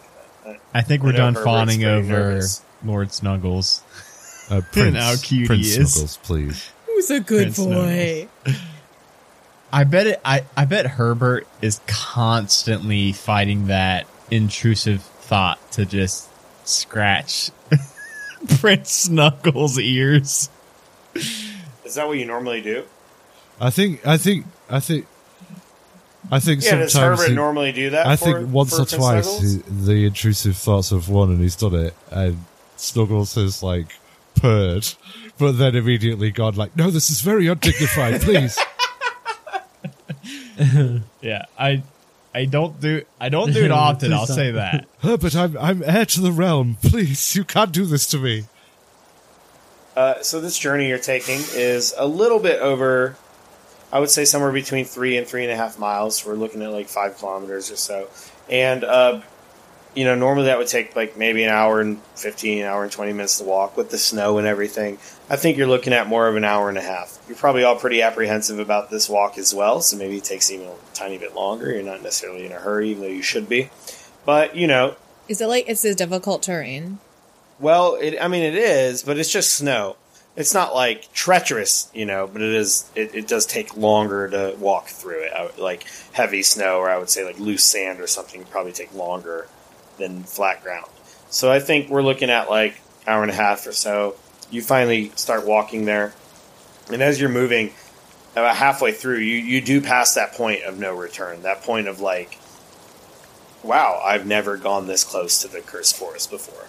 I 0.74 0.82
think 0.82 1.02
we're 1.02 1.12
done 1.12 1.34
fawning 1.34 1.84
over 1.84 2.08
nervous. 2.08 2.62
Lord 2.84 3.12
Snuggles. 3.12 3.82
Uh, 4.50 4.60
Prince, 4.72 4.96
how 4.96 5.14
cute 5.22 5.46
Prince 5.46 5.74
he 5.74 5.80
is. 5.80 5.92
Snuggles, 5.94 6.16
please. 6.18 6.70
Who's 6.86 7.10
a 7.10 7.20
good 7.20 7.54
Prince 7.54 7.58
boy? 7.58 8.28
I 9.72 9.84
bet 9.84 10.06
it. 10.06 10.20
I, 10.24 10.44
I 10.56 10.64
bet 10.64 10.86
Herbert 10.86 11.46
is 11.60 11.80
constantly 11.86 13.12
fighting 13.12 13.68
that 13.68 14.06
intrusive 14.30 15.02
thought 15.02 15.58
to 15.72 15.86
just 15.86 16.28
scratch 16.66 17.50
Prince 18.60 18.90
Snuggles' 18.90 19.78
ears. 19.78 20.50
Is 21.14 21.94
that 21.94 22.06
what 22.06 22.18
you 22.18 22.26
normally 22.26 22.60
do? 22.60 22.84
I 23.60 23.70
think, 23.70 24.06
I 24.06 24.16
think, 24.16 24.46
I 24.68 24.80
think, 24.80 25.06
I 26.30 26.38
think 26.40 26.62
Yeah, 26.64 26.76
does 26.76 26.92
sometimes 26.92 27.18
Herbert 27.20 27.30
he- 27.30 27.34
normally 27.36 27.72
do 27.72 27.90
that? 27.90 28.06
I 28.06 28.16
for- 28.16 28.24
think 28.40 28.52
once 28.52 28.76
for 28.76 28.82
or 28.82 28.86
twice 28.86 29.40
he, 29.40 29.56
the 29.68 30.06
intrusive 30.06 30.56
thoughts 30.56 30.90
have 30.90 31.08
won 31.08 31.30
and 31.30 31.40
he's 31.40 31.56
done 31.56 31.74
it, 31.74 31.94
and 32.10 32.44
Snuggles 32.76 33.34
has 33.34 33.62
like 33.62 33.86
purred, 34.34 34.86
but 35.38 35.52
then 35.52 35.74
immediately 35.74 36.30
gone 36.30 36.54
like, 36.54 36.76
"No, 36.76 36.90
this 36.90 37.10
is 37.10 37.20
very 37.20 37.46
undignified. 37.48 38.20
Please." 38.22 38.58
Yeah, 41.20 41.46
I 41.58 41.82
I 42.34 42.44
don't 42.44 42.80
do 42.80 43.02
I 43.20 43.28
don't 43.28 43.52
do 43.52 43.64
it 43.64 43.70
often. 43.72 44.12
I'll 44.12 44.26
say 44.26 44.52
that. 44.52 44.86
Herbert, 45.00 45.34
I'm 45.34 45.56
I'm 45.58 45.82
heir 45.82 46.04
to 46.06 46.20
the 46.20 46.30
realm. 46.32 46.76
Please, 46.82 47.34
you 47.34 47.44
can't 47.44 47.72
do 47.72 47.84
this 47.84 48.06
to 48.08 48.18
me. 48.18 48.44
Uh, 49.96 50.22
so 50.22 50.40
this 50.40 50.58
journey 50.58 50.88
you're 50.88 50.98
taking 50.98 51.40
is 51.54 51.94
a 51.98 52.06
little 52.06 52.38
bit 52.38 52.60
over, 52.60 53.16
I 53.92 54.00
would 54.00 54.10
say 54.10 54.24
somewhere 54.24 54.52
between 54.52 54.84
three 54.84 55.16
and 55.18 55.26
three 55.26 55.42
and 55.44 55.52
a 55.52 55.56
half 55.56 55.78
miles. 55.78 56.24
We're 56.24 56.34
looking 56.34 56.62
at 56.62 56.70
like 56.70 56.88
five 56.88 57.18
kilometers 57.18 57.70
or 57.70 57.76
so, 57.76 58.08
and 58.48 58.82
uh, 58.84 59.20
you 59.94 60.04
know, 60.04 60.14
normally 60.14 60.46
that 60.46 60.56
would 60.56 60.68
take 60.68 60.96
like 60.96 61.18
maybe 61.18 61.44
an 61.44 61.50
hour 61.50 61.80
and 61.80 62.00
15, 62.16 62.62
an 62.62 62.64
hour 62.64 62.82
and 62.82 62.90
20 62.90 63.12
minutes 63.12 63.38
to 63.38 63.44
walk 63.44 63.76
with 63.76 63.90
the 63.90 63.98
snow 63.98 64.38
and 64.38 64.46
everything. 64.46 64.94
I 65.28 65.36
think 65.36 65.58
you're 65.58 65.66
looking 65.66 65.92
at 65.92 66.06
more 66.06 66.26
of 66.28 66.36
an 66.36 66.44
hour 66.44 66.70
and 66.70 66.78
a 66.78 66.82
half. 66.82 67.18
You're 67.28 67.36
probably 67.36 67.64
all 67.64 67.76
pretty 67.76 68.00
apprehensive 68.00 68.58
about 68.58 68.88
this 68.90 69.08
walk 69.10 69.36
as 69.36 69.54
well, 69.54 69.82
so 69.82 69.96
maybe 69.98 70.16
it 70.16 70.24
takes 70.24 70.50
even 70.50 70.68
a 70.68 70.74
tiny 70.94 71.18
bit 71.18 71.34
longer. 71.34 71.70
You're 71.72 71.82
not 71.82 72.02
necessarily 72.02 72.46
in 72.46 72.52
a 72.52 72.56
hurry, 72.56 72.90
even 72.90 73.02
though 73.02 73.08
you 73.08 73.22
should 73.22 73.48
be. 73.48 73.68
But, 74.24 74.56
you 74.56 74.66
know, 74.66 74.96
Is 75.28 75.40
it 75.42 75.46
like 75.46 75.68
it's 75.68 75.84
a 75.84 75.94
difficult 75.94 76.42
terrain? 76.42 76.98
well, 77.58 77.96
it, 77.96 78.16
I 78.20 78.28
mean, 78.28 78.42
it 78.42 78.54
is, 78.54 79.02
but 79.02 79.18
it's 79.18 79.30
just 79.30 79.52
snow. 79.52 79.96
It's 80.34 80.54
not 80.54 80.74
like 80.74 81.12
treacherous, 81.12 81.90
you 81.92 82.06
know, 82.06 82.26
but 82.26 82.40
it 82.40 82.54
is. 82.54 82.90
It, 82.94 83.14
it 83.14 83.28
does 83.28 83.44
take 83.44 83.76
longer 83.76 84.28
to 84.30 84.56
walk 84.58 84.88
through 84.88 85.24
it. 85.24 85.58
Like 85.58 85.84
heavy 86.12 86.42
snow, 86.42 86.78
or 86.78 86.88
I 86.88 86.96
would 86.96 87.10
say 87.10 87.24
like 87.24 87.38
loose 87.38 87.64
sand 87.64 88.00
or 88.00 88.06
something, 88.06 88.44
probably 88.44 88.72
take 88.72 88.94
longer 88.94 89.46
than 89.98 90.22
flat 90.22 90.62
ground. 90.62 90.86
So 91.28 91.52
I 91.52 91.60
think 91.60 91.90
we're 91.90 92.02
looking 92.02 92.30
at 92.30 92.48
like 92.48 92.80
hour 93.06 93.22
and 93.22 93.30
a 93.30 93.34
half 93.34 93.66
or 93.66 93.72
so. 93.72 94.16
You 94.50 94.62
finally 94.62 95.10
start 95.16 95.46
walking 95.46 95.84
there, 95.84 96.14
and 96.90 97.02
as 97.02 97.20
you're 97.20 97.30
moving, 97.30 97.72
about 98.32 98.56
halfway 98.56 98.92
through, 98.92 99.18
you 99.18 99.36
you 99.36 99.60
do 99.60 99.82
pass 99.82 100.14
that 100.14 100.32
point 100.32 100.62
of 100.62 100.78
no 100.78 100.94
return. 100.94 101.42
That 101.42 101.62
point 101.62 101.88
of 101.88 102.00
like, 102.00 102.38
wow, 103.62 104.00
I've 104.02 104.26
never 104.26 104.56
gone 104.56 104.86
this 104.86 105.04
close 105.04 105.42
to 105.42 105.48
the 105.48 105.60
cursed 105.60 105.94
forest 105.94 106.30
before 106.30 106.68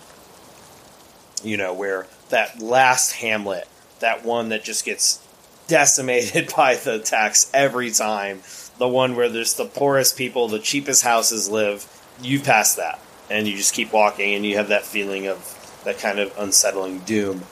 you 1.43 1.57
know, 1.57 1.73
where 1.73 2.07
that 2.29 2.59
last 2.59 3.13
hamlet, 3.13 3.67
that 3.99 4.25
one 4.25 4.49
that 4.49 4.63
just 4.63 4.85
gets 4.85 5.25
decimated 5.67 6.51
by 6.57 6.75
the 6.75 6.95
attacks 6.95 7.49
every 7.53 7.91
time, 7.91 8.41
the 8.77 8.87
one 8.87 9.15
where 9.15 9.29
there's 9.29 9.55
the 9.55 9.65
poorest 9.65 10.17
people, 10.17 10.47
the 10.47 10.59
cheapest 10.59 11.03
houses 11.03 11.49
live, 11.49 11.87
you've 12.21 12.43
passed 12.43 12.77
that. 12.77 12.99
And 13.29 13.47
you 13.47 13.55
just 13.55 13.73
keep 13.73 13.93
walking 13.93 14.35
and 14.35 14.45
you 14.45 14.57
have 14.57 14.67
that 14.67 14.85
feeling 14.85 15.27
of 15.27 15.81
that 15.85 15.97
kind 15.99 16.19
of 16.19 16.33
unsettling 16.37 16.99
doom. 16.99 17.43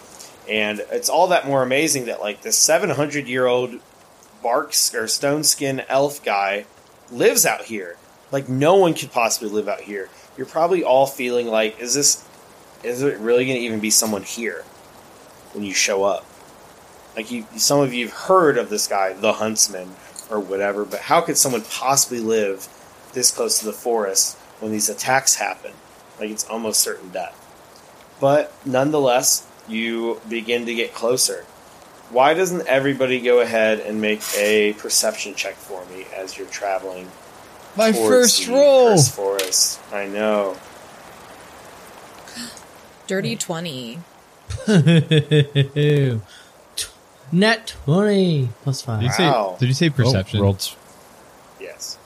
And 0.50 0.82
it's 0.92 1.10
all 1.10 1.28
that 1.28 1.48
more 1.48 1.64
amazing 1.64 2.06
that, 2.06 2.20
like, 2.20 2.42
this 2.42 2.58
700 2.58 3.28
year 3.28 3.46
old 3.46 3.80
bark 4.44 4.74
or 4.94 5.08
stone 5.08 5.44
skin 5.44 5.82
elf 5.88 6.24
guy 6.24 6.66
lives 7.12 7.46
out 7.46 7.64
here. 7.64 7.98
Like, 8.32 8.50
no 8.50 8.76
one 8.76 8.94
could 8.94 9.12
possibly 9.12 9.50
live 9.50 9.68
out 9.68 9.82
here. 9.82 10.10
You're 10.38 10.48
probably 10.48 10.84
all 10.84 11.06
feeling 11.06 11.48
like, 11.48 11.80
is 11.80 11.94
this 11.94 12.26
is 12.84 13.02
it 13.02 13.18
really 13.20 13.46
going 13.46 13.58
to 13.58 13.64
even 13.64 13.80
be 13.80 13.90
someone 13.90 14.24
here 14.24 14.64
when 15.54 15.64
you 15.64 15.74
show 15.74 16.04
up? 16.04 16.26
Like 17.16 17.32
you, 17.32 17.46
some 17.58 17.80
of 17.80 17.94
you've 17.94 18.14
heard 18.14 18.58
of 18.58 18.70
this 18.70 18.88
guy, 18.88 19.14
the 19.14 19.34
Huntsman, 19.34 19.90
or 20.30 20.40
whatever, 20.40 20.86
but 20.86 21.02
how 21.02 21.22
could 21.22 21.38
someone 21.38 21.62
possibly 21.62 22.20
live 22.20 22.68
this 23.14 23.32
close 23.32 23.60
to 23.60 23.66
the 23.66 23.74
forest 23.74 24.38
when 24.60 24.72
these 24.72 24.90
attacks 24.90 25.36
happen? 25.36 25.74
Like 26.20 26.30
it's 26.30 26.48
almost 26.48 26.80
certain 26.80 27.10
death. 27.10 27.38
But 28.22 28.54
nonetheless, 28.66 29.48
you 29.68 30.22
begin 30.30 30.66
to 30.68 30.74
get 30.74 30.94
closer. 30.94 31.46
Why 32.12 32.34
doesn't 32.34 32.68
everybody 32.68 33.20
go 33.20 33.40
ahead 33.40 33.80
and 33.80 34.02
make 34.02 34.22
a 34.38 34.74
perception 34.74 35.34
check 35.34 35.56
for 35.56 35.84
me 35.86 36.06
as 36.16 36.38
you're 36.38 36.48
traveling? 36.48 37.10
My 37.76 37.94
first 37.94 38.48
roll. 38.48 38.98
forest. 39.02 39.80
I 39.94 40.08
know. 40.08 40.58
Dirty 43.12 43.34
hmm. 43.34 43.40
20. 43.40 44.00
Net 47.34 47.76
20 47.84 48.50
plus 48.64 48.82
Did 48.82 48.86
5. 48.86 49.04
you 49.04 49.12
say? 49.12 49.24
Wow. 49.26 49.58
Did 49.60 49.68
you 49.68 49.74
say 49.74 49.90
oh, 49.90 49.92
perception? 49.92 50.40
Oh, 50.40 50.44
rolled 50.44 50.76
Yes. 51.60 51.98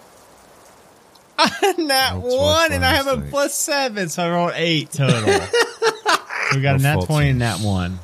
nat 1.77 2.13
Rolled 2.13 2.39
one, 2.39 2.71
and 2.71 2.83
I 2.83 2.95
have 2.95 3.05
a 3.05 3.17
twice, 3.17 3.29
plus 3.29 3.53
seven, 3.53 4.09
so 4.09 4.23
I 4.23 4.31
rolled 4.31 4.53
eight 4.55 4.89
total. 4.89 5.25
we 6.55 6.61
got 6.61 6.73
a 6.73 6.79
No 6.79 6.83
nat 6.83 6.93
fault. 6.95 7.05
twenty 7.05 7.29
and 7.29 7.37
nat 7.37 7.59
one. 7.59 7.99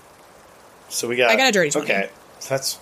So 0.89 1.07
we 1.07 1.15
got. 1.15 1.31
I 1.31 1.35
got 1.37 1.49
a 1.49 1.51
dirty 1.51 1.71
20. 1.71 1.83
Okay, 1.83 2.09
so 2.37 2.49
that's 2.49 2.77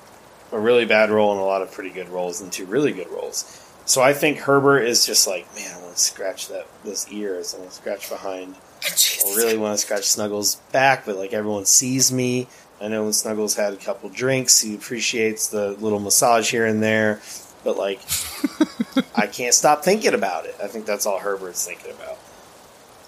a 0.51 0.59
really 0.59 0.83
bad 0.83 1.11
roll 1.11 1.31
and 1.31 1.39
a 1.39 1.45
lot 1.45 1.61
of 1.61 1.71
pretty 1.71 1.91
good 1.91 2.09
rolls 2.09 2.41
and 2.41 2.51
two 2.51 2.65
really 2.65 2.91
good 2.91 3.07
rolls. 3.07 3.65
So 3.85 4.01
I 4.01 4.11
think 4.11 4.39
Herbert 4.39 4.81
is 4.81 5.05
just 5.05 5.27
like, 5.27 5.47
man, 5.55 5.73
I 5.73 5.81
want 5.81 5.95
to 5.95 6.01
scratch 6.01 6.49
that 6.49 6.67
those 6.83 7.09
ears. 7.09 7.55
I 7.55 7.59
want 7.59 7.69
to 7.69 7.75
scratch 7.77 8.09
behind. 8.09 8.55
I 8.83 9.35
really 9.35 9.57
want 9.57 9.77
to 9.77 9.85
scratch 9.85 10.05
Snuggles' 10.05 10.55
back, 10.71 11.05
but 11.05 11.15
like 11.17 11.33
everyone 11.33 11.65
sees 11.65 12.11
me. 12.11 12.47
I 12.81 12.87
know 12.87 13.03
when 13.03 13.13
Snuggles 13.13 13.55
had 13.55 13.73
a 13.73 13.77
couple 13.77 14.09
drinks, 14.09 14.61
he 14.61 14.73
appreciates 14.75 15.47
the 15.49 15.71
little 15.71 15.99
massage 15.99 16.49
here 16.49 16.65
and 16.65 16.81
there, 16.81 17.19
but 17.63 17.77
like, 17.77 17.99
I 19.15 19.27
can't 19.27 19.53
stop 19.53 19.83
thinking 19.83 20.13
about 20.13 20.45
it. 20.45 20.55
I 20.63 20.67
think 20.67 20.85
that's 20.85 21.05
all 21.05 21.19
Herbert's 21.19 21.65
thinking 21.67 21.91
about. 21.91 22.17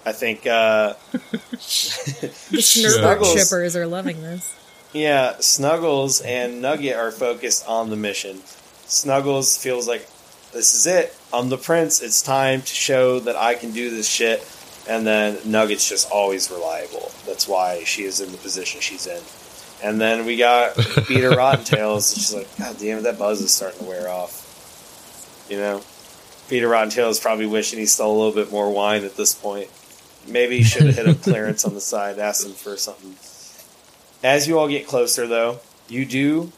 I 0.04 0.12
think 0.12 0.46
uh, 0.46 0.94
The 1.12 1.58
Snuggles- 2.60 3.32
shippers 3.32 3.76
are 3.76 3.86
loving 3.86 4.20
this. 4.20 4.54
Yeah, 4.92 5.36
Snuggles 5.38 6.20
and 6.20 6.60
Nugget 6.60 6.96
are 6.96 7.10
focused 7.10 7.66
on 7.66 7.88
the 7.88 7.96
mission. 7.96 8.40
Snuggles 8.86 9.56
feels 9.56 9.88
like 9.88 10.06
this 10.52 10.74
is 10.74 10.86
it. 10.86 11.16
I'm 11.32 11.48
the 11.48 11.56
prince. 11.56 12.02
It's 12.02 12.20
time 12.20 12.60
to 12.60 12.66
show 12.74 13.18
that 13.20 13.36
I 13.36 13.54
can 13.54 13.70
do 13.72 13.88
this 13.90 14.06
shit. 14.06 14.40
And 14.88 15.06
then 15.06 15.36
Nugget's 15.44 15.88
just 15.88 16.10
always 16.10 16.50
reliable. 16.50 17.12
That's 17.26 17.46
why 17.46 17.84
she 17.84 18.02
is 18.02 18.20
in 18.20 18.32
the 18.32 18.38
position 18.38 18.80
she's 18.80 19.06
in. 19.06 19.22
And 19.82 20.00
then 20.00 20.26
we 20.26 20.36
got 20.36 20.76
Peter 21.06 21.30
Rottentails. 21.30 22.14
She's 22.14 22.34
like, 22.34 22.48
God 22.58 22.76
damn 22.78 22.98
it, 22.98 23.02
that 23.02 23.18
buzz 23.18 23.40
is 23.40 23.52
starting 23.52 23.80
to 23.80 23.84
wear 23.84 24.08
off. 24.08 25.46
You 25.48 25.58
know? 25.58 25.82
Peter 26.48 26.68
Rottentail 26.68 27.08
is 27.08 27.20
probably 27.20 27.46
wishing 27.46 27.78
he 27.78 27.86
stole 27.86 28.14
a 28.14 28.18
little 28.18 28.44
bit 28.44 28.52
more 28.52 28.70
wine 28.70 29.04
at 29.04 29.16
this 29.16 29.34
point. 29.34 29.70
Maybe 30.26 30.58
he 30.58 30.64
should 30.64 30.82
have 30.82 30.96
hit 30.96 31.08
up 31.08 31.22
Clarence 31.22 31.64
on 31.64 31.74
the 31.74 31.80
side, 31.80 32.18
asked 32.18 32.44
him 32.44 32.52
for 32.52 32.76
something. 32.76 33.14
As 34.22 34.46
you 34.46 34.58
all 34.58 34.68
get 34.68 34.86
closer, 34.86 35.26
though, 35.26 35.60
you 35.88 36.04
do 36.04 36.52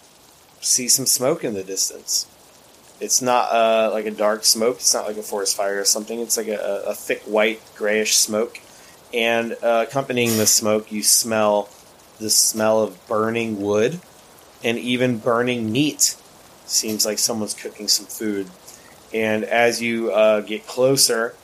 see 0.61 0.89
some 0.89 1.07
smoke 1.07 1.45
in 1.45 1.55
the 1.55 1.62
distance. 1.62 2.27
It's 3.05 3.20
not 3.20 3.52
uh, 3.52 3.90
like 3.92 4.07
a 4.07 4.11
dark 4.11 4.44
smoke. 4.44 4.76
It's 4.76 4.94
not 4.94 5.07
like 5.07 5.18
a 5.18 5.22
forest 5.22 5.57
fire 5.57 5.78
or 5.78 5.84
something. 5.84 6.18
It's 6.20 6.38
like 6.38 6.48
a, 6.48 6.84
a 6.86 6.94
thick 6.94 7.22
white 7.22 7.61
grayish 7.76 8.16
smoke. 8.16 8.59
And 9.12 9.52
uh, 9.62 9.84
accompanying 9.86 10.38
the 10.38 10.46
smoke, 10.46 10.90
you 10.90 11.02
smell 11.02 11.68
the 12.18 12.30
smell 12.30 12.82
of 12.82 13.07
burning 13.07 13.61
wood 13.61 14.00
and 14.64 14.78
even 14.78 15.18
burning 15.18 15.70
meat. 15.70 16.16
Seems 16.64 17.05
like 17.05 17.18
someone's 17.18 17.52
cooking 17.52 17.88
some 17.88 18.07
food. 18.07 18.48
And 19.12 19.44
as 19.44 19.82
you 19.82 20.11
uh, 20.11 20.40
get 20.40 20.66
closer, 20.66 21.34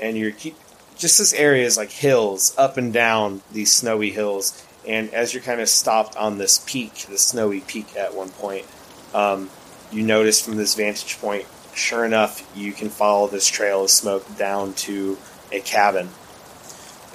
and 0.00 0.16
you're 0.18 0.32
keep 0.32 0.56
just 0.98 1.18
this 1.18 1.32
area 1.32 1.64
is 1.64 1.76
like 1.76 1.90
hills 1.90 2.54
up 2.58 2.76
and 2.76 2.92
down 2.92 3.42
these 3.52 3.72
snowy 3.72 4.10
hills. 4.10 4.66
And 4.86 5.14
as 5.14 5.32
you're 5.32 5.42
kind 5.42 5.60
of 5.60 5.68
stopped 5.68 6.16
on 6.16 6.38
this 6.38 6.62
peak, 6.66 7.06
the 7.08 7.16
snowy 7.16 7.60
peak 7.60 7.96
at 7.96 8.14
one 8.14 8.30
point, 8.30 8.66
um, 9.14 9.50
you 9.94 10.02
notice 10.02 10.44
from 10.44 10.56
this 10.56 10.74
vantage 10.74 11.20
point, 11.20 11.46
sure 11.74 12.04
enough, 12.04 12.50
you 12.56 12.72
can 12.72 12.88
follow 12.88 13.28
this 13.28 13.46
trail 13.46 13.84
of 13.84 13.90
smoke 13.90 14.36
down 14.36 14.74
to 14.74 15.16
a 15.52 15.60
cabin. 15.60 16.08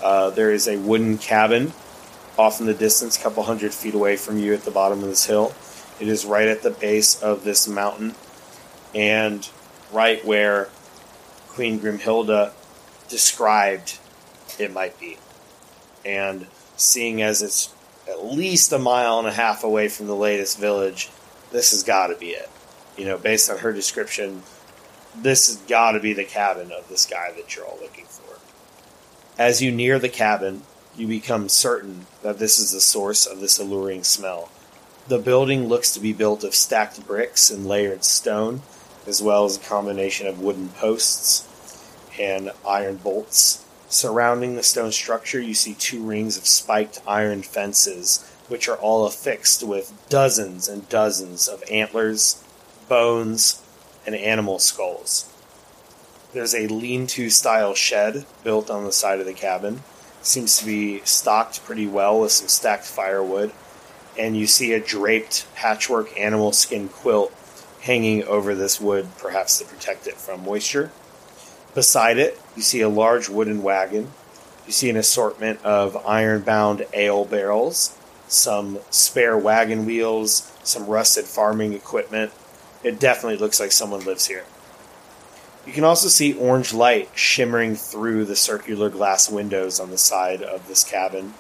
Uh, 0.02 0.30
there 0.30 0.52
is 0.52 0.68
a 0.68 0.78
wooden 0.78 1.18
cabin 1.18 1.74
off 2.38 2.62
in 2.62 2.66
the 2.66 2.74
distance, 2.74 3.18
a 3.18 3.22
couple 3.22 3.44
hundred 3.44 3.74
feet 3.74 3.94
away 3.94 4.16
from 4.16 4.40
you 4.40 4.54
at 4.54 4.64
the 4.64 4.72
bottom 4.72 5.00
of 5.00 5.10
this 5.10 5.26
hill. 5.26 5.54
It 6.00 6.08
is 6.08 6.26
right 6.26 6.48
at 6.48 6.62
the 6.62 6.72
base 6.72 7.22
of 7.22 7.44
this 7.44 7.68
mountain, 7.68 8.16
and 8.96 9.48
right 9.92 10.24
where 10.26 10.70
Queen 11.50 11.82
Grimhilda 11.82 12.54
described 13.10 13.98
it 14.58 14.72
might 14.72 14.98
be. 15.00 15.18
And 16.06 16.48
seeing 16.78 17.22
as 17.22 17.42
it's 17.42 17.74
at 18.08 18.26
least 18.26 18.72
a 18.72 18.80
mile 18.80 19.20
and 19.20 19.28
a 19.28 19.34
half 19.34 19.66
away 19.66 19.90
from 19.90 20.08
the 20.08 20.16
latest 20.16 20.58
village, 20.58 21.10
this 21.52 21.72
has 21.72 21.84
got 21.84 22.08
to 22.08 22.16
be 22.16 22.28
it. 22.28 22.50
You 23.00 23.06
know, 23.06 23.18
based 23.18 23.50
on 23.50 23.60
her 23.60 23.72
description, 23.72 24.44
this 25.16 25.48
has 25.48 25.56
got 25.70 25.94
to 25.94 26.02
be 26.02 26.12
the 26.12 26.26
cabin 26.26 26.74
of 26.74 26.90
this 26.90 27.06
guy 27.06 27.32
that 27.32 27.56
you're 27.56 27.64
all 27.64 27.80
looking 27.82 28.04
for. 28.04 28.38
As 29.42 29.62
you 29.62 29.72
near 29.72 30.00
the 30.00 30.10
cabin, 30.10 30.64
you 30.98 31.08
become 31.08 31.48
certain 31.48 32.08
that 32.24 32.40
this 32.40 32.60
is 32.60 32.74
the 32.74 32.82
source 32.82 33.26
of 33.26 33.40
this 33.40 33.58
alluring 33.58 34.04
smell. 34.04 34.50
The 35.08 35.18
building 35.18 35.70
looks 35.70 35.94
to 35.94 36.02
be 36.02 36.12
built 36.12 36.44
of 36.44 36.54
stacked 36.54 37.08
bricks 37.08 37.50
and 37.50 37.66
layered 37.66 38.04
stone, 38.04 38.64
as 39.08 39.22
well 39.22 39.46
as 39.46 39.56
a 39.56 39.62
combination 39.62 40.28
of 40.28 40.42
wooden 40.42 40.68
posts 40.68 41.48
and 42.20 42.52
iron 42.68 42.98
bolts. 42.98 43.66
Surrounding 43.88 44.58
the 44.58 44.62
stone 44.62 44.92
structure, 44.92 45.40
you 45.40 45.54
see 45.54 45.74
two 45.74 46.04
rings 46.04 46.38
of 46.38 46.46
spiked 46.46 47.00
iron 47.08 47.44
fences, 47.44 48.30
which 48.50 48.68
are 48.68 48.78
all 48.78 49.06
affixed 49.06 49.64
with 49.64 49.94
dozens 50.10 50.68
and 50.68 50.90
dozens 50.90 51.48
of 51.48 51.64
antlers, 51.72 52.44
bones, 52.90 53.62
and 54.06 54.16
animal 54.16 54.60
skulls. 54.60 55.32
There's 56.34 56.54
a 56.54 56.68
lean 56.68 57.08
to 57.08 57.30
style 57.30 57.74
shed 57.74 58.26
built 58.44 58.70
on 58.70 58.84
the 58.84 58.92
side 58.92 59.20
of 59.20 59.26
the 59.26 59.34
cabin. 59.34 59.82
Seems 60.22 60.60
to 60.60 60.66
be 60.66 61.02
stocked 61.06 61.64
pretty 61.64 61.88
well 61.88 62.20
with 62.20 62.32
some 62.32 62.48
stacked 62.48 62.86
firewood. 62.86 63.52
And 64.18 64.36
you 64.36 64.48
see 64.48 64.74
a 64.74 64.80
draped 64.80 65.48
patchwork 65.56 66.20
animal 66.20 66.52
skin 66.52 66.90
quilt 66.90 67.34
hanging 67.82 68.24
over 68.26 68.54
this 68.54 68.82
wood, 68.82 69.08
perhaps 69.18 69.60
to 69.60 69.66
protect 69.66 70.08
it 70.08 70.16
from 70.16 70.44
moisture. 70.44 70.92
Beside 71.74 72.18
it, 72.18 72.40
you 72.56 72.62
see 72.62 72.82
a 72.82 72.90
large 72.90 73.30
wooden 73.30 73.64
wagon. 73.64 74.12
You 74.66 74.74
see 74.74 74.90
an 74.90 74.98
assortment 74.98 75.64
of 75.64 75.96
iron 76.06 76.42
bound 76.42 76.86
ale 76.94 77.26
barrels, 77.26 77.98
some 78.28 78.80
spare 78.90 79.38
wagon 79.38 79.86
wheels, 79.86 80.52
some 80.64 80.86
rusted 80.86 81.26
farming 81.26 81.74
equipment. 81.74 82.32
It 82.84 83.00
definitely 83.00 83.38
looks 83.38 83.60
like 83.60 83.72
someone 83.72 84.06
lives 84.06 84.28
here. 84.28 84.46
You 85.66 85.74
can 85.74 85.84
also 85.84 86.08
see 86.08 86.34
orange 86.34 86.74
light 86.74 87.10
shimmering 87.14 87.76
through 87.76 88.26
the 88.26 88.36
circular 88.36 88.90
glass 88.90 89.30
windows 89.30 89.80
on 89.80 89.92
the 89.92 89.98
side 89.98 90.42
of 90.42 90.68
this 90.68 90.84
cabin. 90.84 91.34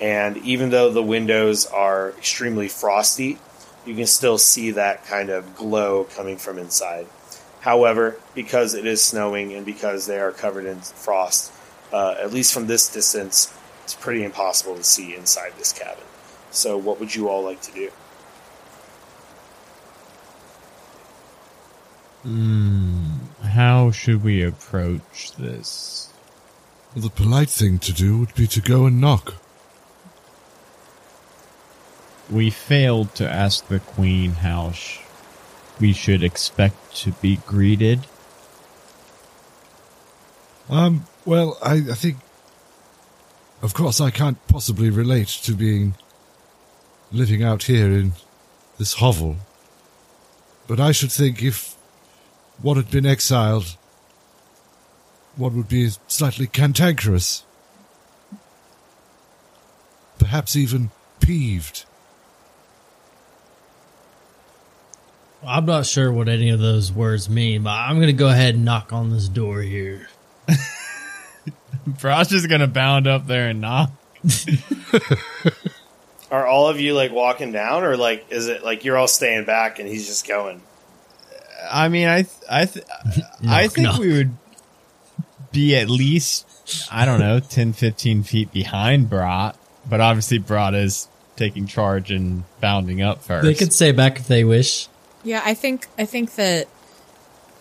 And 0.00 0.36
even 0.38 0.70
though 0.70 0.90
the 0.90 1.02
windows 1.02 1.66
are 1.66 2.10
extremely 2.10 2.68
frosty, 2.68 3.38
you 3.86 3.94
can 3.94 4.06
still 4.06 4.38
see 4.38 4.72
that 4.72 5.04
kind 5.06 5.30
of 5.30 5.56
glow 5.56 6.04
coming 6.04 6.36
from 6.36 6.58
inside. 6.58 7.06
However, 7.60 8.16
because 8.34 8.74
it 8.74 8.86
is 8.86 9.02
snowing 9.02 9.52
and 9.54 9.64
because 9.64 10.06
they 10.06 10.18
are 10.18 10.32
covered 10.32 10.66
in 10.66 10.80
frost, 10.80 11.52
uh, 11.92 12.16
at 12.20 12.32
least 12.32 12.52
from 12.52 12.66
this 12.66 12.92
distance, 12.92 13.52
it's 13.84 13.94
pretty 13.94 14.24
impossible 14.24 14.76
to 14.76 14.84
see 14.84 15.14
inside 15.14 15.54
this 15.56 15.72
cabin. 15.72 16.04
So, 16.50 16.76
what 16.76 17.00
would 17.00 17.14
you 17.14 17.28
all 17.28 17.42
like 17.42 17.60
to 17.62 17.72
do? 17.72 17.90
Hmm. 22.22 23.04
How 23.42 23.90
should 23.90 24.22
we 24.22 24.42
approach 24.42 25.32
this? 25.38 26.12
Well, 26.94 27.02
the 27.02 27.10
polite 27.10 27.48
thing 27.50 27.78
to 27.80 27.92
do 27.92 28.18
would 28.18 28.34
be 28.34 28.46
to 28.48 28.60
go 28.60 28.86
and 28.86 29.00
knock. 29.00 29.34
We 32.30 32.50
failed 32.50 33.14
to 33.16 33.28
ask 33.28 33.68
the 33.68 33.80
queen 33.80 34.32
how 34.32 34.72
sh- 34.72 35.00
we 35.80 35.92
should 35.92 36.22
expect 36.22 36.94
to 36.96 37.12
be 37.12 37.36
greeted. 37.46 38.06
Um, 40.68 41.06
well, 41.24 41.56
I, 41.62 41.74
I 41.76 41.94
think. 41.94 42.16
Of 43.62 43.74
course, 43.74 44.00
I 44.00 44.10
can't 44.10 44.38
possibly 44.48 44.90
relate 44.90 45.28
to 45.44 45.54
being. 45.54 45.94
living 47.10 47.42
out 47.42 47.62
here 47.62 47.90
in 47.90 48.12
this 48.76 48.94
hovel. 48.94 49.36
But 50.66 50.78
I 50.78 50.92
should 50.92 51.10
think 51.10 51.42
if 51.42 51.74
one 52.62 52.76
had 52.76 52.90
been 52.90 53.06
exiled, 53.06 53.76
one 55.36 55.56
would 55.56 55.68
be 55.68 55.90
slightly 56.06 56.46
cantankerous. 56.46 57.44
Perhaps 60.18 60.56
even 60.56 60.90
peeved. 61.20 61.84
I'm 65.46 65.66
not 65.66 65.86
sure 65.86 66.12
what 66.12 66.28
any 66.28 66.50
of 66.50 66.58
those 66.58 66.90
words 66.90 67.30
mean, 67.30 67.62
but 67.62 67.70
I'm 67.70 67.96
going 67.96 68.08
to 68.08 68.12
go 68.12 68.28
ahead 68.28 68.56
and 68.56 68.64
knock 68.64 68.92
on 68.92 69.10
this 69.10 69.28
door 69.28 69.62
here. 69.62 70.08
Frost 71.98 72.32
is 72.32 72.46
gonna 72.46 72.66
bound 72.66 73.06
up 73.06 73.26
there 73.26 73.48
and 73.48 73.60
knock. 73.60 73.90
Are 76.30 76.46
all 76.46 76.68
of 76.68 76.80
you 76.80 76.94
like 76.94 77.12
walking 77.12 77.52
down, 77.52 77.84
or 77.84 77.96
like 77.96 78.26
is 78.30 78.48
it 78.48 78.62
like 78.62 78.84
you're 78.84 78.96
all 78.96 79.08
staying 79.08 79.44
back 79.44 79.78
and 79.78 79.88
he's 79.88 80.06
just 80.06 80.28
going? 80.28 80.62
I 81.70 81.88
mean, 81.88 82.08
I, 82.08 82.22
th- 82.22 82.34
I, 82.50 82.64
th- 82.66 82.86
I 83.48 83.68
think 83.68 83.86
knock. 83.86 84.00
we 84.00 84.12
would 84.12 84.36
be 85.52 85.76
at 85.76 85.88
least, 85.88 86.46
I 86.90 87.04
don't 87.04 87.20
know, 87.20 87.40
10, 87.40 87.72
15 87.72 88.22
feet 88.22 88.52
behind 88.52 89.08
Brat, 89.08 89.56
but 89.88 90.00
obviously 90.00 90.38
Brat 90.38 90.74
is 90.74 91.08
taking 91.36 91.66
charge 91.66 92.10
and 92.10 92.44
bounding 92.60 93.00
up 93.02 93.22
first. 93.22 93.44
They 93.44 93.54
could 93.54 93.72
stay 93.72 93.92
back 93.92 94.18
if 94.18 94.28
they 94.28 94.44
wish. 94.44 94.88
Yeah, 95.24 95.42
I 95.44 95.54
think 95.54 95.88
I 95.98 96.04
think 96.04 96.34
that 96.36 96.68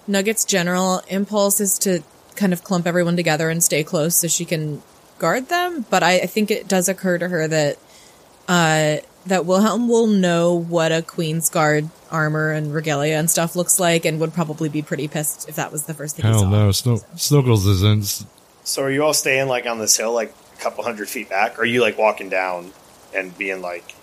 Nugget's 0.08 0.46
general 0.46 1.02
impulse 1.08 1.60
is 1.60 1.78
to 1.80 2.04
kind 2.36 2.54
of 2.54 2.64
clump 2.64 2.88
everyone 2.88 3.16
together 3.16 3.50
and 3.50 3.64
stay 3.64 3.84
close 3.84 4.16
so 4.16 4.28
she 4.28 4.46
can 4.46 4.82
guard 5.20 5.50
them. 5.50 5.86
But 5.90 6.04
I, 6.04 6.20
I 6.20 6.26
think 6.28 6.52
it 6.52 6.68
does 6.68 6.88
occur 6.88 7.18
to 7.18 7.28
her 7.28 7.48
that 7.48 7.78
uh, 8.48 8.98
that 9.28 9.46
Wilhelm 9.46 9.88
will 9.88 10.08
know 10.08 10.54
what 10.54 10.92
a 10.92 11.02
Queen's 11.02 11.50
Guard 11.50 11.90
armor 12.12 12.52
and 12.52 12.74
regalia 12.74 13.16
and 13.18 13.30
stuff 13.30 13.56
looks 13.56 13.80
like, 13.80 14.06
and 14.06 14.20
would 14.20 14.34
probably 14.34 14.70
be 14.70 14.82
pretty 14.82 15.08
pissed 15.08 15.48
if 15.50 15.56
that 15.56 15.72
was 15.72 15.84
the 15.84 15.94
first 15.94 16.16
thing 16.16 16.26
he 16.26 16.32
Hell 16.32 16.42
saw. 16.42 16.50
no, 16.50 16.72
Sno- 16.72 17.02
Snuggles 17.16 17.66
isn't. 17.66 18.26
So 18.64 18.84
are 18.84 18.92
you 18.92 19.04
all 19.04 19.14
staying 19.14 19.48
like 19.48 19.66
on 19.66 19.80
this 19.80 19.96
hill, 19.98 20.14
like 20.14 20.34
a 20.58 20.62
couple 20.62 20.84
hundred 20.84 21.10
feet 21.10 21.30
back? 21.30 21.58
Or 21.58 21.62
are 21.62 21.66
you 21.66 21.82
like 21.82 21.98
walking 21.98 22.30
down 22.30 22.72
and 23.16 23.38
being 23.38 23.62
like, 23.62 23.96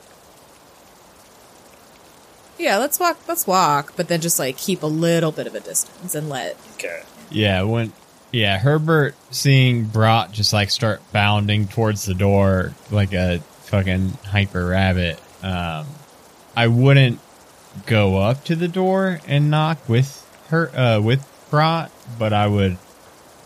Yeah, 2.58 2.78
let's 2.78 3.00
walk. 3.00 3.18
Let's 3.26 3.46
walk, 3.46 3.94
but 3.96 4.08
then 4.08 4.20
just 4.20 4.38
like 4.38 4.56
keep 4.56 4.82
a 4.82 4.86
little 4.86 5.32
bit 5.32 5.46
of 5.46 5.54
a 5.54 5.60
distance 5.60 6.14
and 6.14 6.28
let. 6.28 6.56
okay, 6.74 7.02
Yeah, 7.30 7.62
when 7.62 7.92
yeah, 8.32 8.58
Herbert 8.58 9.14
seeing 9.30 9.84
Brat 9.84 10.32
just 10.32 10.52
like 10.52 10.70
start 10.70 11.00
bounding 11.12 11.66
towards 11.68 12.04
the 12.04 12.14
door 12.14 12.74
like 12.90 13.12
a 13.12 13.40
fucking 13.74 14.10
hyper 14.26 14.66
rabbit. 14.66 15.20
Um, 15.42 15.86
I 16.56 16.68
wouldn't 16.68 17.18
go 17.86 18.18
up 18.18 18.44
to 18.44 18.54
the 18.54 18.68
door 18.68 19.20
and 19.26 19.50
knock 19.50 19.88
with 19.88 20.20
her 20.48 20.70
uh, 20.78 21.00
with 21.00 21.26
Brat, 21.50 21.90
but 22.18 22.32
I 22.32 22.46
would 22.46 22.78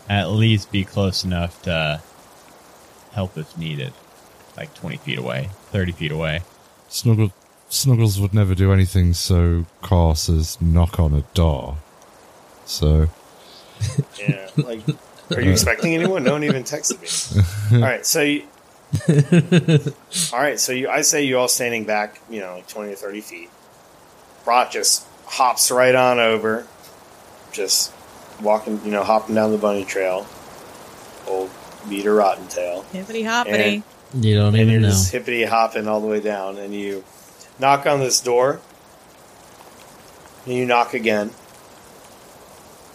at 0.07 0.29
least 0.29 0.71
be 0.71 0.83
close 0.85 1.23
enough 1.23 1.61
to 1.63 2.01
help 3.13 3.37
if 3.37 3.57
needed, 3.57 3.93
like 4.55 4.73
twenty 4.75 4.97
feet 4.97 5.17
away, 5.17 5.49
thirty 5.71 5.91
feet 5.91 6.11
away. 6.11 6.41
Snuggle- 6.89 7.33
Snuggles 7.71 8.19
would 8.19 8.33
never 8.33 8.55
do 8.55 8.71
anything 8.73 9.13
so 9.13 9.65
coarse 9.83 10.27
as 10.29 10.59
knock 10.61 10.99
on 10.99 11.13
a 11.13 11.21
door. 11.35 11.77
So, 12.65 13.09
yeah, 14.19 14.49
like, 14.57 14.81
are 15.35 15.41
you 15.41 15.51
expecting 15.51 15.93
anyone? 15.93 16.23
No 16.23 16.31
one 16.33 16.43
even 16.43 16.63
texted 16.63 16.99
me. 17.71 17.77
All 17.77 17.83
right, 17.83 18.03
so 18.05 18.21
you, 18.21 18.43
all 20.33 20.39
right, 20.39 20.59
so 20.59 20.71
you, 20.71 20.89
I 20.89 21.01
say 21.01 21.23
you 21.23 21.37
all 21.37 21.47
standing 21.47 21.85
back, 21.85 22.19
you 22.29 22.39
know, 22.39 22.55
like 22.55 22.67
twenty 22.67 22.93
or 22.93 22.95
thirty 22.95 23.21
feet. 23.21 23.49
Brat 24.43 24.71
just 24.71 25.05
hops 25.25 25.69
right 25.69 25.93
on 25.93 26.19
over, 26.19 26.65
just 27.51 27.93
walking, 28.41 28.83
you 28.83 28.91
know, 28.91 29.03
hopping 29.03 29.35
down 29.35 29.51
the 29.51 29.57
bunny 29.59 29.85
trail. 29.85 30.25
Old 31.27 31.51
Peter 31.87 32.15
Rottentail. 32.15 32.83
Hippity 32.91 33.23
hoppity. 33.23 33.83
You 34.13 34.35
don't 34.35 34.47
and 34.47 34.57
even 34.57 34.69
you're 34.69 34.81
know. 34.81 34.89
just 34.89 35.11
hippity 35.11 35.43
hopping 35.43 35.87
all 35.87 36.01
the 36.01 36.07
way 36.07 36.19
down, 36.19 36.57
and 36.57 36.73
you 36.73 37.03
knock 37.59 37.85
on 37.85 37.99
this 37.99 38.19
door, 38.19 38.59
and 40.45 40.55
you 40.55 40.65
knock 40.65 40.95
again. 40.95 41.29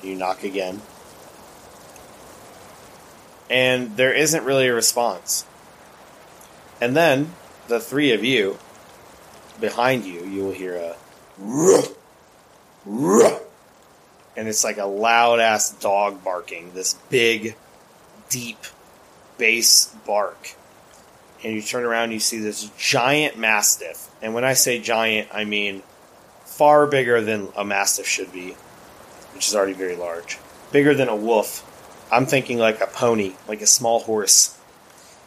You 0.03 0.17
knock 0.17 0.43
again, 0.43 0.83
and 3.49 3.97
there 3.97 4.13
isn't 4.13 4.45
really 4.45 4.67
a 4.67 4.75
response. 4.75 5.47
And 6.81 6.97
then 6.97 7.33
the 7.69 7.81
three 7.81 8.13
of 8.13 8.25
you, 8.25 8.59
behind 9.61 10.05
you, 10.05 10.25
you 10.25 10.45
will 10.45 10.53
hear 10.53 10.77
a 10.77 10.97
"Ruh, 11.39 11.83
ruh," 12.85 13.39
and 14.37 14.49
it's 14.49 14.65
like 14.65 14.79
a 14.79 14.87
loud 14.87 15.41
ass 15.41 15.71
dog 15.71 16.23
barking. 16.25 16.73
This 16.75 16.95
big, 17.11 17.57
deep 18.29 18.59
bass 19.39 19.95
bark 20.07 20.57
and 21.45 21.53
you 21.53 21.63
turn 21.63 21.85
around 21.85 22.11
you 22.11 22.19
see 22.19 22.39
this 22.39 22.71
giant 22.79 23.39
mastiff. 23.39 24.09
And 24.23 24.35
when 24.35 24.45
I 24.45 24.55
say 24.55 24.81
giant, 24.81 25.29
I 25.33 25.45
mean 25.45 25.83
far 26.45 26.87
bigger 26.87 27.21
than 27.21 27.49
a 27.57 27.65
mastiff 27.65 28.07
should 28.07 28.33
be, 28.33 28.57
which 29.35 29.49
is 29.49 29.55
already 29.55 29.75
very 29.75 29.95
large. 29.95 30.39
Bigger 30.73 30.95
than 30.95 31.09
a 31.09 31.17
wolf. 31.17 31.71
I'm 32.11 32.27
thinking 32.27 32.59
like 32.59 32.81
a 32.81 32.87
pony, 32.87 33.35
like 33.47 33.61
a 33.61 33.67
small 33.67 34.01
horse. 34.01 34.59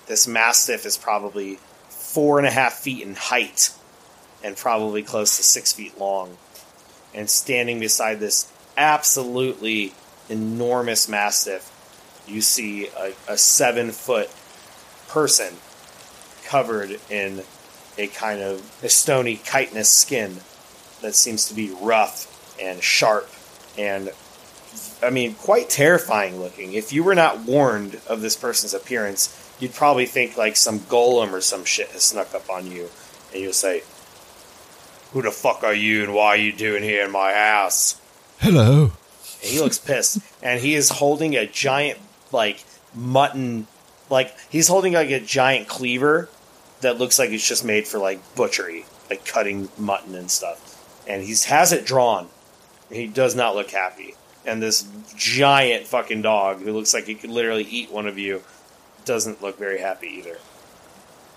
This 0.08 0.28
mastiff 0.28 0.86
is 0.86 0.98
probably 0.98 1.60
four 1.90 2.38
and 2.38 2.48
a 2.48 2.52
half 2.52 2.74
feet 2.74 3.04
in 3.04 3.16
height 3.16 3.72
and 4.44 4.56
probably 4.56 5.04
close 5.04 5.38
to 5.38 5.44
six 5.44 5.74
feet 5.74 5.98
long. 6.00 6.38
And 7.14 7.30
standing 7.30 7.80
beside 7.80 8.20
this 8.20 8.52
absolutely 8.78 9.94
enormous 10.30 11.10
mastiff, 11.10 11.74
you 12.28 12.42
see 12.42 12.88
a, 12.88 13.14
a 13.28 13.38
seven 13.38 13.92
foot 13.92 14.30
person 15.08 15.54
covered 16.46 17.00
in 17.10 17.44
a 17.98 18.08
kind 18.08 18.42
of 18.42 18.62
stony 18.88 19.38
chitinous 19.38 19.90
skin 19.90 20.38
that 21.02 21.16
seems 21.16 21.48
to 21.48 21.54
be 21.54 21.76
rough 21.82 22.34
and 22.62 22.82
sharp 22.82 23.30
and 23.78 24.12
I 25.02 25.10
mean 25.10 25.36
quite 25.36 25.70
terrifying 25.70 26.40
looking. 26.40 26.74
If 26.74 26.94
you 26.94 27.04
were 27.04 27.16
not 27.16 27.42
warned 27.42 28.00
of 28.08 28.22
this 28.22 28.36
person's 28.36 28.74
appearance, 28.74 29.47
you'd 29.60 29.74
probably 29.74 30.06
think 30.06 30.38
like 30.38 30.56
some 30.56 30.80
golem 30.82 31.32
or 31.32 31.42
some 31.42 31.66
shit 31.66 31.90
has 31.90 32.04
snuck 32.04 32.34
up 32.34 32.50
on 32.50 32.70
you 32.72 32.90
and 33.34 33.42
you'll 33.42 33.54
say, 33.54 33.84
Who 35.14 35.22
the 35.22 35.32
fuck 35.32 35.64
are 35.64 35.74
you 35.74 36.04
and 36.04 36.14
why 36.14 36.28
are 36.28 36.38
you 36.38 36.54
doing 36.54 36.84
here 36.84 37.04
in 37.06 37.12
my 37.12 37.34
house? 37.34 38.00
hello. 38.40 38.92
And 39.42 39.52
he 39.52 39.60
looks 39.60 39.78
pissed. 39.78 40.20
And 40.42 40.60
he 40.62 40.76
is 40.76 40.90
holding 40.90 41.36
a 41.36 41.46
giant, 41.46 42.00
like, 42.32 42.64
mutton. 42.94 43.68
Like, 44.10 44.36
he's 44.50 44.68
holding, 44.68 44.94
like, 44.94 45.10
a 45.10 45.20
giant 45.20 45.68
cleaver 45.68 46.30
that 46.82 46.98
looks 46.98 47.20
like 47.20 47.30
it's 47.32 47.48
just 47.48 47.66
made 47.66 47.88
for, 47.88 47.98
like, 48.00 48.20
butchery, 48.36 48.86
like 49.10 49.26
cutting 49.26 49.70
mutton 49.78 50.16
and 50.16 50.30
stuff. 50.32 51.04
And 51.08 51.24
he 51.24 51.36
has 51.48 51.72
it 51.72 51.86
drawn. 51.86 52.30
He 52.92 53.08
does 53.08 53.36
not 53.36 53.56
look 53.56 53.72
happy. 53.72 54.16
and 54.46 54.62
this 54.62 54.88
giant 55.16 55.86
fucking 55.88 56.22
dog 56.22 56.62
who 56.62 56.72
looks 56.72 56.94
like 56.94 57.06
he 57.06 57.16
could 57.16 57.30
literally 57.30 57.64
eat 57.64 57.92
one 57.92 58.08
of 58.08 58.18
you 58.18 58.42
doesn't 59.08 59.42
look 59.42 59.58
very 59.58 59.80
happy 59.80 60.08
either. 60.08 60.38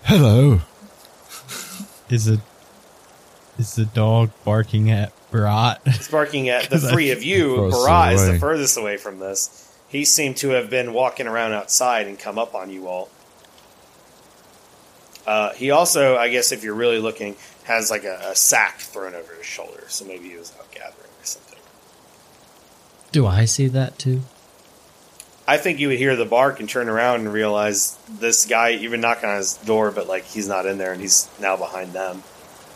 Hello. 0.03 0.61
Is 2.09 2.27
it 2.27 2.41
is 3.57 3.75
the 3.75 3.85
dog 3.85 4.31
barking 4.43 4.91
at 4.91 5.13
Brat? 5.31 5.81
He's 5.85 6.07
barking 6.09 6.49
at 6.49 6.69
the 6.69 6.79
three 6.91 7.11
of 7.11 7.23
you. 7.23 7.55
Furthest 7.55 7.83
Brat 7.83 8.13
is 8.13 8.27
the 8.27 8.39
furthest 8.39 8.77
away 8.77 8.97
from 8.97 9.19
this. 9.19 9.73
He 9.87 10.05
seemed 10.05 10.37
to 10.37 10.49
have 10.49 10.69
been 10.69 10.93
walking 10.93 11.27
around 11.27 11.53
outside 11.53 12.07
and 12.07 12.17
come 12.17 12.37
up 12.37 12.55
on 12.55 12.69
you 12.69 12.87
all. 12.87 13.09
Uh, 15.25 15.53
he 15.53 15.69
also, 15.69 16.17
I 16.17 16.29
guess, 16.29 16.51
if 16.51 16.63
you're 16.63 16.73
really 16.73 16.99
looking, 16.99 17.35
has 17.63 17.91
like 17.91 18.03
a, 18.03 18.19
a 18.23 18.35
sack 18.35 18.79
thrown 18.79 19.13
over 19.13 19.33
his 19.35 19.45
shoulder. 19.45 19.83
So 19.87 20.05
maybe 20.05 20.29
he 20.29 20.37
was 20.37 20.53
out 20.57 20.71
gathering 20.71 21.11
or 21.19 21.25
something. 21.25 21.59
Do 23.11 23.27
I 23.27 23.45
see 23.45 23.67
that 23.67 23.99
too? 23.99 24.21
I 25.47 25.57
think 25.57 25.79
you 25.79 25.87
would 25.89 25.97
hear 25.97 26.15
the 26.15 26.25
bark 26.25 26.59
and 26.59 26.69
turn 26.69 26.87
around 26.87 27.21
and 27.21 27.33
realize 27.33 27.97
this 28.07 28.45
guy 28.45 28.71
even 28.71 29.01
knocking 29.01 29.29
on 29.29 29.37
his 29.37 29.55
door, 29.57 29.91
but 29.91 30.07
like 30.07 30.25
he's 30.25 30.47
not 30.47 30.65
in 30.65 30.77
there 30.77 30.93
and 30.93 31.01
he's 31.01 31.29
now 31.39 31.57
behind 31.57 31.93
them. 31.93 32.23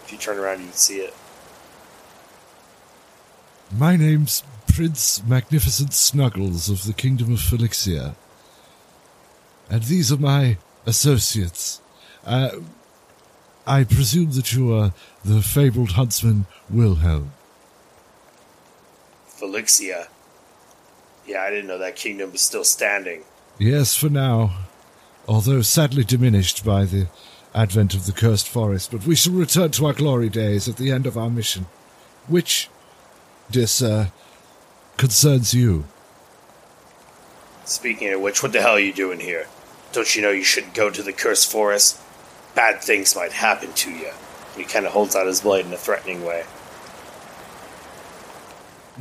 If 0.03 0.11
you 0.11 0.17
turn 0.17 0.37
around, 0.37 0.59
you 0.59 0.65
would 0.65 0.75
see 0.75 0.97
it. 0.97 1.13
My 3.71 3.95
name's 3.95 4.43
Prince 4.67 5.23
Magnificent 5.23 5.93
Snuggles 5.93 6.69
of 6.69 6.85
the 6.85 6.93
Kingdom 6.93 7.33
of 7.33 7.39
Felixia. 7.39 8.15
And 9.69 9.83
these 9.83 10.11
are 10.11 10.17
my 10.17 10.57
associates. 10.85 11.81
Uh, 12.25 12.49
I 13.65 13.83
presume 13.83 14.31
that 14.31 14.53
you 14.53 14.73
are 14.73 14.93
the 15.23 15.41
fabled 15.41 15.91
huntsman 15.91 16.45
Wilhelm. 16.69 17.31
Felixia. 19.27 20.07
Yeah, 21.27 21.41
I 21.41 21.49
didn't 21.49 21.67
know 21.67 21.77
that 21.79 21.95
kingdom 21.95 22.31
was 22.31 22.41
still 22.41 22.63
standing. 22.63 23.23
Yes, 23.57 23.95
for 23.95 24.09
now. 24.09 24.57
Although 25.27 25.61
sadly 25.61 26.03
diminished 26.03 26.63
by 26.63 26.85
the 26.85 27.07
advent 27.53 27.93
of 27.95 28.05
the 28.05 28.11
cursed 28.11 28.47
forest, 28.47 28.91
but 28.91 29.07
we 29.07 29.15
shall 29.15 29.33
return 29.33 29.71
to 29.71 29.87
our 29.87 29.93
glory 29.93 30.29
days 30.29 30.67
at 30.67 30.77
the 30.77 30.91
end 30.91 31.07
of 31.07 31.17
our 31.17 31.29
mission. 31.29 31.65
Which, 32.27 32.69
dear 33.49 33.65
sir, 33.65 34.11
concerns 34.97 35.53
you. 35.53 35.85
Speaking 37.63 38.13
of 38.13 38.21
which, 38.21 38.43
what 38.43 38.51
the 38.51 38.61
hell 38.61 38.73
are 38.73 38.79
you 38.79 38.93
doing 38.93 39.19
here? 39.19 39.47
Don't 39.93 40.15
you 40.15 40.21
know 40.21 40.31
you 40.31 40.43
shouldn't 40.43 40.75
go 40.75 40.89
to 40.89 41.01
the 41.01 41.13
cursed 41.13 41.51
forest? 41.51 41.99
Bad 42.53 42.83
things 42.83 43.15
might 43.15 43.31
happen 43.31 43.73
to 43.73 43.91
you. 43.91 44.11
He 44.55 44.63
kind 44.63 44.85
of 44.85 44.91
holds 44.91 45.15
out 45.15 45.25
his 45.27 45.41
blade 45.41 45.65
in 45.65 45.73
a 45.73 45.77
threatening 45.77 46.23
way. 46.23 46.43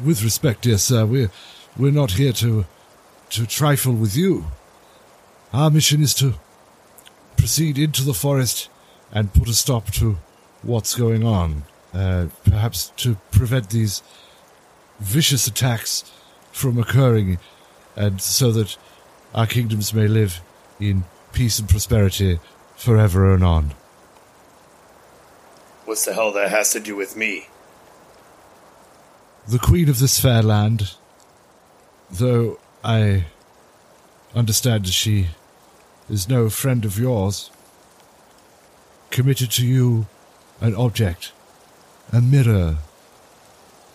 With 0.03 0.25
respect, 0.25 0.63
dear 0.63 0.79
sir, 0.79 1.05
we're, 1.05 1.31
we're 1.77 1.93
not 1.93 2.13
here 2.13 2.33
to, 2.33 2.65
to 3.31 3.47
trifle 3.47 3.95
with 3.95 4.17
you. 4.17 4.47
Our 5.53 5.71
mission 5.71 6.03
is 6.03 6.15
to 6.15 6.35
proceed 7.37 7.79
into 7.79 8.03
the 8.03 8.15
forest 8.15 8.69
and 9.13 9.33
put 9.33 9.49
a 9.49 9.55
stop 9.55 9.91
to 9.93 10.17
what's 10.63 10.95
going 10.95 11.25
on. 11.25 11.65
Uh, 11.93 12.27
perhaps 12.45 12.93
to 12.97 13.17
prevent 13.31 13.71
these 13.71 14.03
vicious 14.99 15.47
attacks 15.47 16.11
from 16.51 16.79
occurring, 16.79 17.39
and 17.95 18.21
so 18.21 18.51
that 18.51 18.77
our 19.35 19.47
kingdoms 19.47 19.95
may 19.95 20.09
live 20.09 20.41
in 20.81 21.05
peace 21.33 21.59
and 21.61 21.69
prosperity 21.69 22.41
forever 22.77 23.33
and 23.33 23.45
on. 23.45 23.75
What's 25.85 26.05
the 26.05 26.15
hell 26.15 26.33
that 26.33 26.51
has 26.51 26.73
to 26.73 26.81
do 26.81 26.97
with 26.97 27.17
me? 27.17 27.47
the 29.47 29.59
queen 29.59 29.89
of 29.89 29.99
this 29.99 30.19
fair 30.19 30.43
land, 30.43 30.95
though 32.19 32.59
I 32.83 33.27
understand 34.35 34.87
that 34.87 34.93
she 34.93 35.29
is 36.09 36.29
no 36.29 36.49
friend 36.49 36.85
of 36.85 36.99
yours, 36.99 37.51
committed 39.11 39.51
to 39.53 39.67
you 39.67 40.07
an 40.61 40.75
object, 40.75 41.33
a 42.13 42.21
mirror, 42.21 42.77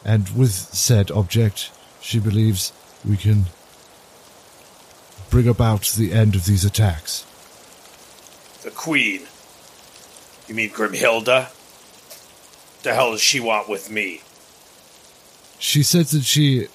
and 0.04 0.30
with 0.30 0.52
said 0.52 1.12
object, 1.12 1.72
she 2.02 2.20
believes 2.20 2.74
we 3.08 3.18
can 3.18 3.46
bring 5.30 5.48
about 5.48 5.84
the 5.98 6.12
end 6.12 6.36
of 6.36 6.46
these 6.46 6.66
attacks. 6.66 7.26
The 8.64 8.72
queen. 8.72 9.22
You 10.48 10.56
mean 10.56 10.70
Grimhilda? 10.72 11.54
The 12.84 12.94
hell 12.94 13.12
does 13.12 13.22
she 13.22 13.40
want 13.40 13.70
with 13.70 13.92
me? 13.92 14.22
She 15.60 15.84
said 15.84 16.08
that 16.08 16.24
she 16.24 16.68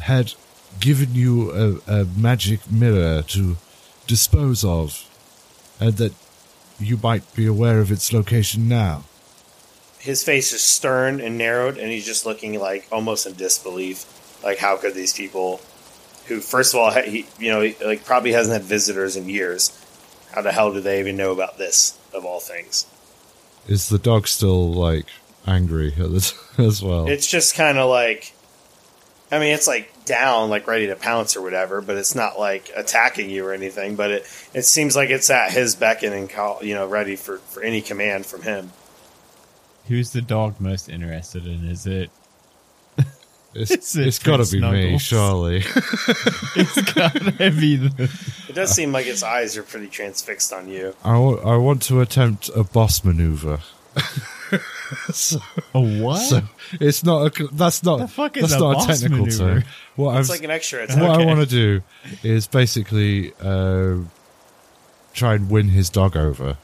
had 0.00 0.34
given 0.80 1.14
you 1.14 1.80
a, 1.86 2.00
a 2.00 2.04
magic 2.04 2.70
mirror 2.70 3.22
to 3.22 3.56
dispose 4.06 4.64
of, 4.64 5.04
and 5.80 5.94
that 5.94 6.12
you 6.78 6.98
might 7.02 7.34
be 7.34 7.46
aware 7.46 7.80
of 7.80 7.90
its 7.90 8.12
location 8.12 8.68
now. 8.68 9.04
His 9.98 10.22
face 10.22 10.52
is 10.52 10.60
stern 10.60 11.20
and 11.20 11.36
narrowed, 11.36 11.76
and 11.76 11.90
he's 11.90 12.06
just 12.06 12.24
looking 12.24 12.58
like 12.58 12.86
almost 12.92 13.26
in 13.26 13.34
disbelief. 13.34 14.06
Like, 14.44 14.58
how 14.58 14.76
could 14.76 14.94
these 14.94 15.12
people, 15.12 15.60
who 16.26 16.40
first 16.40 16.72
of 16.72 16.80
all, 16.80 16.92
he, 16.92 17.26
you 17.38 17.50
know, 17.50 17.72
like 17.84 18.04
probably 18.04 18.32
hasn't 18.32 18.52
had 18.52 18.62
visitors 18.62 19.16
in 19.16 19.28
years, 19.28 19.72
how 20.32 20.42
the 20.42 20.52
hell 20.52 20.72
do 20.72 20.80
they 20.80 21.00
even 21.00 21.16
know 21.16 21.32
about 21.32 21.58
this 21.58 21.98
of 22.14 22.24
all 22.24 22.40
things? 22.40 22.86
Is 23.66 23.88
the 23.88 23.98
dog 23.98 24.28
still 24.28 24.72
like 24.72 25.06
angry 25.46 25.92
as 26.58 26.82
well? 26.82 27.08
It's 27.08 27.26
just 27.26 27.54
kind 27.54 27.78
of 27.78 27.90
like, 27.90 28.32
I 29.30 29.38
mean, 29.38 29.54
it's 29.54 29.66
like 29.66 29.92
down, 30.04 30.48
like 30.48 30.66
ready 30.66 30.86
to 30.86 30.96
pounce 30.96 31.36
or 31.36 31.42
whatever, 31.42 31.80
but 31.80 31.96
it's 31.96 32.14
not 32.14 32.38
like 32.38 32.70
attacking 32.74 33.28
you 33.28 33.44
or 33.46 33.52
anything. 33.52 33.94
But 33.96 34.10
it 34.10 34.48
it 34.54 34.62
seems 34.62 34.96
like 34.96 35.10
it's 35.10 35.28
at 35.30 35.50
his 35.50 35.74
beckon 35.74 36.12
and 36.12 36.30
call, 36.30 36.60
you 36.62 36.74
know, 36.74 36.86
ready 36.86 37.16
for 37.16 37.38
for 37.38 37.62
any 37.62 37.82
command 37.82 38.26
from 38.26 38.42
him. 38.42 38.72
Who's 39.86 40.12
the 40.12 40.22
dog 40.22 40.60
most 40.60 40.88
interested 40.88 41.46
in? 41.46 41.68
Is 41.68 41.86
it? 41.86 42.10
it's 43.54 43.70
it's 43.70 43.96
a 43.96 44.06
it's 44.06 44.18
got 44.18 44.32
to 44.32 44.36
Prince 44.38 44.52
be 44.52 44.60
me, 44.60 44.98
surely. 44.98 45.62
It's 46.56 46.92
gotta 46.92 47.50
be 47.50 47.76
the. 47.76 48.10
It 48.48 48.54
does 48.54 48.70
seem 48.70 48.92
like 48.92 49.06
its 49.06 49.22
eyes 49.22 49.56
are 49.56 49.62
pretty 49.62 49.88
transfixed 49.88 50.52
on 50.52 50.68
you. 50.68 50.94
I 51.04 51.16
I 51.16 51.56
want 51.56 51.82
to 51.82 52.00
attempt 52.00 52.50
a 52.56 52.64
boss 52.64 53.04
maneuver. 53.04 53.60
so, 55.12 55.38
A 55.74 55.80
what? 55.80 56.16
so 56.18 56.40
it's 56.80 57.04
not 57.04 57.38
a 57.40 57.46
that's 57.48 57.82
not 57.82 57.98
The 57.98 58.08
fuck 58.08 58.36
is 58.36 58.42
that's 58.50 58.54
a 58.54 58.58
not 58.60 58.74
boss 58.74 58.84
a 58.84 58.88
technical 59.02 59.26
maneuver? 59.26 59.60
term. 59.60 59.64
What 59.96 60.16
I'm 60.16 60.24
like 60.26 60.42
an 60.44 60.50
extra 60.50 60.80
what 60.80 60.90
attack. 60.90 61.20
I 61.20 61.24
want 61.24 61.40
to 61.40 61.46
do 61.46 61.82
is 62.22 62.46
basically 62.46 63.32
uh, 63.40 63.96
try 65.14 65.34
and 65.34 65.50
win 65.50 65.68
his 65.68 65.90
dog 65.90 66.16
over. 66.16 66.56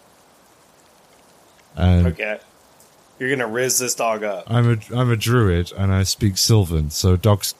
And 1.77 2.07
Okay, 2.07 2.39
you're 3.19 3.31
gonna 3.31 3.49
riz 3.49 3.79
this 3.79 3.95
dog 3.95 4.23
up. 4.23 4.45
I'm 4.49 4.71
a 4.73 4.97
I'm 4.97 5.11
a 5.11 5.17
druid 5.17 5.73
and 5.77 5.93
I 5.93 6.05
speak 6.05 6.39
Sylvan, 6.39 6.91
so 6.91 7.17
dogs, 7.17 7.55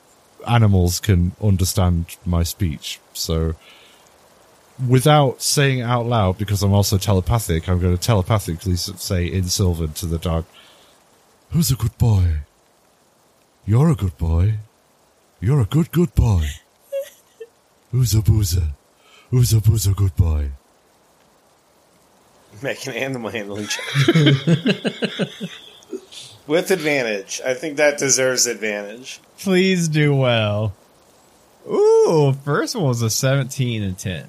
animals 0.47 0.99
can 0.99 1.33
understand 1.41 2.15
my 2.25 2.43
speech. 2.43 2.99
So, 3.13 3.55
without 4.87 5.41
saying 5.41 5.79
it 5.79 5.83
out 5.83 6.05
loud, 6.05 6.37
because 6.37 6.63
I'm 6.63 6.73
also 6.73 6.97
telepathic, 6.97 7.67
I'm 7.69 7.79
going 7.79 7.95
to 7.95 8.01
telepathically 8.01 8.75
say 8.75 9.25
in 9.25 9.45
Sylvan 9.45 9.93
to 9.93 10.05
the 10.05 10.17
dog, 10.17 10.45
"Who's 11.51 11.71
a 11.71 11.75
good 11.75 11.97
boy? 11.97 12.39
You're 13.65 13.89
a 13.89 13.95
good 13.95 14.17
boy. 14.17 14.55
You're 15.39 15.61
a 15.61 15.65
good 15.65 15.91
good 15.91 16.13
boy. 16.15 16.47
Who's 17.91 18.13
a 18.13 18.21
boozer? 18.21 18.69
Who's 19.31 19.53
a 19.53 19.61
boozer 19.61 19.93
good 19.93 20.15
boy?" 20.15 20.51
Make 22.61 22.87
an 22.87 22.93
animal 22.93 23.29
handling 23.29 23.67
check 23.67 23.83
with 26.47 26.71
advantage. 26.71 27.41
I 27.45 27.53
think 27.53 27.75
that 27.77 27.97
deserves 27.97 28.47
advantage. 28.47 29.19
Please 29.37 29.89
do 29.89 30.15
well. 30.15 30.73
Ooh, 31.67 32.33
first 32.45 32.75
one 32.75 32.85
was 32.85 33.01
a 33.01 33.09
17 33.09 33.83
and 33.83 33.97
10. 33.97 34.27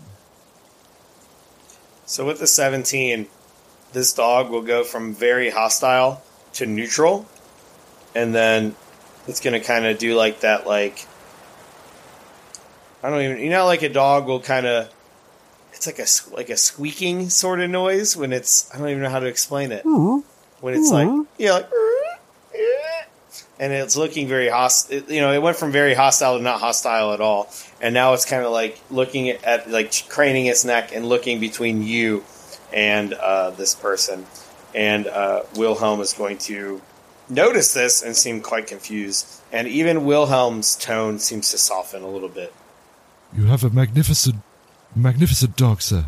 So 2.07 2.25
with 2.25 2.39
the 2.39 2.47
17, 2.47 3.27
this 3.93 4.13
dog 4.13 4.51
will 4.51 4.63
go 4.63 4.85
from 4.85 5.13
very 5.15 5.51
hostile 5.51 6.23
to 6.55 6.65
neutral, 6.67 7.27
and 8.15 8.35
then 8.35 8.75
it's 9.27 9.41
going 9.41 9.61
to 9.61 9.67
kind 9.67 9.85
of 9.87 9.99
do 9.99 10.15
like 10.15 10.41
that, 10.41 10.67
like 10.67 11.07
I 13.03 13.11
don't 13.11 13.21
even, 13.23 13.39
you 13.39 13.51
know, 13.51 13.67
like 13.67 13.83
a 13.83 13.89
dog 13.89 14.27
will 14.27 14.41
kind 14.41 14.67
of, 14.67 14.89
it's 15.73 15.87
like 15.87 15.99
a 15.99 16.07
like 16.35 16.49
a 16.49 16.57
squeaking 16.57 17.29
sort 17.29 17.61
of 17.61 17.69
noise 17.69 18.17
when 18.17 18.33
it's 18.33 18.73
I 18.75 18.79
don't 18.79 18.89
even 18.89 19.03
know 19.03 19.11
how 19.11 19.21
to 19.21 19.27
explain 19.27 19.73
it 19.73 19.85
when 20.61 20.75
it's 20.75 20.91
like 20.91 21.27
yeah 21.39 21.53
like. 21.53 21.69
And 23.59 23.73
it's 23.73 23.97
looking 23.97 24.29
very 24.29 24.49
hostile. 24.49 25.01
You 25.09 25.21
know, 25.21 25.33
it 25.33 25.41
went 25.41 25.57
from 25.57 25.73
very 25.73 25.95
hostile 25.95 26.37
to 26.37 26.43
not 26.43 26.61
hostile 26.61 27.13
at 27.13 27.21
all, 27.21 27.51
and 27.81 27.95
now 27.95 28.13
it's 28.13 28.27
kind 28.27 28.45
of 28.45 28.53
like 28.53 28.79
looking 28.91 29.31
at, 29.31 29.43
at 29.45 29.71
like 29.71 29.91
craning 30.09 30.47
its 30.47 30.65
neck 30.65 30.95
and 30.95 31.09
looking 31.09 31.41
between 31.41 31.83
you 31.83 32.23
and 32.73 33.15
uh, 33.15 33.51
this 33.51 33.75
person. 33.75 34.27
And 34.75 35.07
uh, 35.07 35.45
Wilhelm 35.57 36.01
is 36.01 36.13
going 36.13 36.37
to 36.39 36.83
notice 37.29 37.73
this 37.73 38.03
and 38.03 38.15
seem 38.15 38.43
quite 38.43 38.67
confused. 38.67 39.41
And 39.53 39.67
even 39.69 40.05
Wilhelm's 40.05 40.77
tone 40.77 41.19
seems 41.19 41.51
to 41.53 41.59
soften 41.59 42.03
a 42.03 42.09
little 42.09 42.29
bit. 42.29 42.53
You 43.35 43.45
have 43.45 43.65
a 43.65 43.71
magnificent, 43.71 44.37
magnificent 44.95 45.57
dog, 45.57 45.83
sir. 45.83 46.07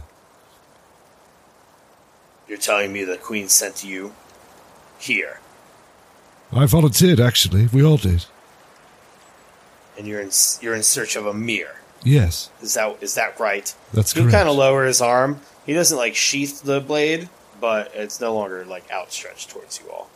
You're 2.46 2.58
telling 2.58 2.92
me 2.92 3.04
the 3.04 3.16
Queen 3.16 3.48
sent 3.48 3.84
you 3.84 4.14
here, 4.98 5.40
I 6.52 6.66
volunteered, 6.66 7.20
actually. 7.20 7.66
We 7.66 7.82
all 7.84 7.96
did. 7.98 8.24
and 9.98 10.06
you're 10.06 10.20
in 10.20 10.30
you're 10.60 10.74
in 10.74 10.82
search 10.82 11.16
of 11.16 11.26
a 11.26 11.34
mirror. 11.34 11.74
Yes, 12.04 12.50
Is 12.62 12.74
that 12.74 12.96
is 13.02 13.14
that 13.14 13.38
right? 13.40 13.74
that's 13.92 14.12
He'll 14.12 14.22
correct. 14.24 14.34
kind 14.36 14.48
of 14.48 14.54
lower 14.56 14.84
his 14.84 15.00
arm. 15.00 15.40
He 15.66 15.72
doesn't 15.74 15.96
like 15.98 16.14
sheath 16.14 16.62
the 16.62 16.80
blade, 16.80 17.28
but 17.60 17.90
it's 17.94 18.20
no 18.20 18.34
longer 18.34 18.64
like 18.64 18.90
outstretched 18.90 19.50
towards 19.50 19.80
you 19.80 19.90
all. 19.90 20.08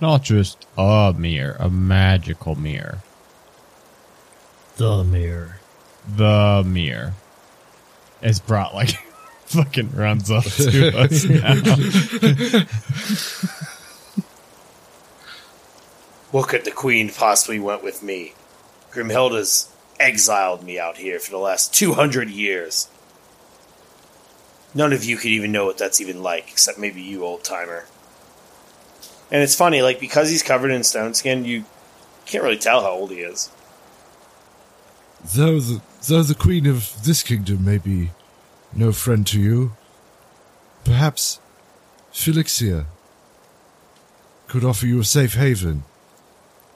Not 0.00 0.22
just 0.22 0.66
a 0.78 1.14
mirror, 1.16 1.56
a 1.60 1.68
magical 1.68 2.54
mirror. 2.54 3.00
The 4.78 5.04
mirror. 5.04 5.60
The 6.16 6.62
mirror. 6.66 7.12
As 8.22 8.40
brought 8.40 8.74
like 8.80 8.98
fucking 9.44 9.92
runs 9.94 10.30
up 10.30 10.44
to 10.44 10.98
us 10.98 11.24
now. 11.28 11.54
What 16.30 16.48
could 16.48 16.64
the 16.64 16.70
Queen 16.70 17.10
possibly 17.10 17.58
want 17.58 17.82
with 17.82 18.02
me? 18.02 18.34
Grimhilda's 18.92 19.72
exiled 19.98 20.62
me 20.62 20.78
out 20.78 20.96
here 20.96 21.18
for 21.18 21.30
the 21.30 21.38
last 21.38 21.74
two 21.74 21.94
hundred 21.94 22.30
years. 22.30 22.88
None 24.74 24.92
of 24.92 25.04
you 25.04 25.16
could 25.16 25.32
even 25.32 25.50
know 25.50 25.66
what 25.66 25.78
that's 25.78 26.00
even 26.00 26.22
like, 26.22 26.48
except 26.48 26.78
maybe 26.78 27.02
you, 27.02 27.24
old 27.24 27.42
timer. 27.42 27.86
And 29.30 29.42
it's 29.42 29.56
funny, 29.56 29.82
like 29.82 29.98
because 29.98 30.30
he's 30.30 30.42
covered 30.42 30.70
in 30.70 30.84
stone 30.84 31.14
skin, 31.14 31.44
you 31.44 31.64
can't 32.26 32.44
really 32.44 32.58
tell 32.58 32.82
how 32.82 32.90
old 32.90 33.10
he 33.10 33.20
is. 33.20 33.50
Though 35.34 35.58
the 35.60 35.82
though 36.06 36.22
the 36.22 36.34
queen 36.34 36.66
of 36.66 37.04
this 37.04 37.22
kingdom 37.22 37.64
may 37.64 37.78
be 37.78 38.10
no 38.72 38.92
friend 38.92 39.26
to 39.26 39.40
you, 39.40 39.72
perhaps 40.84 41.40
Felixia 42.12 42.86
could 44.46 44.64
offer 44.64 44.86
you 44.86 45.00
a 45.00 45.04
safe 45.04 45.34
haven. 45.34 45.84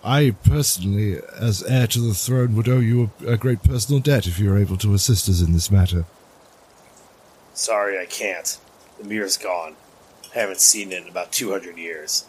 I 0.05 0.33
personally, 0.45 1.19
as 1.35 1.63
heir 1.63 1.87
to 1.87 2.01
the 2.01 2.13
throne, 2.13 2.55
would 2.57 2.69
owe 2.69 2.79
you 2.79 3.11
a, 3.25 3.33
a 3.33 3.37
great 3.39 3.63
personal 3.63 4.01
debt 4.01 4.27
if 4.27 4.39
you 4.39 4.53
are 4.53 4.59
able 4.59 4.77
to 4.79 4.93
assist 4.93 5.31
us 5.31 5.41
in 5.41 5.55
this 5.55 5.71
matter. 5.71 6.05
Sorry, 7.55 7.99
I 7.99 8.05
can't. 8.05 8.59
The 8.99 9.09
mirror's 9.09 9.39
gone. 9.39 9.77
I 10.35 10.41
haven't 10.41 10.61
seen 10.61 10.93
it 10.93 11.03
in 11.03 11.09
about 11.09 11.33
200 11.33 11.79
years. 11.79 12.27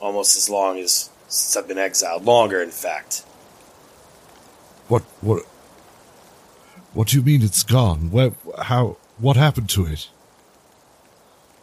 Almost 0.00 0.36
as 0.36 0.50
long 0.50 0.78
as 0.78 1.10
since 1.28 1.56
I've 1.56 1.68
been 1.68 1.78
exiled. 1.78 2.24
Longer, 2.24 2.60
in 2.60 2.70
fact. 2.70 3.20
What 4.88 5.02
what 5.20 5.44
what 6.92 7.08
do 7.08 7.16
you 7.16 7.22
mean 7.22 7.42
it's 7.42 7.62
gone? 7.62 8.10
Where 8.10 8.32
how 8.62 8.96
what 9.18 9.36
happened 9.36 9.68
to 9.70 9.86
it? 9.86 10.08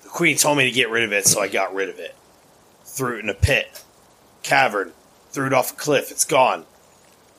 The 0.03 0.09
Queen 0.09 0.37
told 0.37 0.57
me 0.57 0.65
to 0.65 0.71
get 0.71 0.89
rid 0.89 1.03
of 1.03 1.11
it, 1.11 1.27
so 1.27 1.41
I 1.41 1.47
got 1.47 1.73
rid 1.73 1.89
of 1.89 1.99
it. 1.99 2.15
Threw 2.85 3.17
it 3.17 3.23
in 3.23 3.29
a 3.29 3.33
pit. 3.33 3.83
Cavern. 4.41 4.93
Threw 5.33 5.47
it 5.47 5.53
off 5.53 5.71
a 5.71 5.75
cliff. 5.75 6.11
It's 6.11 6.25
gone. 6.25 6.65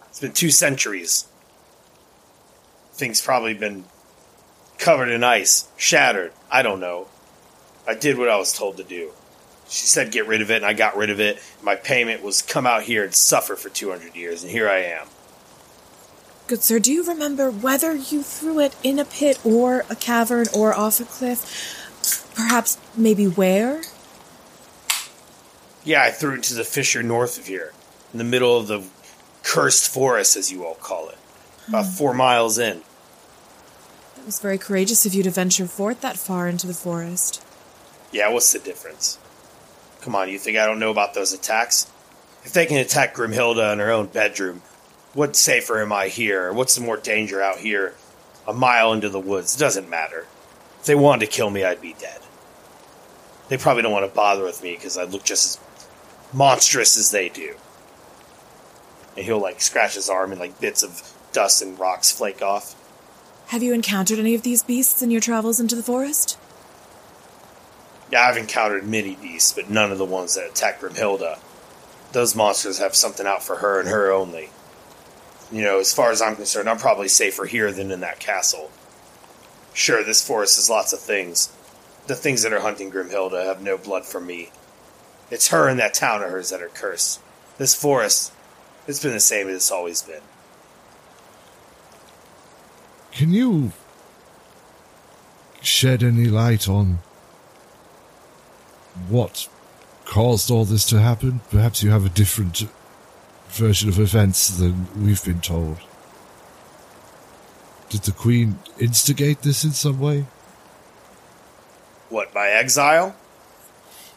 It's 0.09 0.21
been 0.21 0.33
two 0.33 0.51
centuries. 0.51 1.27
Things 2.93 3.21
probably 3.21 3.55
been 3.55 3.85
covered 4.79 5.09
in 5.09 5.25
ice, 5.25 5.69
shattered. 5.77 6.33
I 6.51 6.63
don't 6.63 6.81
know. 6.81 7.09
I 7.87 7.95
did 7.95 8.19
what 8.19 8.29
I 8.29 8.37
was 8.37 8.53
told 8.53 8.77
to 8.77 8.85
do. 8.85 9.13
She 9.69 9.87
said 9.87 10.13
get 10.13 10.27
rid 10.27 10.43
of 10.43 10.51
it, 10.51 10.57
and 10.57 10.67
I 10.67 10.73
got 10.73 10.97
rid 10.97 11.11
of 11.11 11.21
it. 11.21 11.39
My 11.63 11.75
payment 11.75 12.23
was 12.23 12.43
come 12.43 12.67
out 12.67 12.83
here 12.83 13.05
and 13.05 13.15
suffer 13.15 13.57
for 13.57 13.71
200 13.71 14.15
years, 14.15 14.43
and 14.43 14.53
here 14.53 14.69
I 14.69 14.79
am. 14.79 15.07
Good 16.47 16.63
sir, 16.63 16.79
do 16.79 16.93
you 16.93 17.03
remember 17.03 17.51
whether 17.51 17.95
you 17.95 18.23
threw 18.23 18.61
it 18.61 18.77
in 18.83 18.99
a 18.99 19.05
pit 19.07 19.39
or 19.45 19.87
a 19.89 19.97
cavern 19.97 20.47
or 20.55 20.75
off 20.75 21.01
a 21.01 21.05
cliff? 21.05 22.31
Perhaps 22.35 22.77
maybe 22.97 23.27
where? 23.27 23.81
Yeah, 25.85 26.03
I 26.03 26.11
threw 26.11 26.35
it 26.35 26.43
to 26.45 26.55
the 26.55 26.65
fissure 26.65 27.03
north 27.03 27.39
of 27.39 27.47
here, 27.47 27.73
in 28.15 28.19
the 28.19 28.25
middle 28.25 28.57
of 28.57 28.69
the 28.69 28.83
cursed 29.43 29.93
forest, 29.93 30.37
as 30.37 30.51
you 30.51 30.65
all 30.65 30.77
call 30.77 31.09
it, 31.09 31.19
about 31.69 31.85
hmm. 31.85 31.91
four 31.91 32.15
miles 32.15 32.57
in. 32.57 32.79
It 34.17 34.25
was 34.25 34.41
very 34.41 34.57
courageous 34.57 35.05
of 35.05 35.13
you 35.13 35.23
to 35.25 35.31
venture 35.31 35.67
forth 35.67 36.01
that 36.01 36.17
far 36.17 36.49
into 36.49 36.67
the 36.67 36.73
forest. 36.73 37.45
Yeah, 38.13 38.31
what's 38.31 38.53
the 38.53 38.61
difference? 38.61 39.19
Come 40.01 40.15
on, 40.15 40.31
you 40.31 40.39
think 40.39 40.57
I 40.57 40.65
don't 40.65 40.79
know 40.79 40.93
about 40.93 41.15
those 41.15 41.33
attacks? 41.33 41.91
If 42.45 42.53
they 42.53 42.67
can 42.67 42.77
attack 42.77 43.17
Grimhilda 43.17 43.73
in 43.73 43.81
her 43.81 43.91
own 43.91 44.07
bedroom, 44.07 44.63
what 45.13 45.35
safer 45.35 45.83
am 45.83 45.93
I 45.93 46.09
here? 46.09 46.53
What's 46.53 46.77
the 46.77 46.83
more 46.83 46.97
danger 46.97 47.43
out 47.43 47.59
here, 47.59 47.95
a 48.47 48.53
mile 48.53 48.93
into 48.93 49.09
the 49.09 49.21
woods? 49.21 49.57
Doesn't 49.57 49.91
matter. 49.91 50.27
If 50.79 50.87
they 50.87 50.95
wanted 50.95 51.27
to 51.27 51.33
kill 51.33 51.51
me, 51.51 51.65
I'd 51.65 51.81
be 51.81 51.95
dead. 51.99 52.21
They 53.49 53.59
probably 53.59 53.83
don't 53.83 53.93
want 53.93 54.09
to 54.09 54.15
bother 54.15 54.45
with 54.45 54.63
me 54.63 54.75
because 54.75 54.97
I 54.97 55.05
look 55.05 55.25
just 55.25 55.59
as 55.59 55.87
monstrous 56.33 56.97
as 56.97 57.11
they 57.11 57.29
do. 57.29 57.57
And 59.17 59.25
he'll 59.25 59.41
like 59.41 59.61
scratch 59.61 59.95
his 59.95 60.09
arm 60.09 60.33
and 60.33 60.41
like 60.41 60.61
bits 60.61 60.83
of 60.83 61.13
dust 61.33 61.63
and 61.63 61.79
rocks 61.79 62.11
flake 62.11 62.43
off. 62.43 62.75
Have 63.49 63.63
you 63.63 63.75
encountered 63.75 64.19
any 64.19 64.35
of 64.35 64.43
these 64.43 64.63
beasts 64.63 65.03
in 65.03 65.11
your 65.11 65.21
travels 65.21 65.61
into 65.61 65.77
the 65.77 65.83
forest? 65.83 66.39
Yeah, 68.11 68.27
I've 68.29 68.37
encountered 68.37 68.87
many 68.87 69.17
beasts, 69.17 69.53
but 69.53 69.71
none 69.71 69.93
of 69.93 69.99
the 69.99 70.05
ones 70.05 70.35
that 70.35 70.49
attack 70.49 70.81
Grimhilda. 70.81 71.39
Those 72.13 72.37
monsters 72.37 72.79
have 72.79 72.95
something 72.95 73.27
out 73.27 73.43
for 73.43 73.57
her 73.57 73.81
and 73.81 73.89
her 73.89 74.13
only. 74.13 74.51
You 75.51 75.63
know, 75.63 75.79
as 75.79 75.93
far 75.93 76.11
as 76.11 76.23
I'm 76.23 76.37
concerned, 76.37 76.69
I'm 76.69 76.79
probably 76.79 77.09
safer 77.09 77.45
here 77.45 77.73
than 77.73 77.91
in 77.91 78.01
that 78.01 78.21
castle. 78.21 78.71
Sure, 79.73 80.05
this 80.05 80.27
forest 80.27 80.57
has 80.57 80.71
lots 80.71 80.93
of 80.93 81.01
things. 81.01 81.53
The 82.07 82.15
things 82.15 82.43
that 82.43 82.53
are 82.53 82.61
hunting 82.61 82.93
Grimhilda 82.93 83.45
have 83.45 83.63
no 83.63 83.77
blood 83.77 84.05
for 84.05 84.21
me. 84.21 84.51
It's 85.31 85.49
her 85.49 85.69
and 85.69 85.79
that 85.81 85.95
town 85.95 86.23
of 86.23 86.31
hers 86.31 86.51
that 86.51 86.63
are 86.63 86.69
cursed. 86.69 87.21
This 87.59 87.75
forest, 87.75 88.33
it's 88.87 89.03
been 89.03 89.13
the 89.13 89.21
same 89.21 89.49
as 89.49 89.57
it's 89.57 89.71
always 89.71 90.03
been. 90.03 90.21
Can 93.13 93.33
you 93.33 93.73
shed 95.63 96.03
any 96.03 96.27
light 96.27 96.69
on 96.69 96.99
what 99.09 99.49
caused 100.05 100.51
all 100.51 100.65
this 100.65 100.85
to 100.87 101.01
happen? 101.01 101.41
Perhaps 101.51 101.83
you 101.83 101.91
have 101.91 102.05
a 102.05 102.09
different 102.09 102.67
version 103.49 103.89
of 103.89 103.99
events 103.99 104.49
than 104.49 104.89
we've 105.01 105.25
been 105.25 105.41
told. 105.41 105.79
Did 107.89 108.03
the 108.03 108.13
Queen 108.13 108.59
instigate 108.81 109.43
this 109.43 109.65
in 109.65 109.71
some 109.71 110.01
way? 110.01 110.27
What, 112.09 112.33
by 112.35 112.51
exile? 112.51 113.15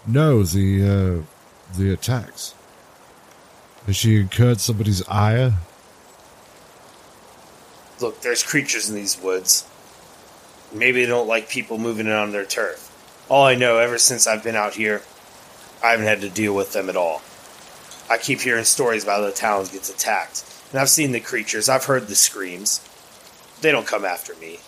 No, 0.08 0.44
the 0.44 1.24
uh, 1.24 1.78
the 1.78 1.92
attacks. 1.92 2.54
Has 3.88 3.96
she 3.96 4.18
incurred 4.18 4.60
somebody's 4.60 5.08
ire? 5.08 5.54
Look, 8.02 8.22
there's 8.22 8.44
creatures 8.44 8.90
in 8.90 8.96
these 8.96 9.20
woods. 9.20 9.66
Maybe 10.74 11.02
they 11.02 11.10
don't 11.10 11.28
like 11.28 11.48
people 11.48 11.78
moving 11.78 12.08
in 12.08 12.12
on 12.12 12.34
their 12.34 12.46
turf. 12.46 12.84
All 13.30 13.46
I 13.46 13.56
know, 13.56 13.78
ever 13.78 13.98
since 13.98 14.28
I've 14.28 14.44
been 14.44 14.58
out 14.58 14.76
here, 14.76 15.04
I 15.82 15.92
haven't 15.92 16.06
had 16.06 16.20
to 16.20 16.30
deal 16.30 16.54
with 16.54 16.74
them 16.74 16.90
at 16.90 16.98
all. 16.98 17.22
I 18.10 18.18
keep 18.18 18.42
hearing 18.42 18.66
stories 18.66 19.04
about 19.04 19.22
how 19.22 19.26
the 19.26 19.32
town 19.32 19.66
gets 19.72 19.90
attacked, 19.90 20.44
and 20.72 20.82
I've 20.82 20.90
seen 20.90 21.14
the 21.14 21.22
creatures, 21.22 21.70
I've 21.70 21.86
heard 21.86 22.08
the 22.08 22.16
screams. 22.16 22.88
They 23.62 23.72
don't 23.72 23.88
come 23.88 24.04
after 24.04 24.36
me. 24.36 24.60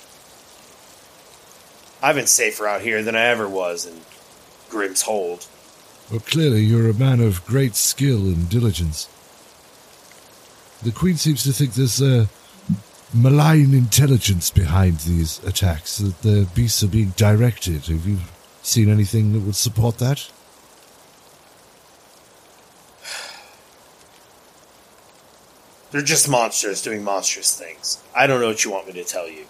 I've 2.02 2.16
been 2.16 2.28
safer 2.28 2.68
out 2.68 2.82
here 2.82 3.04
than 3.04 3.18
I 3.18 3.26
ever 3.26 3.50
was 3.50 3.86
in 3.86 4.00
Grimhold. 4.70 5.48
Well, 6.10 6.20
clearly 6.22 6.62
you're 6.62 6.89
a 6.89 6.93
man 6.93 7.20
of 7.20 7.45
great 7.45 7.76
skill 7.76 8.26
and 8.26 8.49
diligence. 8.49 9.07
The 10.82 10.91
Queen 10.91 11.18
seems 11.18 11.43
to 11.43 11.53
think 11.53 11.74
there's 11.74 12.01
a 12.01 12.28
malign 13.14 13.74
intelligence 13.74 14.49
behind 14.49 14.99
these 14.99 15.43
attacks, 15.43 15.97
that 15.97 16.22
the 16.22 16.47
beasts 16.55 16.84
are 16.84 16.88
being 16.88 17.10
directed. 17.16 17.86
Have 17.86 18.07
you 18.07 18.18
seen 18.64 18.89
anything 18.89 19.34
that 19.34 19.41
would 19.41 19.55
support 19.55 19.99
that? 19.99 20.32
They're 25.91 26.01
just 26.01 26.30
monsters 26.30 26.82
doing 26.82 27.03
monstrous 27.03 27.57
things. 27.57 28.03
I 28.16 28.28
don't 28.28 28.41
know 28.41 28.47
what 28.47 28.64
you 28.64 28.72
want 28.72 28.88
me 28.88 28.93
to 28.93 29.03
tell 29.03 29.28
you. 29.28 29.45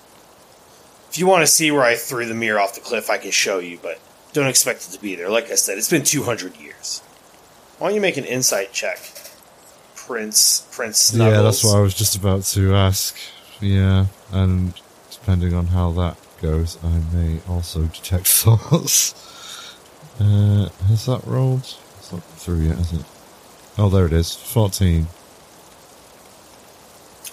If 1.09 1.17
you 1.17 1.27
want 1.27 1.41
to 1.41 1.47
see 1.47 1.69
where 1.71 1.83
I 1.83 1.95
threw 1.95 2.25
the 2.25 2.33
mirror 2.33 2.59
off 2.59 2.75
the 2.75 2.81
cliff, 2.81 3.09
I 3.09 3.17
can 3.17 3.31
show 3.31 3.59
you, 3.59 3.79
but 3.81 3.99
don't 4.33 4.47
expect 4.47 4.87
it 4.87 4.91
to 4.91 5.01
be 5.01 5.15
there. 5.15 5.29
Like 5.29 5.51
I 5.51 5.55
said, 5.55 5.77
it's 5.77 5.89
been 5.89 6.03
200 6.03 6.55
years. 6.57 6.99
Why 7.77 7.87
don't 7.87 7.95
you 7.95 8.01
make 8.01 8.17
an 8.17 8.25
insight 8.25 8.71
check? 8.73 8.99
Prince, 9.95 10.67
Prince 10.71 10.97
Snuggles. 10.97 11.35
Yeah, 11.35 11.41
that's 11.43 11.63
what 11.63 11.77
I 11.77 11.81
was 11.81 11.93
just 11.93 12.15
about 12.15 12.43
to 12.43 12.73
ask. 12.75 13.15
Yeah, 13.61 14.07
and 14.31 14.73
depending 15.11 15.53
on 15.53 15.67
how 15.67 15.91
that 15.93 16.17
goes, 16.41 16.77
I 16.83 16.99
may 17.15 17.39
also 17.47 17.83
detect 17.83 18.27
thoughts. 18.43 19.13
Uh, 20.19 20.69
has 20.87 21.05
that 21.05 21.21
rolled? 21.25 21.61
It's 21.97 22.11
not 22.11 22.23
through 22.23 22.61
yet, 22.61 22.77
is 22.79 22.93
it? 22.93 23.05
Oh, 23.77 23.89
there 23.89 24.05
it 24.05 24.13
is. 24.13 24.35
14. 24.35 25.07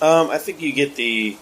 Um, 0.03 0.31
I 0.31 0.39
think 0.39 0.61
you 0.61 0.73
get 0.73 0.97
the. 0.97 1.37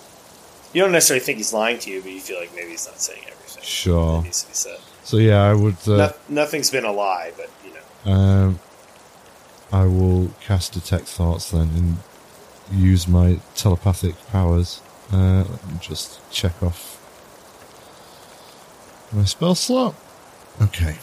You 0.73 0.83
don't 0.83 0.93
necessarily 0.93 1.25
think 1.25 1.39
he's 1.39 1.53
lying 1.53 1.79
to 1.81 1.91
you, 1.91 2.01
but 2.01 2.11
you 2.13 2.21
feel 2.21 2.39
like 2.39 2.55
maybe 2.55 2.71
he's 2.71 2.87
not 2.87 3.01
saying 3.01 3.23
everything 3.31 3.63
Sure. 3.63 4.19
that 4.19 4.25
needs 4.25 4.43
to 4.43 4.49
be 4.49 4.55
said. 4.55 4.79
So 5.05 5.19
yeah, 5.19 5.43
I 5.43 5.55
would. 5.55 5.77
Uh, 5.87 5.97
No- 5.97 6.13
nothing's 6.29 6.71
been 6.71 6.85
a 6.85 6.93
lie, 6.93 7.33
but 7.37 7.51
you 7.65 7.73
know. 7.75 8.13
Um, 8.13 8.59
I 9.73 9.85
will 9.87 10.31
cast 10.41 10.73
detect 10.73 11.07
thoughts 11.07 11.51
then 11.51 11.69
and 11.77 11.97
use 12.73 13.07
my 13.07 13.39
telepathic 13.55 14.15
powers. 14.29 14.81
Uh, 15.13 15.45
let 15.49 15.69
me 15.69 15.79
just 15.81 16.21
check 16.31 16.63
off 16.63 17.01
my 19.13 19.25
spell 19.25 19.55
slot. 19.55 19.95
Okay. 20.63 20.97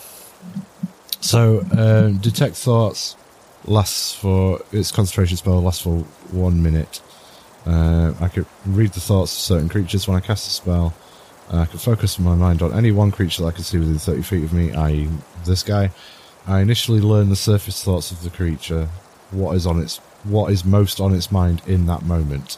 So, 1.19 1.63
um, 1.77 2.17
detect 2.17 2.55
thoughts 2.55 3.15
lasts 3.65 4.13
for 4.15 4.59
its 4.71 4.91
concentration 4.91 5.37
spell 5.37 5.61
lasts 5.61 5.83
for 5.83 5.99
one 6.31 6.63
minute. 6.63 7.01
Uh, 7.65 8.13
I 8.19 8.27
could 8.27 8.47
read 8.65 8.93
the 8.93 8.99
thoughts 8.99 9.33
of 9.33 9.39
certain 9.39 9.69
creatures 9.69 10.07
when 10.07 10.17
I 10.17 10.19
cast 10.19 10.47
a 10.47 10.49
spell. 10.51 10.93
Uh, 11.49 11.59
I 11.59 11.65
can 11.65 11.79
focus 11.79 12.19
my 12.19 12.35
mind 12.35 12.61
on 12.61 12.73
any 12.73 12.91
one 12.91 13.11
creature 13.11 13.43
that 13.43 13.49
I 13.49 13.51
can 13.51 13.63
see 13.63 13.77
within 13.77 13.97
30 13.97 14.21
feet 14.21 14.43
of 14.43 14.53
me, 14.53 14.71
i.e., 14.73 15.09
this 15.45 15.63
guy. 15.63 15.91
I 16.47 16.61
initially 16.61 17.01
learn 17.01 17.29
the 17.29 17.35
surface 17.35 17.83
thoughts 17.83 18.11
of 18.11 18.23
the 18.23 18.29
creature, 18.29 18.89
what 19.31 19.55
is 19.55 19.65
on 19.65 19.79
its, 19.79 19.97
what 20.23 20.51
is 20.51 20.65
most 20.65 20.99
on 20.99 21.13
its 21.13 21.31
mind 21.31 21.61
in 21.67 21.85
that 21.87 22.03
moment. 22.03 22.57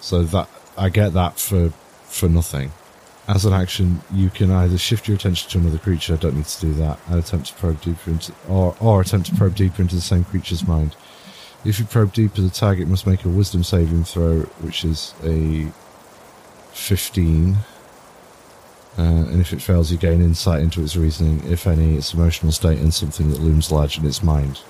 So 0.00 0.22
that 0.24 0.48
I 0.76 0.88
get 0.90 1.12
that 1.14 1.38
for 1.38 1.70
for 2.04 2.28
nothing. 2.28 2.72
As 3.26 3.44
an 3.44 3.52
action, 3.52 4.00
you 4.10 4.30
can 4.30 4.50
either 4.50 4.78
shift 4.78 5.06
your 5.06 5.16
attention 5.16 5.50
to 5.50 5.58
another 5.58 5.78
creature. 5.78 6.14
I 6.14 6.16
don't 6.16 6.36
need 6.36 6.46
to 6.46 6.60
do 6.60 6.72
that. 6.74 6.98
And 7.08 7.18
attempt 7.18 7.48
to 7.48 7.54
probe 7.54 7.80
deeper 7.82 8.10
into, 8.10 8.32
or 8.48 8.74
or 8.80 9.00
attempt 9.00 9.28
to 9.28 9.34
probe 9.34 9.54
deeper 9.54 9.82
into 9.82 9.96
the 9.96 10.00
same 10.00 10.24
creature's 10.24 10.66
mind. 10.66 10.96
If 11.64 11.78
you 11.80 11.84
probe 11.84 12.12
deeper, 12.12 12.40
the 12.40 12.50
target 12.50 12.86
must 12.86 13.06
make 13.06 13.24
a 13.24 13.28
Wisdom 13.28 13.64
saving 13.64 14.04
throw, 14.04 14.42
which 14.62 14.84
is 14.84 15.12
a 15.24 15.72
fifteen. 16.72 17.58
Uh, 18.98 19.02
and 19.30 19.40
if 19.40 19.52
it 19.52 19.62
fails, 19.62 19.92
you 19.92 19.96
gain 19.96 20.20
insight 20.20 20.60
into 20.60 20.82
its 20.82 20.96
reasoning, 20.96 21.40
if 21.48 21.68
any, 21.68 21.96
its 21.96 22.12
emotional 22.12 22.50
state, 22.50 22.78
and 22.78 22.92
something 22.92 23.30
that 23.30 23.40
looms 23.40 23.70
large 23.70 23.96
in 23.96 24.04
its 24.04 24.24
mind. 24.24 24.60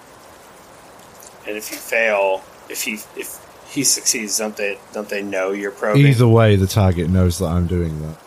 And 1.47 1.57
if 1.57 1.71
you 1.71 1.79
fail, 1.79 2.43
if 2.69 2.83
he 2.83 2.95
if 3.17 3.41
he 3.71 3.85
succeeds, 3.85 4.37
don't 4.37 4.55
they 4.57 4.79
don't 4.93 5.09
they 5.09 5.23
know 5.23 5.53
you're 5.53 5.71
probing 5.71 6.07
Either 6.07 6.29
way, 6.29 6.57
the 6.57 6.67
target 6.67 7.09
knows 7.09 7.39
that 7.39 7.47
I'm 7.47 7.67
doing 7.67 8.03
that. 8.03 8.19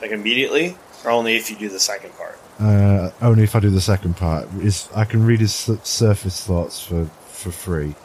like 0.00 0.12
immediately, 0.12 0.76
or 1.04 1.10
only 1.10 1.36
if 1.36 1.50
you 1.50 1.56
do 1.56 1.68
the 1.68 1.80
second 1.80 2.14
part? 2.16 2.38
Uh, 2.60 3.10
only 3.20 3.42
if 3.42 3.56
I 3.56 3.60
do 3.60 3.70
the 3.70 3.80
second 3.80 4.16
part. 4.16 4.46
Is 4.60 4.88
I 4.94 5.04
can 5.04 5.24
read 5.26 5.40
his 5.40 5.52
surface 5.82 6.44
thoughts 6.44 6.80
for 6.80 7.06
for 7.26 7.50
free. 7.50 7.96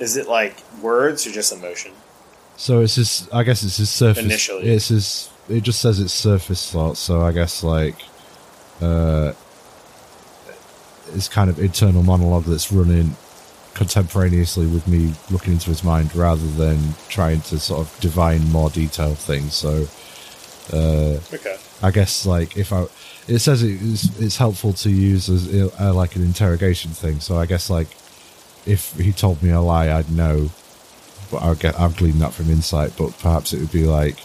Is 0.00 0.16
it 0.16 0.26
like 0.26 0.56
words 0.80 1.26
or 1.26 1.30
just 1.30 1.52
emotion? 1.52 1.92
So 2.56 2.80
it's 2.80 2.94
his. 2.94 3.28
I 3.32 3.42
guess 3.42 3.62
it's 3.62 3.76
his 3.76 3.90
surface. 3.90 4.24
Initially. 4.24 4.68
it's 4.68 4.88
his. 4.88 5.30
It 5.48 5.62
just 5.62 5.80
says 5.80 6.00
it's 6.00 6.12
surface 6.12 6.70
thoughts. 6.70 7.00
So 7.00 7.22
I 7.22 7.32
guess 7.32 7.62
like, 7.62 7.96
uh, 8.80 9.32
it's 11.14 11.28
kind 11.28 11.50
of 11.50 11.58
internal 11.58 12.02
monologue 12.02 12.44
that's 12.44 12.72
running 12.72 13.16
contemporaneously 13.74 14.66
with 14.66 14.86
me 14.88 15.12
looking 15.30 15.52
into 15.54 15.68
his 15.68 15.84
mind, 15.84 16.14
rather 16.14 16.46
than 16.46 16.94
trying 17.08 17.40
to 17.42 17.58
sort 17.58 17.80
of 17.80 18.00
divine 18.00 18.50
more 18.50 18.70
detailed 18.70 19.18
things. 19.18 19.54
So, 19.54 19.86
uh, 20.72 21.18
Okay. 21.32 21.56
I 21.82 21.90
guess 21.90 22.24
like 22.24 22.56
if 22.56 22.72
I, 22.72 22.86
it 23.28 23.40
says 23.40 23.62
it 23.62 23.82
is, 23.82 24.18
it's 24.18 24.38
helpful 24.38 24.72
to 24.74 24.90
use 24.90 25.28
as 25.28 25.52
uh, 25.78 25.92
like 25.92 26.16
an 26.16 26.22
interrogation 26.22 26.92
thing. 26.92 27.20
So 27.20 27.36
I 27.36 27.46
guess 27.46 27.68
like 27.68 27.88
if 28.64 28.92
he 28.94 29.12
told 29.12 29.42
me 29.42 29.50
a 29.50 29.60
lie, 29.60 29.92
I'd 29.92 30.10
know. 30.10 30.50
But 31.30 31.42
I'll 31.42 31.54
get 31.54 31.78
I've 31.78 31.96
gleaned 31.96 32.20
that 32.22 32.32
from 32.32 32.48
insight. 32.50 32.92
But 32.96 33.18
perhaps 33.18 33.52
it 33.52 33.60
would 33.60 33.72
be 33.72 33.84
like 33.84 34.18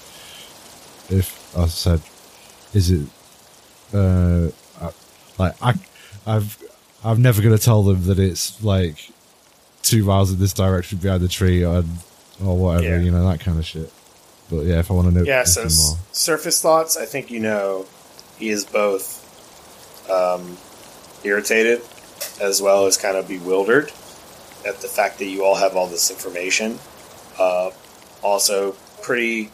if 1.09 1.55
I 1.57 1.65
said, 1.67 2.01
"Is 2.73 2.91
it 2.91 3.07
uh 3.93 4.49
like 5.37 5.55
I 5.61 5.73
I've 6.27 6.57
I'm 7.03 7.21
never 7.21 7.41
going 7.41 7.57
to 7.57 7.63
tell 7.63 7.81
them 7.83 8.03
that 8.05 8.19
it's 8.19 8.61
like 8.63 9.09
two 9.83 10.03
miles 10.03 10.31
in 10.31 10.39
this 10.39 10.53
direction 10.53 10.97
behind 10.99 11.21
the 11.21 11.27
tree 11.29 11.63
or 11.63 11.83
or 12.43 12.57
whatever, 12.57 12.83
Yeah. 12.97 12.99
you 13.01 13.11
know 13.11 13.27
that 13.27 13.39
kind 13.39 13.57
of 13.57 13.65
shit." 13.65 13.91
But 14.49 14.65
yeah, 14.65 14.79
if 14.79 14.89
I 14.89 14.93
want 14.95 15.07
to 15.09 15.13
know, 15.13 15.23
Yeah. 15.23 15.43
So 15.43 15.63
s- 15.63 15.95
surface 16.11 16.61
thoughts. 16.61 16.97
I 16.97 17.05
think 17.05 17.29
you 17.31 17.39
know 17.39 17.85
he 18.37 18.49
is 18.49 18.65
both 18.65 19.17
um, 20.09 20.57
irritated 21.23 21.81
as 22.41 22.61
well 22.61 22.85
as 22.85 22.97
kind 22.97 23.15
of 23.15 23.27
bewildered 23.27 23.91
at 24.67 24.81
the 24.81 24.87
fact 24.87 25.19
that 25.19 25.25
you 25.25 25.43
all 25.45 25.55
have 25.55 25.75
all 25.75 25.87
this 25.87 26.09
information. 26.11 26.79
Uh, 27.37 27.69
also, 28.21 28.71
pretty 29.01 29.49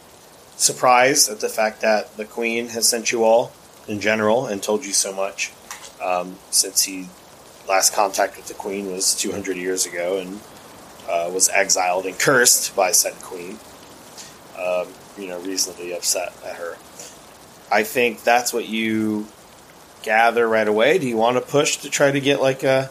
surprised 0.58 1.30
at 1.30 1.40
the 1.40 1.50
fact 1.50 1.82
that 1.82 2.16
the 2.18 2.26
Queen 2.26 2.70
has 2.70 2.88
sent 2.88 3.12
you 3.12 3.24
all 3.24 3.52
in 3.88 4.00
general 4.00 4.46
and 4.46 4.62
told 4.62 4.86
you 4.86 4.94
so 4.94 5.14
much. 5.14 5.52
Um, 6.04 6.38
since 6.52 6.84
he 6.84 7.08
last 7.68 7.94
contact 7.94 8.38
with 8.38 8.48
the 8.48 8.54
Queen 8.54 8.92
was 8.92 9.16
200 9.16 9.58
years 9.58 9.86
ago 9.86 10.20
and 10.20 10.40
uh, 11.10 11.30
was 11.34 11.50
exiled 11.50 12.06
and 12.06 12.18
cursed 12.18 12.76
by 12.76 12.92
said 12.92 13.14
Queen. 13.22 13.58
Um, 14.60 14.88
you 15.18 15.28
know, 15.28 15.40
reasonably 15.42 15.94
upset 15.94 16.34
at 16.46 16.56
her. 16.56 16.78
I 17.72 17.84
think 17.84 18.24
that's 18.24 18.54
what 18.54 18.68
you 18.68 19.28
gather 20.04 20.48
right 20.48 20.68
away. 20.68 20.98
Do 20.98 21.08
you 21.08 21.18
want 21.18 21.38
to 21.38 21.42
push 21.42 21.78
to 21.78 21.90
try 21.90 22.12
to 22.12 22.20
get 22.20 22.42
like 22.42 22.64
a 22.64 22.90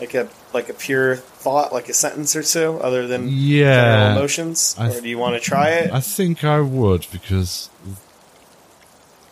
like 0.00 0.14
a 0.14 0.28
like 0.54 0.68
a 0.68 0.74
pure 0.74 1.16
thought, 1.16 1.72
like 1.72 1.88
a 1.88 1.92
sentence 1.92 2.34
or 2.36 2.42
two, 2.42 2.78
other 2.80 3.06
than 3.06 3.28
general 3.28 3.36
Yeah, 3.36 4.12
emotions, 4.12 4.76
I 4.78 4.88
or 4.90 5.00
do 5.00 5.08
you 5.08 5.18
want 5.18 5.34
to 5.34 5.40
try 5.40 5.70
it, 5.70 5.92
I 5.92 6.00
think 6.00 6.44
I 6.44 6.60
would 6.60 7.06
because 7.12 7.68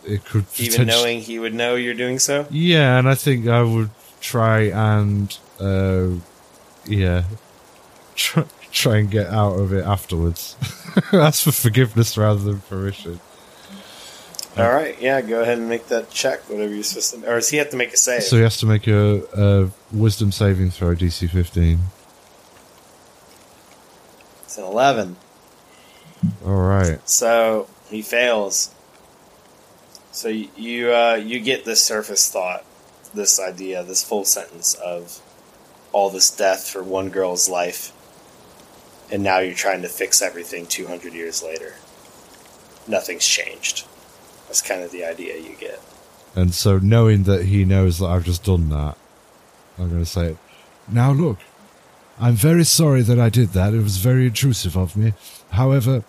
it 0.05 0.25
could 0.25 0.45
even 0.57 0.85
knowing 0.85 1.21
he 1.21 1.39
would 1.39 1.53
know 1.53 1.75
you're 1.75 1.93
doing 1.93 2.19
so? 2.19 2.45
Yeah, 2.51 2.99
and 2.99 3.07
I 3.07 3.15
think 3.15 3.47
I 3.47 3.63
would 3.63 3.89
try 4.21 4.63
and 4.63 5.35
uh, 5.59 6.09
yeah, 6.85 7.23
try, 8.15 8.43
try 8.71 8.97
and 8.97 9.09
get 9.09 9.27
out 9.27 9.57
of 9.57 9.73
it 9.73 9.85
afterwards. 9.85 10.55
Ask 11.13 11.43
for 11.43 11.51
forgiveness 11.51 12.17
rather 12.17 12.39
than 12.41 12.59
permission. 12.61 13.19
All 14.55 14.71
right, 14.71 14.99
yeah, 15.01 15.19
go 15.21 15.41
ahead 15.41 15.57
and 15.57 15.67
make 15.67 15.87
that 15.87 16.11
check, 16.11 16.47
whatever 16.47 16.71
you're 16.73 16.83
supposed 16.83 17.13
to. 17.15 17.27
Or 17.31 17.35
does 17.35 17.49
he 17.49 17.57
have 17.57 17.71
to 17.71 17.77
make 17.77 17.91
a 17.91 17.97
save? 17.97 18.21
So 18.23 18.35
he 18.37 18.43
has 18.43 18.57
to 18.57 18.67
make 18.67 18.85
a, 18.87 19.23
a 19.35 19.69
wisdom 19.95 20.31
saving 20.31 20.69
throw, 20.69 20.93
DC 20.95 21.27
fifteen. 21.31 21.79
it's 24.43 24.57
an 24.59 24.63
eleven, 24.65 25.15
All 26.45 26.53
right. 26.61 26.99
so 27.09 27.67
he 27.89 28.03
fails. 28.03 28.73
So 30.11 30.27
you 30.29 30.49
you, 30.55 30.93
uh, 30.93 31.15
you 31.15 31.39
get 31.39 31.65
this 31.65 31.81
surface 31.81 32.29
thought, 32.31 32.63
this 33.15 33.39
idea, 33.39 33.83
this 33.83 34.03
full 34.03 34.23
sentence 34.25 34.75
of 34.75 35.19
all 35.91 36.11
this 36.11 36.29
death 36.29 36.67
for 36.67 36.83
one 36.83 37.09
girl's 37.09 37.49
life, 37.49 37.91
and 39.11 39.23
now 39.23 39.39
you're 39.39 39.55
trying 39.55 39.81
to 39.81 39.87
fix 39.89 40.21
everything 40.21 40.67
200 40.67 41.13
years 41.13 41.41
later. 41.41 41.73
Nothing's 42.87 43.25
changed. 43.25 43.87
That's 44.53 44.61
kind 44.61 44.83
of 44.83 44.91
the 44.91 45.03
idea 45.03 45.35
you 45.37 45.55
get. 45.59 45.81
And 46.35 46.53
so, 46.53 46.77
knowing 46.77 47.23
that 47.23 47.45
he 47.45 47.65
knows 47.65 47.97
that 47.97 48.05
I've 48.05 48.23
just 48.23 48.43
done 48.43 48.69
that, 48.69 48.95
I'm 49.79 49.89
going 49.89 49.99
to 49.99 50.05
say, 50.05 50.37
Now 50.87 51.11
look, 51.11 51.39
I'm 52.19 52.35
very 52.35 52.63
sorry 52.63 53.01
that 53.01 53.19
I 53.19 53.29
did 53.29 53.53
that. 53.53 53.73
It 53.73 53.81
was 53.81 53.97
very 53.97 54.27
intrusive 54.27 54.77
of 54.77 54.95
me. 54.95 55.13
However, 55.49 56.03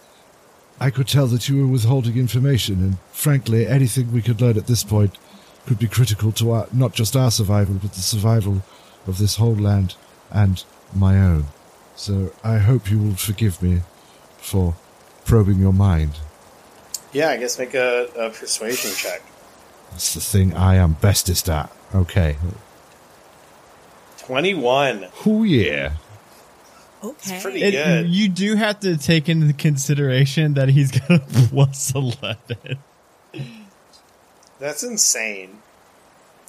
I 0.78 0.90
could 0.90 1.08
tell 1.08 1.26
that 1.28 1.48
you 1.48 1.62
were 1.62 1.72
withholding 1.72 2.18
information, 2.18 2.80
and 2.80 2.98
frankly, 3.12 3.66
anything 3.66 4.12
we 4.12 4.20
could 4.20 4.42
learn 4.42 4.58
at 4.58 4.66
this 4.66 4.84
point 4.84 5.16
could 5.64 5.78
be 5.78 5.88
critical 5.88 6.30
to 6.32 6.50
our, 6.50 6.66
not 6.70 6.92
just 6.92 7.16
our 7.16 7.30
survival, 7.30 7.76
but 7.76 7.94
the 7.94 8.00
survival 8.00 8.62
of 9.06 9.16
this 9.16 9.36
whole 9.36 9.56
land 9.56 9.94
and 10.30 10.64
my 10.94 11.16
own. 11.16 11.46
So 11.96 12.34
I 12.44 12.58
hope 12.58 12.90
you 12.90 12.98
will 12.98 13.16
forgive 13.16 13.62
me 13.62 13.80
for 14.36 14.74
probing 15.24 15.60
your 15.60 15.72
mind. 15.72 16.18
Yeah, 17.14 17.30
I 17.30 17.36
guess 17.38 17.58
make 17.58 17.72
a, 17.74 18.08
a 18.18 18.28
persuasion 18.30 18.90
check. 18.94 19.22
That's 19.92 20.12
the 20.14 20.20
thing 20.20 20.52
I 20.54 20.74
am 20.74 20.94
bestest 20.94 21.48
at. 21.48 21.70
Okay. 21.94 22.36
21. 24.18 25.06
Oh 25.26 25.42
yeah. 25.44 25.92
Okay. 27.02 27.40
pretty 27.42 27.62
It- 27.62 27.72
good. 27.72 28.08
you 28.08 28.28
do 28.28 28.56
have 28.56 28.80
to 28.80 28.96
take 28.96 29.28
into 29.28 29.52
consideration 29.52 30.54
that 30.54 30.68
he's 30.70 30.90
got 30.90 31.10
a 31.10 31.18
plus 31.50 31.94
11. 31.94 32.78
That's 34.58 34.82
insane. 34.82 35.58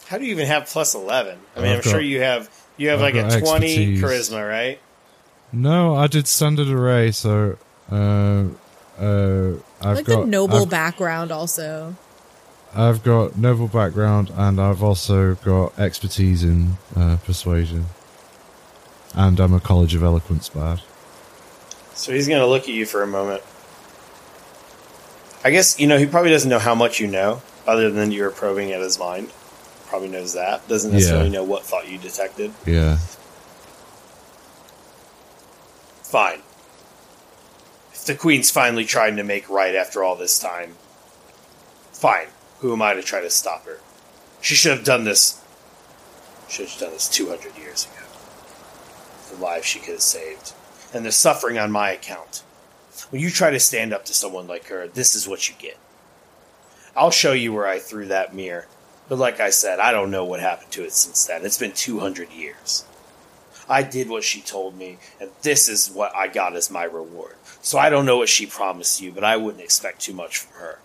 How 0.08 0.18
do 0.18 0.26
you 0.26 0.32
even 0.32 0.48
have 0.48 0.68
plus 0.68 0.96
11? 0.96 1.38
I 1.56 1.60
mean, 1.60 1.70
I've 1.72 1.78
I'm 1.78 1.82
sure 1.84 2.00
you 2.00 2.22
have 2.22 2.50
you 2.78 2.90
have 2.90 3.02
I've 3.02 3.14
like 3.16 3.16
a 3.16 3.30
got 3.40 3.40
20 3.40 3.66
expertise. 3.66 4.02
charisma, 4.02 4.48
right? 4.48 4.80
No, 5.52 5.96
I 5.96 6.08
did 6.08 6.28
standard 6.28 6.68
array, 6.68 7.12
so 7.12 7.58
uh, 7.92 8.46
uh, 9.00 9.54
I've 9.82 9.98
like 9.98 10.06
got 10.06 10.22
the 10.22 10.28
noble 10.28 10.64
I've, 10.64 10.70
background 10.70 11.32
also. 11.32 11.96
I've 12.76 13.04
got 13.04 13.38
noble 13.38 13.68
background, 13.68 14.32
and 14.36 14.60
I've 14.60 14.84
also 14.84 15.36
got 15.36 15.78
expertise 15.80 16.44
in 16.44 16.78
uh, 16.96 17.18
persuasion, 17.24 17.86
and 19.14 19.40
I'm 19.40 19.54
a 19.54 19.60
College 19.60 19.96
of 19.96 20.04
Eloquence 20.04 20.50
bard. 20.50 20.82
So 21.94 22.14
he's 22.14 22.28
going 22.28 22.42
to 22.42 22.48
look 22.48 22.64
at 22.64 22.70
you 22.70 22.86
for 22.86 23.02
a 23.04 23.08
moment. 23.08 23.42
I 25.46 25.52
guess, 25.52 25.80
you 25.80 25.88
know, 25.88 25.98
he 25.98 26.06
probably 26.06 26.32
doesn't 26.32 26.50
know 26.50 26.60
how 26.60 26.76
much 26.76 27.00
you 27.00 27.08
know, 27.08 27.42
other 27.66 27.90
than 27.92 28.12
you're 28.12 28.32
probing 28.32 28.72
at 28.72 28.82
his 28.82 29.00
mind. 29.00 29.30
Probably 29.88 30.10
knows 30.10 30.34
that. 30.34 30.68
Doesn't 30.68 30.92
necessarily 30.92 31.28
Yeah. 31.28 31.34
know 31.34 31.44
what 31.44 31.64
thought 31.64 31.88
you 31.88 31.98
detected. 31.98 32.52
Yeah. 32.66 32.98
Fine. 36.04 36.42
The 38.06 38.14
Queen's 38.14 38.52
finally 38.52 38.86
trying 38.86 39.16
to 39.16 39.24
make 39.24 39.50
right 39.50 39.74
after 39.74 40.04
all 40.04 40.16
this 40.16 40.38
time, 40.38 40.76
fine. 41.92 42.28
Who 42.60 42.72
am 42.72 42.82
I 42.82 42.94
to 42.94 43.02
try 43.02 43.20
to 43.22 43.32
stop 43.32 43.66
her? 43.66 43.80
She 44.42 44.54
should 44.54 44.74
have 44.78 44.86
done 44.86 45.06
this. 45.06 45.42
Should 46.48 46.70
have 46.70 46.80
done 46.80 46.92
this 46.92 47.10
200 47.10 47.58
years 47.58 47.86
ago. 47.86 48.06
The 49.32 49.44
lives 49.44 49.66
she 49.66 49.80
could 49.80 49.96
have 49.96 50.02
saved. 50.02 50.54
And 50.94 51.04
the 51.04 51.12
suffering 51.12 51.58
on 51.58 51.72
my 51.72 51.90
account. 51.90 52.44
When 53.10 53.22
you 53.22 53.32
try 53.32 53.50
to 53.50 53.60
stand 53.60 53.92
up 53.92 54.06
to 54.06 54.14
someone 54.14 54.46
like 54.46 54.68
her, 54.68 54.88
this 54.88 55.16
is 55.16 55.28
what 55.28 55.50
you 55.50 55.56
get. 55.58 55.78
I'll 56.96 57.12
show 57.12 57.34
you 57.34 57.54
where 57.54 57.68
I 57.68 57.80
threw 57.80 58.06
that 58.06 58.36
mirror. 58.36 58.68
But 59.10 59.18
like 59.18 59.40
I 59.40 59.50
said, 59.50 59.80
I 59.80 59.92
don't 59.92 60.12
know 60.12 60.26
what 60.26 60.40
happened 60.40 60.72
to 60.74 60.84
it 60.84 60.94
since 60.94 61.26
then. 61.26 61.44
It's 61.44 61.58
been 61.58 61.72
200 61.72 62.32
years. 62.32 62.86
I 63.68 63.82
did 63.82 64.10
what 64.10 64.24
she 64.24 64.42
told 64.42 64.78
me, 64.78 65.00
and 65.20 65.32
this 65.42 65.68
is 65.68 65.90
what 65.90 66.16
I 66.16 66.28
got 66.28 66.56
as 66.56 66.70
my 66.70 66.84
reward. 66.84 67.36
So 67.66 67.80
I 67.80 67.90
don't 67.90 68.06
know 68.06 68.18
what 68.18 68.30
she 68.30 68.46
promised 68.46 69.02
you, 69.02 69.12
but 69.12 69.24
I 69.24 69.38
wouldn't 69.38 69.64
expect 69.64 70.00
too 70.00 70.14
much 70.14 70.38
from 70.38 70.62
her. 70.62 70.78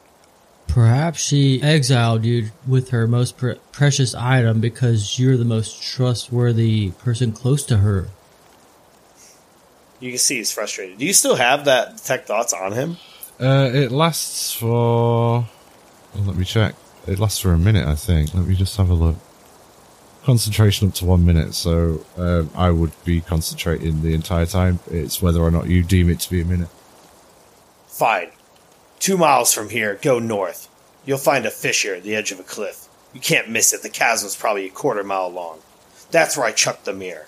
Perhaps 0.66 1.20
she 1.20 1.60
exiled 1.62 2.24
you 2.24 2.52
with 2.66 2.88
her 2.88 3.06
most 3.06 3.36
pre- 3.36 3.58
precious 3.70 4.14
item 4.14 4.62
because 4.62 5.18
you're 5.18 5.36
the 5.36 5.44
most 5.44 5.82
trustworthy 5.82 6.92
person 6.92 7.32
close 7.32 7.64
to 7.64 7.78
her. 7.78 8.08
You 10.00 10.12
can 10.12 10.18
see 10.18 10.36
he's 10.36 10.52
frustrated. 10.52 10.96
Do 10.96 11.04
you 11.04 11.12
still 11.12 11.36
have 11.36 11.66
that 11.66 11.98
detect 11.98 12.26
thoughts 12.26 12.54
on 12.54 12.72
him? 12.72 12.96
Uh, 13.38 13.70
it 13.74 13.92
lasts 13.92 14.54
for. 14.54 15.46
Well, 16.14 16.24
let 16.24 16.36
me 16.36 16.46
check. 16.46 16.76
It 17.06 17.18
lasts 17.18 17.40
for 17.40 17.52
a 17.52 17.58
minute, 17.58 17.86
I 17.86 17.94
think. 17.94 18.32
Let 18.32 18.46
me 18.46 18.54
just 18.54 18.78
have 18.78 18.88
a 18.88 18.94
look. 18.94 19.16
Concentration 20.30 20.86
up 20.86 20.94
to 20.94 21.04
one 21.04 21.26
minute, 21.26 21.54
so 21.54 22.06
um, 22.16 22.50
I 22.54 22.70
would 22.70 22.92
be 23.04 23.20
concentrating 23.20 24.02
the 24.02 24.14
entire 24.14 24.46
time. 24.46 24.78
It's 24.88 25.20
whether 25.20 25.40
or 25.40 25.50
not 25.50 25.66
you 25.66 25.82
deem 25.82 26.08
it 26.08 26.20
to 26.20 26.30
be 26.30 26.40
a 26.40 26.44
minute. 26.44 26.68
Fine. 27.88 28.30
Two 29.00 29.18
miles 29.18 29.52
from 29.52 29.70
here, 29.70 29.98
go 30.00 30.20
north. 30.20 30.68
You'll 31.04 31.18
find 31.18 31.46
a 31.46 31.50
fissure 31.50 31.96
at 31.96 32.04
the 32.04 32.14
edge 32.14 32.30
of 32.30 32.38
a 32.38 32.44
cliff. 32.44 32.86
You 33.12 33.18
can't 33.18 33.50
miss 33.50 33.72
it. 33.72 33.82
The 33.82 33.88
chasm's 33.88 34.36
probably 34.36 34.66
a 34.66 34.70
quarter 34.70 35.02
mile 35.02 35.30
long. 35.30 35.58
That's 36.12 36.36
where 36.36 36.46
I 36.46 36.52
chucked 36.52 36.84
the 36.84 36.92
mirror. 36.92 37.26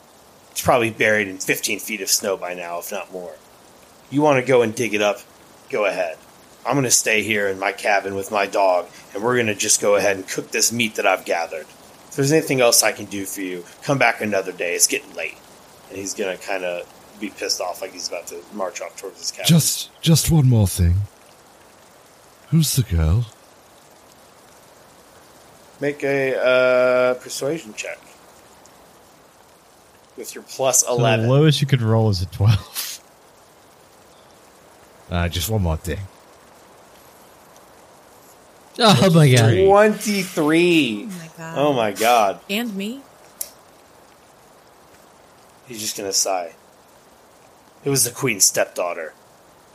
It's 0.53 0.62
probably 0.62 0.90
buried 0.90 1.26
in 1.26 1.38
15 1.38 1.80
feet 1.80 2.03
of 2.03 2.09
snow 2.09 2.36
by 2.36 2.55
now, 2.55 2.78
if 2.78 2.92
not 2.92 3.12
more. 3.12 3.34
You 4.11 4.22
want 4.22 4.38
to 4.38 4.46
go 4.48 4.62
and 4.62 4.76
dig 4.76 4.94
it 4.94 5.03
up? 5.03 5.18
Go 5.70 5.86
ahead. 5.86 6.18
I'm 6.64 6.74
going 6.74 6.84
to 6.84 6.90
stay 6.92 7.24
here 7.24 7.48
in 7.48 7.59
my 7.59 7.72
cabin 7.72 8.14
with 8.14 8.30
my 8.30 8.46
dog, 8.46 8.86
and 9.12 9.24
we're 9.24 9.34
going 9.34 9.48
to 9.48 9.57
just 9.57 9.80
go 9.80 9.96
ahead 9.96 10.14
and 10.14 10.28
cook 10.28 10.53
this 10.53 10.70
meat 10.70 10.94
that 10.94 11.07
I've 11.09 11.24
gathered 11.24 11.66
if 12.12 12.16
there's 12.16 12.30
anything 12.30 12.60
else 12.60 12.82
I 12.82 12.92
can 12.92 13.06
do 13.06 13.24
for 13.24 13.40
you, 13.40 13.64
come 13.84 13.96
back 13.96 14.20
another 14.20 14.52
day. 14.52 14.74
It's 14.74 14.86
getting 14.86 15.14
late. 15.14 15.38
And 15.88 15.96
he's 15.96 16.12
going 16.12 16.36
to 16.36 16.46
kind 16.46 16.62
of 16.62 16.86
be 17.18 17.30
pissed 17.30 17.58
off 17.58 17.80
like 17.80 17.92
he's 17.94 18.06
about 18.06 18.26
to 18.26 18.42
march 18.52 18.82
off 18.82 18.94
towards 18.98 19.18
his 19.18 19.30
cabin. 19.30 19.46
Just, 19.46 19.98
just 20.02 20.30
one 20.30 20.46
more 20.46 20.66
thing. 20.66 20.96
Who's 22.50 22.76
the 22.76 22.82
girl? 22.82 23.24
Make 25.80 26.04
a 26.04 26.36
uh, 26.38 27.14
persuasion 27.14 27.72
check. 27.72 27.98
With 30.18 30.34
your 30.34 30.44
plus 30.44 30.86
11. 30.86 31.24
The 31.24 31.32
lowest 31.32 31.62
you 31.62 31.66
could 31.66 31.80
roll 31.80 32.10
is 32.10 32.20
a 32.20 32.26
12. 32.26 32.88
Uh, 35.10 35.28
just 35.28 35.50
one 35.50 35.60
more 35.60 35.76
thing. 35.76 35.98
Oh 38.78 39.10
my 39.12 39.30
god. 39.30 39.66
23 39.66 41.08
god. 41.43 41.59
Oh 41.59 41.72
my 41.72 41.93
god! 41.93 42.40
And 42.49 42.74
me? 42.76 43.03
He's 45.66 45.80
just 45.80 45.97
gonna 45.97 46.12
sigh. 46.12 46.55
It 47.84 47.90
was 47.90 48.05
the 48.05 48.11
queen's 48.11 48.45
stepdaughter. 48.45 49.14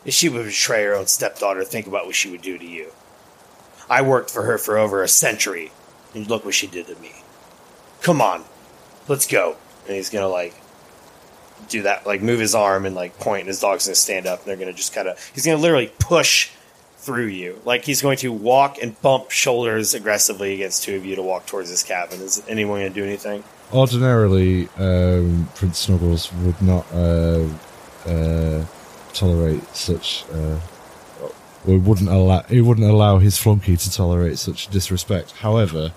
If 0.05 0.13
she 0.13 0.29
would 0.29 0.45
betray 0.45 0.83
her 0.85 0.95
own 0.95 1.07
stepdaughter, 1.07 1.63
think 1.63 1.87
about 1.87 2.05
what 2.05 2.15
she 2.15 2.29
would 2.29 2.41
do 2.41 2.57
to 2.57 2.65
you. 2.65 2.91
I 3.89 4.01
worked 4.01 4.31
for 4.31 4.43
her 4.43 4.57
for 4.57 4.77
over 4.77 5.03
a 5.03 5.07
century, 5.07 5.71
and 6.13 6.29
look 6.29 6.45
what 6.45 6.53
she 6.53 6.67
did 6.67 6.87
to 6.87 6.95
me. 6.95 7.11
Come 8.01 8.21
on, 8.21 8.43
let's 9.07 9.27
go. 9.27 9.57
And 9.85 9.95
he's 9.95 10.09
gonna 10.09 10.27
like 10.27 10.53
do 11.69 11.81
that, 11.81 12.05
like 12.05 12.21
move 12.21 12.39
his 12.39 12.55
arm 12.55 12.85
and 12.85 12.95
like 12.95 13.17
point, 13.19 13.41
and 13.41 13.47
his 13.47 13.59
dog's 13.59 13.85
gonna 13.87 13.95
stand 13.95 14.25
up, 14.25 14.39
and 14.39 14.47
they're 14.47 14.57
gonna 14.57 14.73
just 14.73 14.93
kind 14.93 15.07
of. 15.07 15.31
He's 15.33 15.45
gonna 15.45 15.57
literally 15.57 15.91
push 15.99 16.51
through 17.07 17.27
you, 17.27 17.57
like 17.63 17.85
he's 17.85 18.01
going 18.01 18.17
to 18.17 18.33
walk 18.33 18.79
and 18.81 19.01
bump 19.01 19.31
shoulders 19.31 19.93
aggressively 19.93 20.53
against 20.53 20.83
two 20.83 20.97
of 20.97 21.05
you 21.05 21.15
to 21.15 21.23
walk 21.23 21.45
towards 21.45 21.69
his 21.69 21.81
cabin. 21.81 22.19
Is 22.19 22.43
anyone 22.49 22.81
gonna 22.81 22.89
do 22.89 23.05
anything? 23.05 23.45
Ordinarily, 23.71 24.67
um, 24.77 25.47
Prince 25.55 25.79
Snuggles 25.79 26.33
would 26.33 26.61
not 26.61 26.85
uh, 26.93 27.47
uh, 28.05 28.65
tolerate 29.13 29.63
such. 29.73 30.25
Uh, 30.33 30.59
wouldn't 31.65 32.09
allow. 32.09 32.41
He 32.43 32.59
wouldn't 32.59 32.89
allow 32.89 33.19
his 33.19 33.37
flunky 33.37 33.77
to 33.77 33.91
tolerate 33.91 34.37
such 34.37 34.67
disrespect. 34.67 35.31
However, 35.31 35.93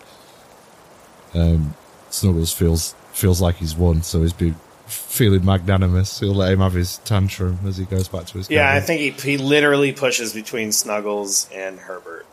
um, 1.34 1.74
Snuggles 2.08 2.52
feels 2.52 2.94
feels 3.12 3.40
like 3.40 3.56
he's 3.56 3.74
won, 3.74 4.02
so 4.02 4.22
he's 4.22 4.32
been 4.32 4.54
feeling 4.90 5.44
magnanimous. 5.44 6.20
He'll 6.20 6.34
let 6.34 6.52
him 6.52 6.60
have 6.60 6.74
his 6.74 6.98
tantrum 6.98 7.58
as 7.66 7.76
he 7.76 7.84
goes 7.84 8.08
back 8.08 8.26
to 8.26 8.38
his. 8.38 8.50
Yeah, 8.50 8.72
I 8.72 8.80
think 8.80 9.00
he, 9.00 9.10
he 9.30 9.36
literally 9.38 9.92
pushes 9.92 10.32
between 10.32 10.72
Snuggles 10.72 11.48
and 11.52 11.78
Herbert. 11.78 12.26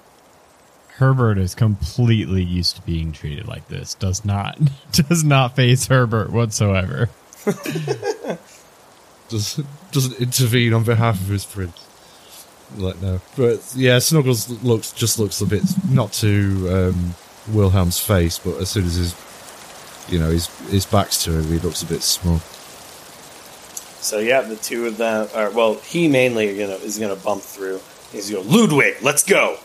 Herbert 0.98 1.38
is 1.38 1.54
completely 1.54 2.44
used 2.44 2.78
to 2.78 2.82
being 2.82 3.12
treated 3.12 3.48
like 3.48 3.68
this. 3.68 3.94
Does 3.94 4.26
not 4.26 4.60
does 4.92 5.24
not 5.24 5.56
face 5.56 5.88
Herbert 5.88 6.32
whatsoever. 6.32 7.10
does 9.30 9.62
doesn't 9.92 10.20
intervene 10.20 10.74
on 10.74 10.84
behalf 10.84 11.22
of 11.22 11.28
his 11.28 11.46
prince. 11.46 11.84
Like 12.76 13.00
no, 13.02 13.22
but 13.38 13.74
yeah, 13.76 14.00
Snuggles 14.00 14.50
looks 14.64 14.92
just 14.92 15.20
looks 15.20 15.40
a 15.40 15.46
bit 15.46 15.64
not 15.90 16.12
to 16.14 16.68
um, 16.70 17.16
Wilhelm's 17.48 18.00
face, 18.00 18.40
but 18.40 18.58
as 18.58 18.70
soon 18.70 18.86
as 18.86 18.96
his 18.96 19.14
you 20.10 20.20
know 20.20 20.30
his 20.30 20.48
his 20.70 20.86
back's 20.86 21.24
to 21.26 21.32
him, 21.32 21.44
he 21.46 21.60
looks 21.60 21.82
a 21.82 21.86
bit 21.86 22.02
small. 22.02 22.40
So 24.02 24.20
yeah, 24.20 24.42
the 24.42 24.56
two 24.56 24.86
of 24.86 24.98
them, 24.98 25.28
or 25.36 25.52
well, 25.52 25.76
he 25.76 26.08
mainly 26.08 26.50
you 26.50 26.66
gonna 26.66 26.76
is 26.76 26.98
gonna 26.98 27.16
bump 27.16 27.42
through. 27.42 27.82
He's 28.12 28.30
gonna 28.32 28.44
go 28.44 28.50
Ludwig, 28.50 28.98
let's 29.02 29.24
go, 29.24 29.58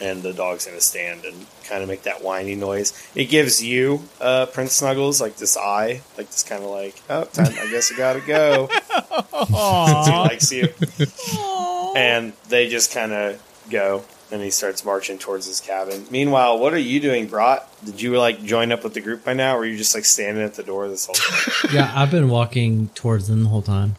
and 0.00 0.22
the 0.22 0.32
dog's 0.32 0.66
gonna 0.66 0.80
stand 0.80 1.24
and 1.24 1.46
kind 1.64 1.82
of 1.82 1.88
make 1.88 2.02
that 2.02 2.22
whiny 2.22 2.54
noise. 2.54 2.92
It 3.14 3.24
gives 3.24 3.62
you 3.62 4.02
uh, 4.20 4.46
Prince 4.46 4.74
Snuggles 4.74 5.20
like 5.20 5.36
this 5.36 5.56
eye, 5.56 6.02
like 6.16 6.28
this 6.28 6.42
kind 6.42 6.62
of 6.62 6.70
like 6.70 6.94
oh 7.10 7.24
time, 7.24 7.54
I 7.58 7.68
guess 7.70 7.92
I 7.92 7.96
gotta 7.96 8.20
go. 8.20 8.68
Since 8.68 9.48
he 10.08 10.16
likes 10.16 10.52
you, 10.52 10.64
Aww. 10.68 11.96
and 11.96 12.32
they 12.48 12.68
just 12.68 12.92
kind 12.94 13.12
of 13.12 13.42
go. 13.70 14.04
And 14.32 14.40
he 14.42 14.50
starts 14.50 14.82
marching 14.84 15.18
towards 15.18 15.46
his 15.46 15.60
cabin. 15.60 16.06
Meanwhile, 16.10 16.58
what 16.58 16.72
are 16.72 16.78
you 16.78 17.00
doing, 17.00 17.26
Brat? 17.26 17.68
Did 17.84 18.00
you 18.00 18.18
like 18.18 18.42
join 18.42 18.72
up 18.72 18.82
with 18.82 18.94
the 18.94 19.02
group 19.02 19.24
by 19.24 19.34
now, 19.34 19.56
or 19.56 19.58
were 19.58 19.66
you 19.66 19.76
just 19.76 19.94
like 19.94 20.06
standing 20.06 20.42
at 20.42 20.54
the 20.54 20.62
door 20.62 20.88
this 20.88 21.04
whole 21.06 21.14
time? 21.14 21.52
Yeah, 21.72 21.92
I've 21.94 22.10
been 22.10 22.30
walking 22.30 22.88
towards 22.94 23.28
them 23.28 23.42
the 23.44 23.50
whole 23.50 23.62
time. 23.62 23.96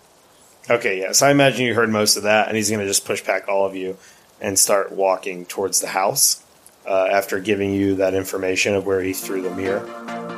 Okay, 0.70 1.00
yeah. 1.00 1.12
So 1.12 1.28
I 1.28 1.32
imagine 1.32 1.66
you 1.66 1.76
heard 1.76 1.90
most 1.90 2.18
of 2.18 2.24
that, 2.24 2.48
and 2.48 2.58
he's 2.58 2.70
going 2.70 2.80
to 2.80 2.88
just 2.88 3.06
push 3.06 3.22
back 3.24 3.48
all 3.48 3.66
of 3.66 3.76
you 3.76 3.98
and 4.42 4.58
start 4.58 4.92
walking 4.92 5.46
towards 5.46 5.82
the 5.82 5.88
house 5.88 6.44
uh, 6.88 7.08
after 7.12 7.40
giving 7.40 7.74
you 7.74 7.96
that 7.96 8.14
information 8.14 8.74
of 8.74 8.86
where 8.86 9.02
he 9.02 9.14
threw 9.14 9.42
the 9.42 9.52
mirror. 9.52 10.33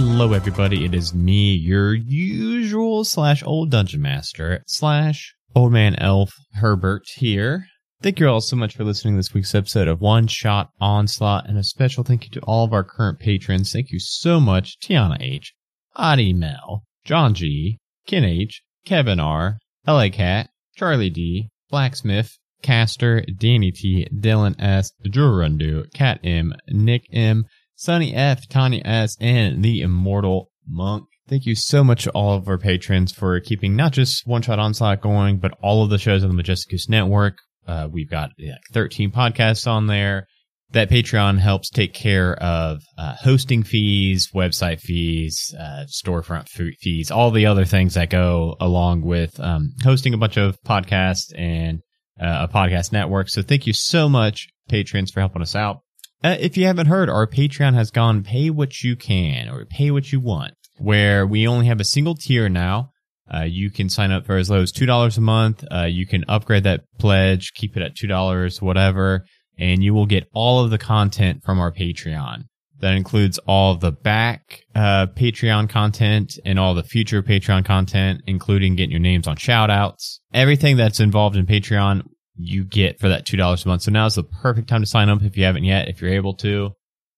Hello, 0.00 0.32
everybody. 0.32 0.84
It 0.84 0.94
is 0.94 1.12
me, 1.12 1.54
your 1.54 1.92
usual 1.92 3.02
slash 3.02 3.42
old 3.42 3.72
dungeon 3.72 4.00
master 4.00 4.62
slash 4.68 5.34
old 5.56 5.72
man 5.72 5.96
elf 5.96 6.32
Herbert 6.54 7.02
here. 7.16 7.66
Thank 8.00 8.20
you 8.20 8.28
all 8.28 8.40
so 8.40 8.54
much 8.54 8.76
for 8.76 8.84
listening 8.84 9.14
to 9.14 9.18
this 9.18 9.34
week's 9.34 9.56
episode 9.56 9.88
of 9.88 10.00
One 10.00 10.28
Shot 10.28 10.70
Onslaught, 10.80 11.48
and 11.48 11.58
a 11.58 11.64
special 11.64 12.04
thank 12.04 12.22
you 12.22 12.30
to 12.30 12.40
all 12.42 12.64
of 12.64 12.72
our 12.72 12.84
current 12.84 13.18
patrons. 13.18 13.72
Thank 13.72 13.90
you 13.90 13.98
so 13.98 14.38
much, 14.38 14.78
Tiana 14.78 15.16
H, 15.20 15.52
Adi 15.96 16.32
Mel, 16.32 16.84
John 17.04 17.34
G, 17.34 17.78
Ken 18.06 18.22
H, 18.22 18.62
Kevin 18.86 19.18
R, 19.18 19.58
LA 19.84 20.10
Cat, 20.10 20.48
Charlie 20.76 21.10
D, 21.10 21.48
Blacksmith, 21.70 22.38
Caster, 22.62 23.24
Danny 23.36 23.72
T, 23.72 24.06
Dylan 24.14 24.54
S, 24.60 24.92
Jurundu, 25.04 25.92
Cat 25.92 26.20
M, 26.22 26.54
Nick 26.68 27.02
M, 27.12 27.46
Sunny 27.78 28.12
F, 28.12 28.48
Tanya 28.48 28.82
S, 28.84 29.16
and 29.20 29.62
the 29.62 29.82
Immortal 29.82 30.50
Monk. 30.66 31.04
Thank 31.28 31.46
you 31.46 31.54
so 31.54 31.84
much 31.84 32.02
to 32.04 32.10
all 32.10 32.34
of 32.34 32.48
our 32.48 32.58
patrons 32.58 33.12
for 33.12 33.38
keeping 33.38 33.76
not 33.76 33.92
just 33.92 34.26
One 34.26 34.42
Shot 34.42 34.58
Onslaught 34.58 35.00
going, 35.00 35.38
but 35.38 35.56
all 35.62 35.84
of 35.84 35.90
the 35.90 35.96
shows 35.96 36.24
on 36.24 36.28
the 36.28 36.34
Majestic 36.34 36.72
Goose 36.72 36.88
Network. 36.88 37.38
Uh, 37.68 37.88
we've 37.88 38.10
got 38.10 38.30
like 38.36 38.58
13 38.72 39.12
podcasts 39.12 39.68
on 39.68 39.86
there. 39.86 40.26
That 40.72 40.90
Patreon 40.90 41.38
helps 41.38 41.70
take 41.70 41.94
care 41.94 42.34
of 42.34 42.82
uh, 42.98 43.14
hosting 43.14 43.62
fees, 43.62 44.30
website 44.34 44.80
fees, 44.80 45.54
uh, 45.56 45.84
storefront 45.86 46.48
fees, 46.48 47.12
all 47.12 47.30
the 47.30 47.46
other 47.46 47.64
things 47.64 47.94
that 47.94 48.10
go 48.10 48.56
along 48.60 49.02
with 49.02 49.38
um, 49.38 49.72
hosting 49.84 50.14
a 50.14 50.18
bunch 50.18 50.36
of 50.36 50.58
podcasts 50.66 51.32
and 51.38 51.78
uh, 52.20 52.48
a 52.50 52.52
podcast 52.52 52.90
network. 52.90 53.28
So 53.28 53.40
thank 53.42 53.68
you 53.68 53.72
so 53.72 54.08
much, 54.08 54.48
patrons, 54.68 55.12
for 55.12 55.20
helping 55.20 55.42
us 55.42 55.54
out. 55.54 55.78
Uh, 56.22 56.36
if 56.40 56.56
you 56.56 56.66
haven't 56.66 56.86
heard, 56.86 57.08
our 57.08 57.26
Patreon 57.26 57.74
has 57.74 57.90
gone 57.90 58.24
pay 58.24 58.50
what 58.50 58.82
you 58.82 58.96
can 58.96 59.48
or 59.48 59.64
pay 59.64 59.90
what 59.90 60.12
you 60.12 60.18
want, 60.18 60.54
where 60.78 61.26
we 61.26 61.46
only 61.46 61.66
have 61.66 61.80
a 61.80 61.84
single 61.84 62.14
tier 62.14 62.48
now. 62.48 62.90
Uh, 63.32 63.42
you 63.42 63.70
can 63.70 63.88
sign 63.88 64.10
up 64.10 64.26
for 64.26 64.36
as 64.36 64.50
low 64.50 64.62
as 64.62 64.72
$2 64.72 65.18
a 65.18 65.20
month. 65.20 65.64
Uh, 65.70 65.84
you 65.84 66.06
can 66.06 66.24
upgrade 66.28 66.64
that 66.64 66.80
pledge, 66.98 67.52
keep 67.54 67.76
it 67.76 67.82
at 67.82 67.94
$2, 67.94 68.62
whatever, 68.62 69.24
and 69.58 69.84
you 69.84 69.94
will 69.94 70.06
get 70.06 70.28
all 70.32 70.64
of 70.64 70.70
the 70.70 70.78
content 70.78 71.42
from 71.44 71.60
our 71.60 71.70
Patreon. 71.70 72.44
That 72.80 72.94
includes 72.94 73.38
all 73.38 73.74
the 73.74 73.92
back 73.92 74.62
uh, 74.74 75.08
Patreon 75.08 75.68
content 75.68 76.38
and 76.44 76.58
all 76.58 76.74
the 76.74 76.84
future 76.84 77.22
Patreon 77.22 77.64
content, 77.64 78.22
including 78.26 78.76
getting 78.76 78.92
your 78.92 79.00
names 79.00 79.26
on 79.26 79.36
shoutouts. 79.36 80.20
Everything 80.32 80.76
that's 80.76 81.00
involved 81.00 81.36
in 81.36 81.44
Patreon, 81.44 82.02
you 82.38 82.64
get 82.64 83.00
for 83.00 83.08
that 83.08 83.26
$2 83.26 83.64
a 83.64 83.68
month. 83.68 83.82
So 83.82 83.90
now 83.90 84.06
is 84.06 84.14
the 84.14 84.22
perfect 84.22 84.68
time 84.68 84.82
to 84.82 84.86
sign 84.86 85.08
up 85.08 85.22
if 85.22 85.36
you 85.36 85.44
haven't 85.44 85.64
yet. 85.64 85.88
If 85.88 86.00
you're 86.00 86.12
able 86.12 86.34
to, 86.36 86.70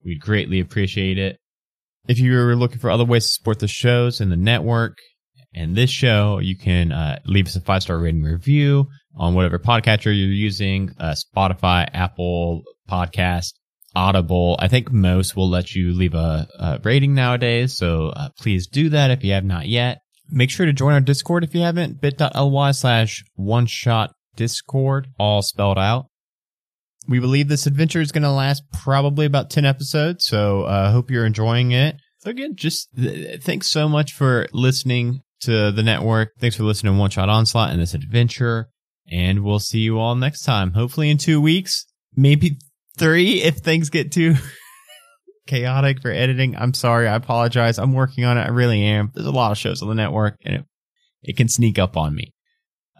we'd 0.05 0.21
greatly 0.21 0.61
appreciate 0.61 1.18
it. 1.18 1.37
If 2.09 2.18
you're 2.18 2.57
looking 2.57 2.79
for 2.79 2.91
other 2.91 3.05
ways 3.05 3.27
to 3.27 3.33
support 3.35 3.59
the 3.59 3.68
shows 3.68 4.21
and 4.21 4.33
the 4.33 4.37
network 4.37 4.97
and 5.55 5.77
this 5.77 5.91
show, 5.91 6.39
you 6.39 6.57
can 6.57 6.91
uh, 6.91 7.18
leave 7.27 7.47
us 7.47 7.57
a 7.57 7.61
five 7.61 7.83
star 7.83 7.99
rating 7.99 8.23
review 8.23 8.87
on 9.14 9.35
whatever 9.35 9.59
podcatcher 9.59 10.07
you're 10.07 10.14
using 10.14 10.91
uh, 10.99 11.14
Spotify, 11.14 11.89
Apple 11.93 12.62
Podcast, 12.89 13.53
Audible. 13.95 14.57
I 14.59 14.68
think 14.68 14.91
most 14.91 15.37
will 15.37 15.51
let 15.51 15.75
you 15.75 15.93
leave 15.93 16.14
a, 16.14 16.49
a 16.59 16.81
rating 16.83 17.14
nowadays. 17.14 17.77
So 17.77 18.09
uh, 18.09 18.31
please 18.39 18.66
do 18.66 18.89
that 18.91 19.11
if 19.11 19.23
you 19.23 19.33
have 19.33 19.45
not 19.45 19.68
yet. 19.68 19.99
Make 20.31 20.51
sure 20.51 20.64
to 20.64 20.73
join 20.73 20.95
our 20.95 21.01
Discord 21.01 21.45
if 21.45 21.55
you 21.55 21.61
haven't. 21.61 22.01
bit.ly 22.01 22.71
slash 22.71 23.25
one 23.35 23.66
shot 23.66 24.12
Discord, 24.37 25.09
all 25.18 25.43
spelled 25.43 25.78
out. 25.78 26.07
We 27.09 27.18
believe 27.18 27.49
this 27.49 27.66
adventure 27.66 28.01
is 28.01 28.12
going 28.12 28.22
to 28.22 28.31
last 28.31 28.62
probably 28.72 29.26
about 29.26 29.51
10 29.51 29.64
episodes. 29.64 30.26
So 30.26 30.64
I 30.64 30.87
uh, 30.87 30.93
hope 30.93 31.11
you're 31.11 31.26
enjoying 31.26 31.72
it. 31.72 31.97
Again, 32.24 32.55
just 32.55 32.89
th- 32.95 33.43
thanks 33.43 33.68
so 33.68 33.89
much 33.89 34.12
for 34.12 34.47
listening 34.53 35.22
to 35.41 35.72
the 35.72 35.83
network. 35.83 36.33
Thanks 36.39 36.57
for 36.57 36.64
listening 36.64 36.95
to 36.95 36.99
One 36.99 37.11
Shot 37.11 37.28
Onslaught 37.28 37.70
and 37.70 37.81
this 37.81 37.95
adventure. 37.95 38.68
And 39.11 39.43
we'll 39.43 39.59
see 39.59 39.81
you 39.81 39.99
all 39.99 40.14
next 40.14 40.43
time. 40.43 40.72
Hopefully 40.72 41.11
in 41.11 41.18
two 41.18 41.41
weeks, 41.41 41.87
maybe 42.14 42.59
three 42.99 43.43
if 43.43 43.57
things 43.57 43.91
get 43.91 44.12
too 44.12 44.35
chaotic 45.47 46.03
for 46.03 46.11
editing. 46.11 46.55
I'm 46.57 46.74
sorry. 46.74 47.09
I 47.09 47.14
apologize. 47.14 47.78
I'm 47.78 47.95
working 47.95 48.24
on 48.24 48.39
it. 48.39 48.43
I 48.43 48.51
really 48.51 48.85
am. 48.85 49.11
There's 49.14 49.26
a 49.26 49.33
lot 49.33 49.51
of 49.51 49.59
shows 49.59 49.83
on 49.83 49.89
the 49.89 49.95
network 49.95 50.37
and 50.45 50.57
it, 50.57 50.64
it 51.22 51.37
can 51.37 51.49
sneak 51.49 51.78
up 51.78 51.97
on 51.97 52.14
me. 52.14 52.33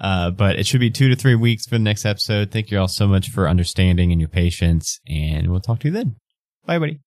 Uh, 0.01 0.31
but 0.31 0.59
it 0.59 0.67
should 0.67 0.81
be 0.81 0.91
two 0.91 1.09
to 1.11 1.17
three 1.17 1.35
weeks 1.35 1.67
for 1.67 1.75
the 1.75 1.85
next 1.85 2.07
episode. 2.07 2.51
Thank 2.51 2.71
you 2.71 2.79
all 2.79 2.89
so 2.89 3.07
much 3.07 3.29
for 3.31 3.49
understanding 3.49 4.13
and 4.13 4.21
your 4.21 4.31
patience. 4.31 4.99
And 5.07 5.51
we'll 5.51 5.61
talk 5.61 5.81
to 5.81 5.89
you 5.89 5.93
then. 5.93 6.17
Bye, 6.65 6.79
buddy. 6.79 7.01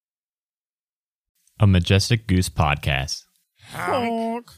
A 1.58 1.66
Majestic 1.66 2.26
Goose 2.26 2.48
Podcast. 2.48 3.22
Honk. 3.72 4.50